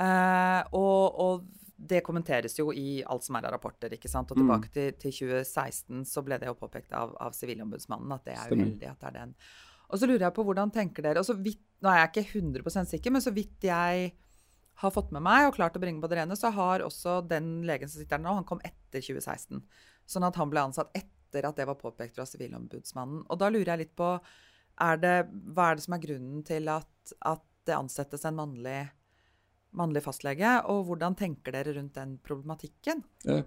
Uh, 0.00 0.62
og, 0.78 1.18
og 1.20 1.44
det 1.82 2.00
kommenteres 2.06 2.54
jo 2.58 2.70
i 2.72 3.02
alt 3.10 3.24
som 3.26 3.36
er 3.36 3.48
av 3.48 3.56
rapporter. 3.56 3.92
ikke 3.96 4.08
sant? 4.10 4.30
Og 4.30 4.38
Mm. 4.38 4.44
tilbake 4.46 4.72
til, 4.72 4.92
til 5.02 5.12
2016 5.12 6.04
så 6.06 6.22
ble 6.24 6.38
det 6.38 6.46
jo 6.48 6.54
påpekt 6.54 6.92
av, 6.94 7.16
av 7.20 7.32
Sivilombudsmannen 7.34 8.12
at 8.14 8.24
det 8.24 8.36
er 8.36 8.46
Stemmer. 8.46 8.66
uheldig 8.70 8.90
at 8.90 9.00
det 9.00 9.08
er 9.10 9.16
den. 9.18 9.34
Og 9.90 9.98
så 9.98 10.06
lurer 10.08 10.24
jeg 10.28 10.34
på 10.38 10.44
hvordan 10.46 10.70
tenker 10.72 11.02
dere 11.04 11.20
og 11.20 11.26
så 11.28 11.34
vidt, 11.36 11.60
Nå 11.82 11.90
er 11.90 11.98
jeg 12.06 12.10
ikke 12.12 12.38
100 12.38 12.86
sikker, 12.86 13.10
men 13.10 13.20
så 13.24 13.32
vidt 13.34 13.64
jeg 13.66 14.12
har 14.78 14.90
fått 14.94 15.10
med 15.10 15.20
meg 15.26 15.48
og 15.48 15.56
klart 15.56 15.74
å 15.74 15.80
bringe 15.82 16.00
på 16.00 16.06
det 16.08 16.20
rene, 16.20 16.36
så 16.38 16.52
har 16.54 16.84
også 16.86 17.16
den 17.26 17.64
legen 17.66 17.88
som 17.90 17.98
sitter 17.98 18.16
der 18.18 18.22
nå, 18.22 18.34
han 18.38 18.46
kom 18.46 18.60
etter 18.62 19.02
2016. 19.02 19.58
Sånn 20.06 20.24
at 20.28 20.38
han 20.38 20.48
ble 20.52 20.62
ansatt 20.62 20.94
etter 20.94 21.48
at 21.48 21.58
det 21.58 21.66
var 21.66 21.74
påpekt 21.80 22.14
fra 22.14 22.22
Sivilombudsmannen. 22.24 23.24
Og 23.26 23.38
da 23.42 23.50
lurer 23.50 23.72
jeg 23.74 23.82
litt 23.82 23.96
på 23.98 24.12
er 24.82 25.00
det, 25.02 25.16
hva 25.54 25.70
er 25.70 25.78
det 25.78 25.86
som 25.86 25.96
er 25.96 26.02
grunnen 26.02 26.42
til 26.46 26.68
at, 26.72 27.14
at 27.28 27.44
det 27.68 27.78
ansettes 27.78 28.26
en 28.26 28.38
mannlig, 28.38 28.80
mannlig 29.78 30.02
fastlege, 30.04 30.56
og 30.72 30.86
hvordan 30.88 31.16
tenker 31.18 31.54
dere 31.54 31.76
rundt 31.78 31.96
den 31.98 32.16
problematikken? 32.24 33.04
Eh, 33.28 33.44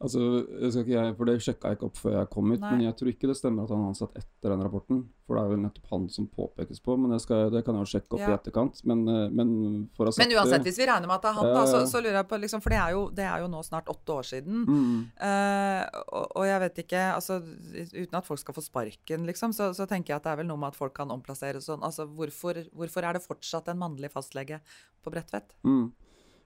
altså, 0.00 0.20
jeg 0.62 0.72
skal 0.72 0.82
ikke 0.86 0.96
jeg, 0.96 1.14
for 1.18 1.28
Det 1.28 1.34
sjekka 1.44 1.70
jeg 1.70 1.76
ikke 1.78 1.88
opp 1.90 1.98
før 2.00 2.14
jeg 2.18 2.28
kom 2.32 2.50
hit, 2.54 2.60
Nei. 2.64 2.70
men 2.72 2.84
jeg 2.86 2.96
tror 2.98 3.10
ikke 3.12 3.28
det 3.30 3.36
stemmer 3.38 3.64
at 3.66 3.72
han 3.74 3.82
er 3.84 3.90
ansatt 3.92 4.16
etter 4.20 4.54
den 4.54 4.62
rapporten. 4.64 5.02
For 5.28 5.38
det 5.38 5.42
er 5.44 5.52
jo 5.54 5.58
nettopp 5.62 5.90
han 5.92 6.06
som 6.10 6.26
påpekes 6.26 6.80
på, 6.82 6.96
men 6.98 7.12
det, 7.14 7.20
skal, 7.22 7.50
det 7.54 7.60
kan 7.66 7.76
jeg 7.78 7.86
jo 7.86 7.90
sjekke 7.92 8.16
opp 8.16 8.22
Ja. 8.24 8.30
i 8.32 8.34
etterkant. 8.34 8.80
Men, 8.90 9.04
eh, 9.06 9.28
men 9.30 9.52
Men 9.94 10.34
uansett, 10.34 10.64
hvis 10.66 10.80
vi 10.80 10.88
regner 10.90 11.06
med 11.06 11.14
at 11.20 11.22
det 11.22 11.30
er 11.30 11.38
han, 11.38 11.52
da, 11.54 11.62
så, 11.70 11.84
så 11.86 12.00
lurer 12.02 12.18
jeg 12.18 12.28
på 12.32 12.40
liksom, 12.42 12.62
For 12.64 12.74
det 12.74 12.80
er, 12.80 12.90
jo, 12.96 13.04
det 13.14 13.24
er 13.28 13.44
jo 13.44 13.48
nå 13.52 13.62
snart 13.62 13.86
åtte 13.92 14.16
år 14.18 14.26
siden. 14.32 14.64
mm, 14.66 14.98
Uh, 15.20 15.84
og, 16.16 16.26
og 16.40 16.44
jeg 16.48 16.60
vet 16.64 16.78
ikke 16.82 17.00
altså, 17.14 17.36
Uten 17.94 18.16
at 18.18 18.26
folk 18.26 18.40
skal 18.40 18.54
få 18.56 18.62
sparken, 18.64 19.26
liksom, 19.28 19.52
så, 19.52 19.70
så 19.76 19.86
tenker 19.86 20.14
jeg 20.14 20.16
at 20.20 20.26
det 20.26 20.32
er 20.32 20.40
vel 20.42 20.48
noe 20.50 20.58
med 20.58 20.72
at 20.72 20.78
folk 20.80 20.94
kan 20.96 21.10
omplasseres 21.14 21.68
sånn. 21.68 21.82
Altså, 21.86 22.06
hvorfor, 22.08 22.58
hvorfor 22.74 23.04
er 23.06 23.14
det 23.18 23.22
fortsatt 23.24 23.68
en 23.70 23.78
mannlig 23.78 24.10
fastlege 24.10 24.60
på 25.04 25.12
Bredtvet? 25.14 25.54
mm. 25.62 25.90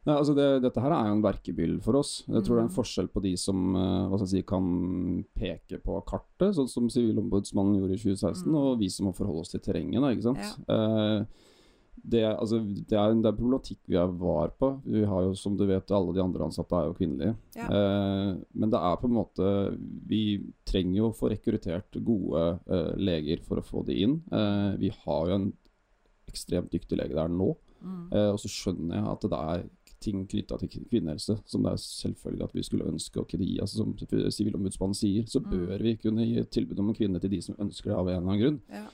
Nei, 0.04 0.14
altså 0.20 0.34
det, 0.36 0.46
dette 0.66 0.82
her 0.84 0.92
er 0.92 1.06
jo 1.08 1.14
en 1.16 1.22
verkebyll 1.24 1.78
for 1.84 1.96
oss. 1.96 2.10
Jeg 2.28 2.42
tror 2.44 2.58
det 2.58 2.62
er 2.62 2.66
en 2.66 2.72
Mm. 2.74 2.76
forskjell 2.76 3.08
på 3.08 3.22
de 3.24 3.30
som 3.40 3.76
eh, 3.76 4.26
si, 4.28 4.42
kan 4.42 5.24
peke 5.34 5.78
på 5.82 5.96
kartet, 6.04 6.54
sånn 6.58 6.68
som 6.68 6.90
Sivilombudsmannen 6.92 7.78
gjorde 7.80 7.96
i 7.96 8.02
2016, 8.02 8.44
Mm. 8.52 8.54
og 8.60 8.78
vi 8.80 8.88
som 8.92 9.06
må 9.06 9.14
forholde 9.16 9.40
oss 9.40 9.54
til 9.54 9.60
terrenget. 9.64 10.02
Ikke 10.12 10.22
sant? 10.28 10.58
Eh, 10.68 11.24
det, 12.04 12.20
altså, 12.36 12.58
det, 12.60 12.92
er 12.92 13.12
en, 13.14 13.22
det 13.22 13.30
er 13.30 13.38
problematikk 13.38 13.78
vi 13.88 13.96
er 13.96 14.10
var 14.20 14.50
på. 14.60 14.68
Vi 14.84 15.04
har 15.08 15.22
jo, 15.24 15.32
som 15.40 15.56
du 15.56 15.64
vet, 15.64 15.88
alle 15.90 16.12
de 16.12 16.20
andre 16.20 16.44
ansatte 16.44 16.74
er 16.76 16.88
jo 16.90 16.96
kvinnelige. 16.98 17.36
Ja. 17.56 17.64
Eh, 17.70 18.36
men 18.52 18.70
det 18.74 18.80
er 18.82 18.96
på 19.00 19.08
en 19.08 19.14
måte 19.16 19.78
Vi 20.06 20.22
trenger 20.66 20.96
jo 20.98 21.08
å 21.08 21.16
få 21.16 21.30
rekruttert 21.32 21.96
gode 22.04 22.58
eh, 22.68 22.92
leger 23.00 23.40
for 23.46 23.56
å 23.56 23.64
få 23.64 23.86
de 23.86 23.94
inn. 24.04 24.18
Eh, 24.30 24.76
vi 24.82 24.90
har 24.90 25.28
jo 25.30 25.34
en 25.38 25.52
ekstremt 26.28 26.68
dyktig 26.74 26.98
lege 26.98 27.14
der 27.16 27.28
nå. 27.32 27.54
Mm. 27.80 28.12
Eh, 28.12 28.30
og 28.34 28.38
så 28.42 28.48
skjønner 28.52 28.96
jeg 28.98 29.08
at 29.14 29.20
det 29.30 29.40
er 29.40 29.64
ting 30.04 30.24
knytta 30.30 30.58
til 30.60 30.70
kvinnehelse 30.90 31.38
som 31.48 31.64
det 31.64 31.72
er 31.72 31.80
selvfølgelig 31.82 32.44
at 32.48 32.54
vi 32.58 32.62
skulle 32.66 32.88
ønske 32.92 33.20
å 33.22 33.26
kunne 33.28 33.46
gi. 33.48 33.56
Altså, 33.64 33.80
som 33.80 33.94
Sivilombudsmannen 34.36 34.94
sier, 34.98 35.24
så 35.26 35.40
Mm. 35.42 35.50
bør 35.50 35.82
vi 35.82 35.96
kunne 36.02 36.26
gi 36.28 36.44
tilbud 36.58 36.78
om 36.84 36.88
en 36.92 36.94
kvinne 36.98 37.20
til 37.20 37.30
de 37.30 37.40
som 37.42 37.56
ønsker 37.58 37.90
det 37.90 37.96
av 37.98 38.08
en 38.08 38.14
eller 38.16 38.28
annen 38.30 38.42
grunn. 38.42 38.60
Ja. 38.70 38.86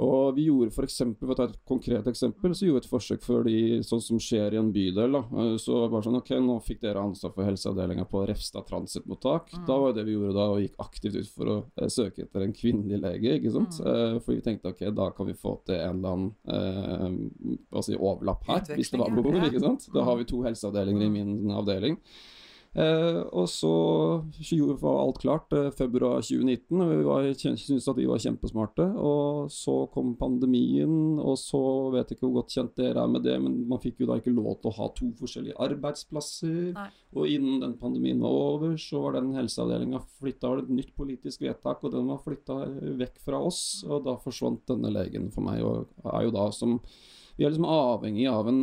Og 0.00 0.34
vi 0.36 0.46
gjorde 0.48 0.72
for 0.72 0.84
eksempel, 0.84 1.26
for 1.28 1.34
å 1.34 1.36
ta 1.36 1.44
et 1.44 1.56
konkret 1.68 2.06
eksempel, 2.08 2.54
så 2.56 2.64
gjorde 2.64 2.80
vi 2.80 2.86
et 2.86 2.90
forsøk 2.90 3.22
for 3.22 3.42
de, 3.44 3.56
sånn 3.84 4.00
som 4.00 4.18
skjer 4.18 4.54
i 4.54 4.56
en 4.56 4.72
bydel. 4.72 5.12
da, 5.12 5.18
eh, 5.18 5.56
Så 5.58 5.88
bare 5.90 6.02
sånn, 6.02 6.16
ok, 6.16 6.30
nå 6.40 6.62
fikk 6.64 6.80
dere 6.80 7.02
ansvar 7.02 7.34
for 7.34 7.44
helseavdelinga 7.44 8.06
på 8.08 8.26
Refstad 8.26 8.64
transittmottak. 8.66 9.52
Mm. 9.52 9.66
Da 9.66 9.78
var 9.78 9.92
det 9.92 10.06
vi 10.06 10.12
gjorde 10.16 10.32
da, 10.34 10.46
og 10.50 10.60
gikk 10.60 10.76
aktivt 10.78 11.16
ut 11.16 11.28
for 11.28 11.44
å 11.44 11.64
eh, 11.76 11.88
søke 11.88 12.22
etter 12.24 12.40
en 12.42 12.52
kvinnelig 12.54 13.00
lege, 13.02 13.36
ikke 13.38 13.52
sant. 13.52 13.78
Mm. 13.80 13.86
Eh, 13.86 14.18
fordi 14.20 14.40
vi 14.40 14.46
tenkte 14.48 14.72
ok, 14.72 14.94
da 14.94 15.10
kan 15.10 15.26
vi 15.26 15.34
få 15.34 15.58
til 15.66 15.74
en 15.76 16.00
eller 16.00 16.12
annen 16.16 16.32
eh, 17.76 17.80
si, 17.82 17.94
overlapp 17.96 18.44
her, 18.48 18.60
hvis 18.76 18.90
det 18.92 18.98
var 19.00 19.10
behov, 19.10 19.42
ikke 19.44 19.60
sant. 19.60 19.88
Da 19.92 20.00
Mm. 20.00 20.04
har 20.06 20.16
vi 20.16 20.24
to 20.24 20.42
helseavdelinger 20.42 21.02
i 21.02 21.08
Mm. 21.08 21.12
min 21.12 21.50
avdeling. 21.50 21.98
Eh, 22.72 23.18
og 23.36 23.50
så 23.52 23.70
var 24.80 25.00
alt 25.02 25.18
klart 25.20 25.52
eh, 25.52 25.68
februar 25.76 26.22
2019, 26.24 26.80
og 26.80 27.26
vi 27.26 27.34
syntes 27.36 27.88
at 27.90 27.98
vi 27.98 28.06
var 28.08 28.22
kjempesmarte. 28.22 28.86
Og 28.96 29.50
så 29.52 29.74
kom 29.92 30.14
pandemien, 30.20 31.20
og 31.20 31.36
så 31.40 31.60
vet 31.92 32.08
jeg 32.08 32.16
ikke 32.16 32.30
hvor 32.30 32.40
godt 32.40 32.56
kjent 32.56 32.74
dere 32.80 33.04
er 33.04 33.12
med 33.12 33.26
det, 33.26 33.36
men 33.44 33.60
man 33.68 33.82
fikk 33.82 34.00
jo 34.00 34.08
da 34.08 34.16
ikke 34.20 34.32
lov 34.32 34.56
til 34.62 34.72
å 34.72 34.76
ha 34.78 34.88
to 34.96 35.10
forskjellige 35.20 35.58
arbeidsplasser. 35.68 36.72
Nei. 36.78 36.88
Og 37.12 37.28
innen 37.28 37.60
den 37.60 37.76
pandemien 37.80 38.22
var 38.24 38.38
over, 38.56 38.76
så 38.80 39.04
var 39.04 39.18
den 39.18 39.34
helseavdelinga 39.36 40.00
flytta, 40.22 40.48
var 40.48 40.62
det 40.62 40.70
et 40.70 40.76
nytt 40.80 40.94
politisk 40.96 41.44
vedtak, 41.44 41.84
og 41.84 41.92
den 41.92 42.08
var 42.08 42.22
flytta 42.24 42.62
vekk 43.02 43.20
fra 43.26 43.42
oss. 43.52 43.82
Og 43.84 44.06
da 44.08 44.16
forsvant 44.22 44.64
denne 44.72 44.94
legen 44.94 45.28
for 45.34 45.44
meg, 45.44 45.60
og 45.60 45.92
er 46.08 46.28
jo 46.28 46.38
da 46.40 46.48
som 46.54 46.80
Vi 47.32 47.46
er 47.46 47.48
liksom 47.48 47.64
avhengig 47.64 48.26
av 48.28 48.48
en 48.50 48.58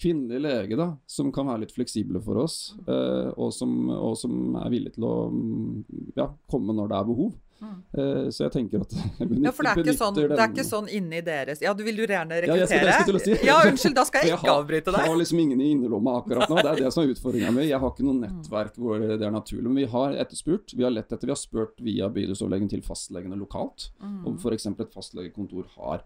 kvinnelig 0.00 0.40
lege 0.44 0.76
da, 0.76 0.90
som 1.08 1.32
kan 1.32 1.46
være 1.48 1.64
litt 1.64 1.72
fleksible 1.72 2.20
for 2.24 2.42
oss, 2.44 2.74
eh, 2.86 3.30
og, 3.36 3.48
som, 3.56 3.88
og 3.90 4.16
som 4.20 4.54
er 4.60 4.70
villig 4.70 4.92
til 4.98 5.04
å 5.08 5.14
mm, 5.32 5.84
ja, 6.18 6.30
komme 6.50 6.74
når 6.76 6.88
det 6.92 6.96
er 7.00 7.10
behov. 7.14 7.34
Mm. 7.56 7.76
Eh, 7.96 8.26
så 8.36 8.42
jeg 8.44 8.52
tenker 8.52 8.82
at 8.84 8.90
jeg 9.18 9.28
benytter, 9.30 9.46
Ja, 9.48 9.52
for 9.56 9.64
det 9.64 9.70
er, 9.72 9.78
ikke 9.80 9.94
sånn, 9.96 10.16
det 10.18 10.24
er 10.36 10.50
ikke 10.52 10.64
sånn 10.68 10.90
inni 10.92 11.22
deres 11.24 11.62
Ja, 11.64 11.72
du 11.72 11.80
vil 11.86 11.96
jo 12.02 12.04
gjerne 12.04 12.36
Ja, 12.36 12.52
jeg 12.52 12.66
skal- 12.68 12.82
rekruttere? 12.84 13.06
skulle 13.06 13.22
si. 13.24 13.46
Ja, 13.48 13.54
unnskyld, 13.64 13.94
da 13.96 14.04
skal 14.04 14.20
jeg 14.26 14.28
jeg 14.34 14.40
ikke 14.42 14.56
avbryte 14.58 14.92
deg. 14.92 15.00
Jeg 15.00 15.08
har 15.14 15.16
liksom 15.22 15.40
ingen 15.40 15.62
i 15.64 15.70
innerlomma 15.72 16.18
akkurat 16.20 16.52
nå. 16.52 16.58
Det 16.60 16.68
er 16.74 16.82
det 16.84 16.90
som 16.92 17.06
er 17.06 17.14
utfordringa 17.14 17.54
mi. 17.56 17.64
Jeg 17.70 17.80
har 17.80 17.94
ikke 17.94 18.04
Mm. 18.04 18.10
noe 18.12 18.20
nettverk 18.26 18.76
hvor 18.76 19.00
det 19.00 19.24
er 19.24 19.32
naturlig. 19.32 19.64
Men 19.70 19.80
vi 19.80 19.86
har 19.94 20.18
etterspurt. 20.20 20.74
Vi 20.76 20.84
har 20.84 20.92
lett 20.92 21.08
etter. 21.16 21.24
Vi 21.24 21.32
har 21.32 21.40
spurt 21.40 21.80
via 21.80 22.10
bydelsoverlegen 22.12 22.68
til 22.74 22.84
fastlegene 22.84 23.40
lokalt 23.40 23.88
Mm. 24.04 24.20
om 24.28 24.36
f.eks. 24.36 24.66
et 24.76 24.92
fastlegekontor 24.92 25.64
har 25.78 26.04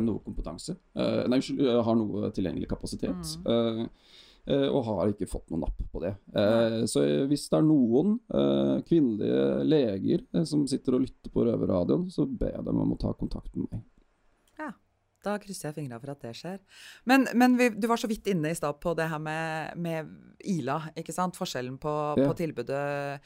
noe 0.00 0.22
kompetanse. 0.24 0.76
Eh, 0.94 1.24
nei, 1.26 1.40
unnskyld, 1.40 1.60
eh, 1.66 1.82
har 1.82 1.96
noe 1.98 2.30
tilgjengelig 2.36 2.68
kapasitet. 2.70 3.32
Mm. 3.42 3.50
Eh, 3.50 4.12
eh, 4.54 4.68
og 4.70 4.84
har 4.86 5.10
ikke 5.10 5.26
fått 5.28 5.50
noe 5.50 5.64
napp 5.64 5.80
på 5.92 6.02
det. 6.04 6.14
Eh, 6.34 6.84
så 6.86 7.02
eh, 7.02 7.24
hvis 7.26 7.48
det 7.50 7.58
er 7.58 7.66
noen 7.66 8.14
eh, 8.30 8.76
kvinnelige 8.86 9.64
leger 9.66 10.22
eh, 10.34 10.44
som 10.46 10.66
sitter 10.70 10.94
og 10.98 11.04
lytter 11.08 11.34
på 11.34 11.44
Røverradioen, 11.48 12.08
så 12.14 12.28
ber 12.30 12.54
jeg 12.54 12.64
dem 12.64 12.78
om 12.84 12.94
å 12.94 13.00
ta 13.00 13.12
kontakt 13.18 13.54
med 13.56 13.68
meg. 13.72 13.84
Da 15.26 15.32
krysser 15.42 15.72
jeg 15.72 15.74
fingra 15.80 15.98
for 15.98 16.12
at 16.12 16.20
det 16.22 16.30
skjer. 16.38 16.60
Men, 17.10 17.24
men 17.34 17.56
vi, 17.58 17.66
du 17.74 17.88
var 17.90 17.98
så 17.98 18.06
vidt 18.06 18.28
inne 18.30 18.52
i 18.52 18.54
stad 18.54 18.76
på 18.78 18.92
det 18.94 19.08
her 19.10 19.18
med, 19.18 19.72
med 19.82 20.12
Ila, 20.46 20.76
ikke 20.94 21.10
sant? 21.10 21.34
Forskjellen 21.34 21.80
på, 21.82 21.94
Ja. 22.14 22.28
på 22.28 22.36
tilbudet. 22.38 23.18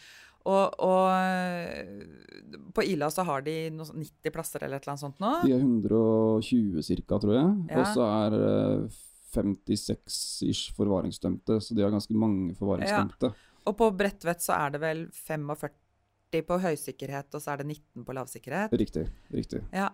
Og, 0.48 0.80
og 0.80 2.72
på 2.72 2.84
Ila 2.88 3.10
så 3.12 3.26
har 3.28 3.44
de 3.44 3.54
sånn 3.84 4.00
90 4.00 4.32
plasser 4.34 4.64
eller 4.64 4.80
et 4.80 4.86
eller 4.86 4.94
annet 4.94 5.04
sånt 5.04 5.20
nå. 5.20 5.32
De 5.44 5.52
er 5.52 5.60
120 5.60 7.04
ca., 7.04 7.18
tror 7.20 7.34
jeg. 7.36 7.52
Ja. 7.68 7.82
Og 7.82 7.90
så 7.92 8.06
er 8.08 8.36
eh, 8.38 9.00
56-ish 9.34 10.72
forvaringsdømte, 10.78 11.60
så 11.62 11.76
de 11.76 11.84
har 11.84 11.92
ganske 11.92 12.16
mange 12.16 12.56
forvaringsdømte. 12.58 13.32
Og 13.68 13.76
på 13.76 13.90
Bredtvet 13.94 14.42
så 14.42 14.56
er 14.56 14.74
det 14.74 14.82
vel 14.82 15.04
45 15.14 16.46
på 16.46 16.60
høysikkerhet, 16.62 17.34
og 17.34 17.42
så 17.42 17.52
er 17.52 17.62
det 17.62 17.68
19 17.68 18.06
på 18.06 18.16
lavsikkerhet. 18.16 18.74
Riktig. 18.80 19.08
riktig. 19.34 19.60
Ja. 19.74 19.90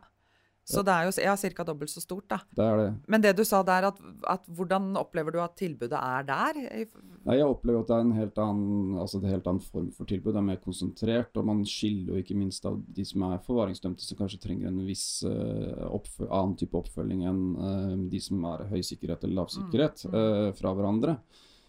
Så 0.67 0.83
det 0.83 0.91
er 0.91 1.07
jo 1.07 1.13
ja, 1.23 1.35
ca. 1.39 1.65
dobbelt 1.65 1.93
så 1.93 2.01
stort, 2.03 2.25
da. 2.27 2.41
Det 2.59 2.65
er 2.65 2.81
det. 2.81 2.87
Men 3.07 3.23
det 3.23 3.37
du 3.39 3.45
sa 3.47 3.61
der, 3.67 3.87
at, 3.93 4.01
at 4.27 4.49
hvordan 4.51 4.89
opplever 4.99 5.37
du 5.37 5.39
at 5.39 5.55
tilbudet 5.59 5.95
er 5.95 6.27
der? 6.27 6.59
Nei, 6.59 7.37
Jeg 7.39 7.47
opplever 7.47 7.85
at 7.85 7.93
det 7.93 7.95
er 7.97 8.07
en 8.07 8.17
helt 8.17 8.41
annen, 8.43 8.97
altså 8.99 9.21
det 9.23 9.29
en 9.29 9.37
helt 9.37 9.47
annen 9.53 9.63
form 9.63 9.93
for 9.95 10.11
tilbud. 10.11 10.33
Det 10.35 10.43
er 10.43 10.49
mer 10.49 10.59
konsentrert, 10.65 11.39
og 11.39 11.47
man 11.47 11.63
skiller 11.71 12.17
jo 12.17 12.25
ikke 12.25 12.39
minst 12.39 12.67
av 12.67 12.81
de 12.99 13.07
som 13.07 13.23
er 13.29 13.45
forvaringsdømte, 13.47 14.03
som 14.03 14.19
kanskje 14.19 14.43
trenger 14.43 14.73
en 14.73 14.83
viss 14.89 15.07
uh, 15.23 15.87
annen 16.27 16.59
type 16.59 16.83
oppfølging 16.83 17.23
enn 17.31 17.43
uh, 17.61 17.95
de 18.11 18.23
som 18.23 18.43
er 18.51 18.67
høy 18.73 18.81
sikkerhet 18.83 19.23
eller 19.23 19.45
lavsikkerhet, 19.45 20.03
sikkerhet, 20.03 20.11
mm. 20.11 20.51
uh, 20.51 20.57
fra 20.59 20.75
hverandre. 20.75 21.21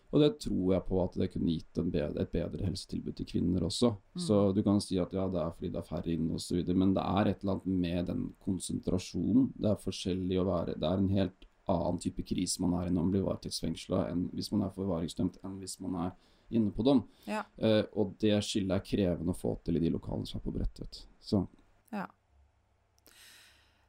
Og 0.07 0.21
det 0.23 0.29
tror 0.39 0.73
jeg 0.73 0.85
på 0.87 0.99
at 1.03 1.17
det 1.19 1.27
kunne 1.33 1.51
gitt 1.51 1.79
en 1.81 1.89
bedre, 1.91 2.23
et 2.23 2.31
bedre 2.31 2.63
helsetilbud 2.63 3.17
til 3.17 3.27
kvinner 3.27 3.65
også. 3.67 3.91
Mm. 3.91 4.21
Så 4.23 4.39
du 4.55 4.61
kan 4.63 4.79
si 4.83 4.99
at 5.03 5.11
ja, 5.15 5.25
det 5.31 5.41
er 5.41 5.51
fordi 5.51 5.71
det 5.73 5.81
er 5.81 5.89
færre 5.89 6.13
inne 6.13 6.37
osv., 6.39 6.61
men 6.71 6.93
det 6.95 7.03
er 7.03 7.31
et 7.31 7.43
eller 7.43 7.57
annet 7.57 7.81
med 7.83 8.07
den 8.13 8.23
konsentrasjonen. 8.45 9.51
Det 9.57 9.73
er 9.73 9.83
forskjellig 9.83 10.39
å 10.39 10.47
være 10.47 10.77
Det 10.79 10.87
er 10.87 11.03
en 11.03 11.11
helt 11.11 11.49
annen 11.67 11.99
type 11.99 12.23
krise 12.23 12.63
man 12.63 12.77
er 12.79 12.87
i 12.87 12.93
når 12.93 13.03
man 13.03 13.13
blir 13.17 13.27
varetektsfengsla, 13.27 14.05
enn 14.13 14.29
hvis 14.31 14.53
man 14.53 14.63
er 14.63 14.73
forvaringsdømt, 14.77 15.41
enn 15.43 15.59
hvis 15.59 15.75
man 15.83 15.99
er 16.05 16.15
inne 16.55 16.71
på 16.71 16.85
dem. 16.87 17.03
Ja. 17.27 17.43
Uh, 17.59 17.83
og 17.99 18.15
det 18.23 18.37
skillet 18.47 18.77
er 18.77 18.87
krevende 18.87 19.35
å 19.35 19.37
få 19.37 19.57
til 19.67 19.75
i 19.75 19.83
de 19.83 19.91
lokalene 19.91 20.29
som 20.29 20.39
er 20.39 20.47
på 20.47 20.55
Bredtvet. 20.55 21.03
Så 21.19 21.43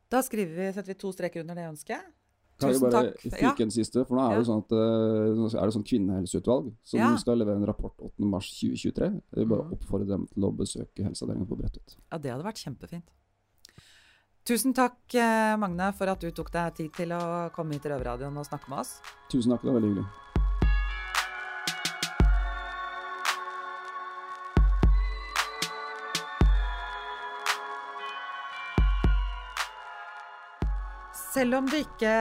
Da 0.09 0.23
skriver 0.25 0.55
vi, 0.57 0.71
setter 0.73 0.89
vi 0.89 0.97
to 0.97 1.11
streker 1.13 1.45
under 1.45 1.59
det 1.59 1.67
ønsket. 1.69 2.15
Kan 2.59 2.71
jeg 2.71 2.81
Tusen 2.81 2.91
bare 2.91 3.13
takk. 3.13 3.21
fyke 3.39 3.61
en 3.63 3.71
siste, 3.71 4.05
for 4.07 4.17
nå 4.17 4.21
er 4.25 4.29
det 4.29 4.37
Ja. 4.37 4.43
jo 4.43 4.49
sånn 4.51 4.65
at 4.65 4.73
eh, 4.73 5.61
er 5.63 5.67
det 5.67 5.75
sånn 5.75 5.85
kvinnehelseutvalg 5.87 6.73
som 6.83 6.99
Ja. 7.01 7.17
skal 7.17 7.39
levere 7.39 7.57
en 7.57 7.67
rapport 7.67 7.95
8.3.2023. 8.01 9.13
Jeg 9.13 9.23
vil 9.37 9.47
bare 9.47 9.65
Mhm. 9.65 9.73
oppfordre 9.79 10.07
dem 10.09 10.27
til 10.27 10.43
å 10.43 10.53
besøke 10.57 11.05
helseavdelingen 11.05 11.47
på 11.49 11.57
Bredtvet. 11.57 11.97
Ja, 12.11 12.19
det 12.19 12.31
hadde 12.33 12.45
vært 12.45 12.59
kjempefint. 12.65 13.05
Tusen 14.45 14.73
takk, 14.73 14.97
eh, 15.15 15.57
Magne, 15.57 15.93
for 15.95 16.09
at 16.09 16.21
du 16.21 16.31
tok 16.31 16.51
deg 16.51 16.75
tid 16.75 16.93
til 16.95 17.09
å 17.11 17.53
komme 17.53 17.73
hit 17.75 17.83
til 17.83 17.93
Røverradioen 17.93 18.37
og 18.39 18.47
snakke 18.47 18.69
med 18.71 18.79
oss. 18.81 19.01
Tusen 19.31 19.53
takk, 19.53 19.61
det 19.63 19.73
var 19.73 19.81
veldig 19.81 19.95
hyggelig. 19.95 20.07
Selv 31.39 31.55
om 31.55 31.69
det 31.71 31.85
ikke 31.85 32.13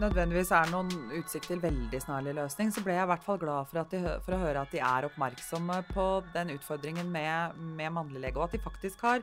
nødvendigvis 0.00 0.48
er 0.56 0.70
noen 0.72 1.10
utsikt 1.18 1.50
til 1.50 1.58
veldig 1.60 1.98
snarlig 2.00 2.32
løsning, 2.38 2.70
så 2.72 2.80
ble 2.80 2.94
jeg 2.96 3.04
i 3.04 3.10
hvert 3.10 3.24
fall 3.26 3.40
glad 3.42 3.68
for, 3.68 3.90
de, 3.90 3.98
for 4.24 4.32
å 4.32 4.38
høre 4.40 4.62
at 4.64 4.72
de 4.72 4.80
er 4.80 5.06
oppmerksomme 5.10 5.76
på 5.90 6.06
den 6.32 6.54
utfordringen 6.54 7.10
med, 7.12 7.58
med 7.76 7.92
mannlig 7.92 8.22
lege, 8.22 8.40
og 8.40 8.46
at 8.46 8.56
de 8.56 8.62
faktisk 8.64 9.04
har, 9.04 9.20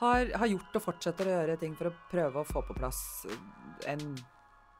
har, 0.00 0.32
har 0.42 0.50
gjort 0.50 0.80
og 0.80 0.84
fortsetter 0.88 1.30
å 1.30 1.36
gjøre 1.36 1.56
ting 1.60 1.76
for 1.78 1.92
å 1.92 1.94
prøve 2.10 2.42
å 2.42 2.48
få 2.48 2.64
på 2.66 2.74
plass 2.80 3.04
en, 3.92 4.02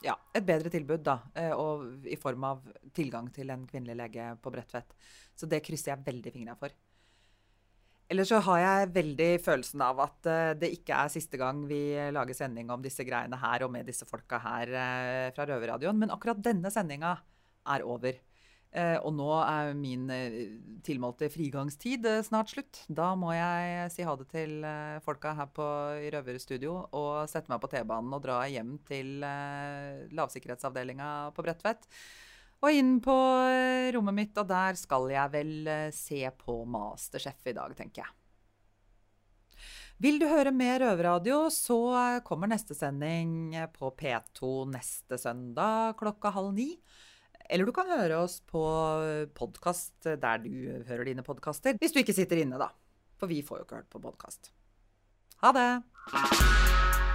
ja, 0.03 0.17
et 0.35 0.49
bedre 0.51 0.73
tilbud, 0.75 1.07
da, 1.07 1.21
eh, 1.39 1.55
og 1.55 2.11
i 2.11 2.19
form 2.19 2.51
av 2.51 2.67
tilgang 2.99 3.31
til 3.37 3.55
en 3.55 3.63
kvinnelig 3.71 4.01
lege 4.03 4.33
på 4.43 4.57
Bredtvet. 4.57 4.99
Så 5.39 5.47
det 5.47 5.63
krysser 5.63 5.95
jeg 5.95 6.09
veldig 6.11 6.35
fingra 6.35 6.59
for. 6.59 6.75
Ellers 8.07 8.31
så 8.31 8.39
har 8.47 8.61
jeg 8.63 8.91
veldig 8.95 9.31
følelsen 9.43 9.83
av 9.83 9.99
at 10.05 10.29
eh, 10.31 10.53
det 10.61 10.71
ikke 10.77 10.95
er 10.95 11.11
siste 11.11 11.39
gang 11.41 11.65
vi 11.67 11.81
lager 12.15 12.39
sending 12.39 12.71
om 12.71 12.83
disse 12.85 13.03
greiene 13.07 13.39
her 13.41 13.65
og 13.67 13.73
med 13.75 13.89
disse 13.89 14.07
folka 14.07 14.39
her 14.45 14.71
eh, 14.71 15.33
fra 15.35 15.47
Røverradioen. 15.49 15.99
Men 15.99 16.15
akkurat 16.15 16.39
denne 16.43 16.71
sendinga 16.71 17.17
er 17.75 17.83
over. 17.83 18.21
Eh, 18.77 18.99
og 19.01 19.11
nå 19.17 19.27
er 19.41 19.73
min 19.75 20.07
tilmålte 20.87 21.27
frigangstid 21.35 22.07
snart 22.29 22.53
slutt. 22.55 22.85
Da 22.87 23.09
må 23.19 23.33
jeg 23.35 23.91
si 23.97 24.07
ha 24.07 24.15
det 24.21 24.29
til 24.31 24.63
folka 25.03 25.35
her 25.41 25.51
på, 25.57 25.67
Røverstudio 26.15 26.77
og 26.95 27.27
sette 27.33 27.51
meg 27.51 27.59
på 27.65 27.73
T-banen 27.75 28.15
og 28.15 28.23
dra 28.23 28.39
hjem 28.47 28.77
til 28.87 29.19
lavsikkerhetsavdelinga 30.15 31.11
på 31.35 31.43
Bredtvet. 31.43 31.91
Og 32.67 32.75
inn 32.75 32.97
på 32.99 33.15
eh, 33.47 33.93
rommet 33.95 34.17
mitt, 34.17 34.39
og 34.41 34.49
der 34.51 34.75
skal 34.75 35.07
jeg 35.13 35.31
vel 35.37 35.51
eh, 35.71 35.91
se 35.95 36.19
på 36.35 36.65
Masterchef 36.67 37.47
i 37.47 37.55
dag, 37.55 37.75
tenker 37.79 38.03
jeg. 38.03 38.15
Vil 40.03 40.19
du 40.19 40.27
høre 40.27 40.51
mer 40.53 40.83
Røverradio, 40.83 41.45
så 41.55 41.79
eh, 41.95 42.17
kommer 42.27 42.51
neste 42.51 42.75
sending 42.75 43.55
på 43.77 43.93
P2 43.95 44.51
neste 44.73 45.19
søndag 45.21 45.95
klokka 46.01 46.35
halv 46.35 46.57
ni. 46.57 46.73
Eller 47.47 47.69
du 47.69 47.71
kan 47.71 47.87
høre 47.87 48.19
oss 48.25 48.41
på 48.43 48.65
podkast 49.39 50.09
der 50.19 50.43
du 50.43 50.83
hører 50.89 51.07
dine 51.07 51.23
podkaster. 51.23 51.79
Hvis 51.79 51.95
du 51.95 52.01
ikke 52.03 52.17
sitter 52.17 52.43
inne, 52.43 52.59
da. 52.59 52.73
For 53.23 53.31
vi 53.31 53.45
får 53.47 53.61
jo 53.61 53.69
ikke 53.69 53.79
hørt 53.79 53.93
på 53.95 54.03
podkast. 54.03 54.51
Ha 55.45 55.55
det! 55.55 55.71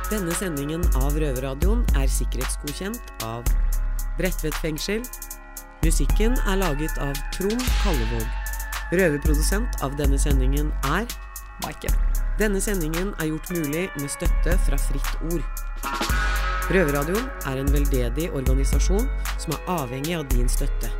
Denne 0.08 0.32
sendingen 0.40 0.88
av 1.04 1.20
Røverradioen 1.20 1.84
er 2.00 2.08
sikkerhetsgodkjent 2.08 3.28
av 3.28 3.44
Bredtvet 4.16 4.56
fengsel. 4.64 5.04
Musikken 5.82 6.36
er 6.46 6.60
laget 6.62 6.98
av 7.02 7.16
Trond 7.34 7.64
Kallevåg. 7.82 8.26
Røverprodusent 8.94 9.82
av 9.82 9.96
denne 9.98 10.20
sendingen 10.22 10.68
er 10.86 11.08
Maiken. 11.64 11.96
Denne 12.38 12.62
sendingen 12.62 13.16
er 13.18 13.32
gjort 13.32 13.50
mulig 13.56 13.88
med 13.96 14.12
støtte 14.14 14.54
fra 14.68 14.78
Fritt 14.78 15.10
Ord. 15.32 15.42
Røverradioen 16.70 17.26
er 17.50 17.58
en 17.58 17.72
veldedig 17.74 18.28
organisasjon 18.30 19.08
som 19.42 19.56
er 19.56 19.72
avhengig 19.74 20.14
av 20.20 20.28
din 20.30 20.50
støtte. 20.50 20.92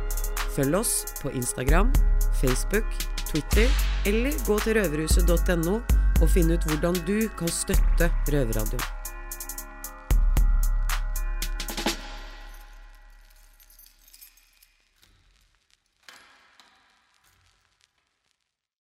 Følg 0.56 0.80
oss 0.80 0.96
på 1.20 1.30
Instagram, 1.30 1.92
Facebook, 2.40 2.88
Twitter 3.28 3.70
eller 4.10 4.34
gå 4.48 4.58
til 4.64 4.80
røverhuset.no 4.80 5.76
og 6.22 6.26
finn 6.34 6.50
ut 6.50 6.66
hvordan 6.66 6.98
du 7.06 7.30
kan 7.38 7.54
støtte 7.54 8.10
Røverradioen. 8.34 9.01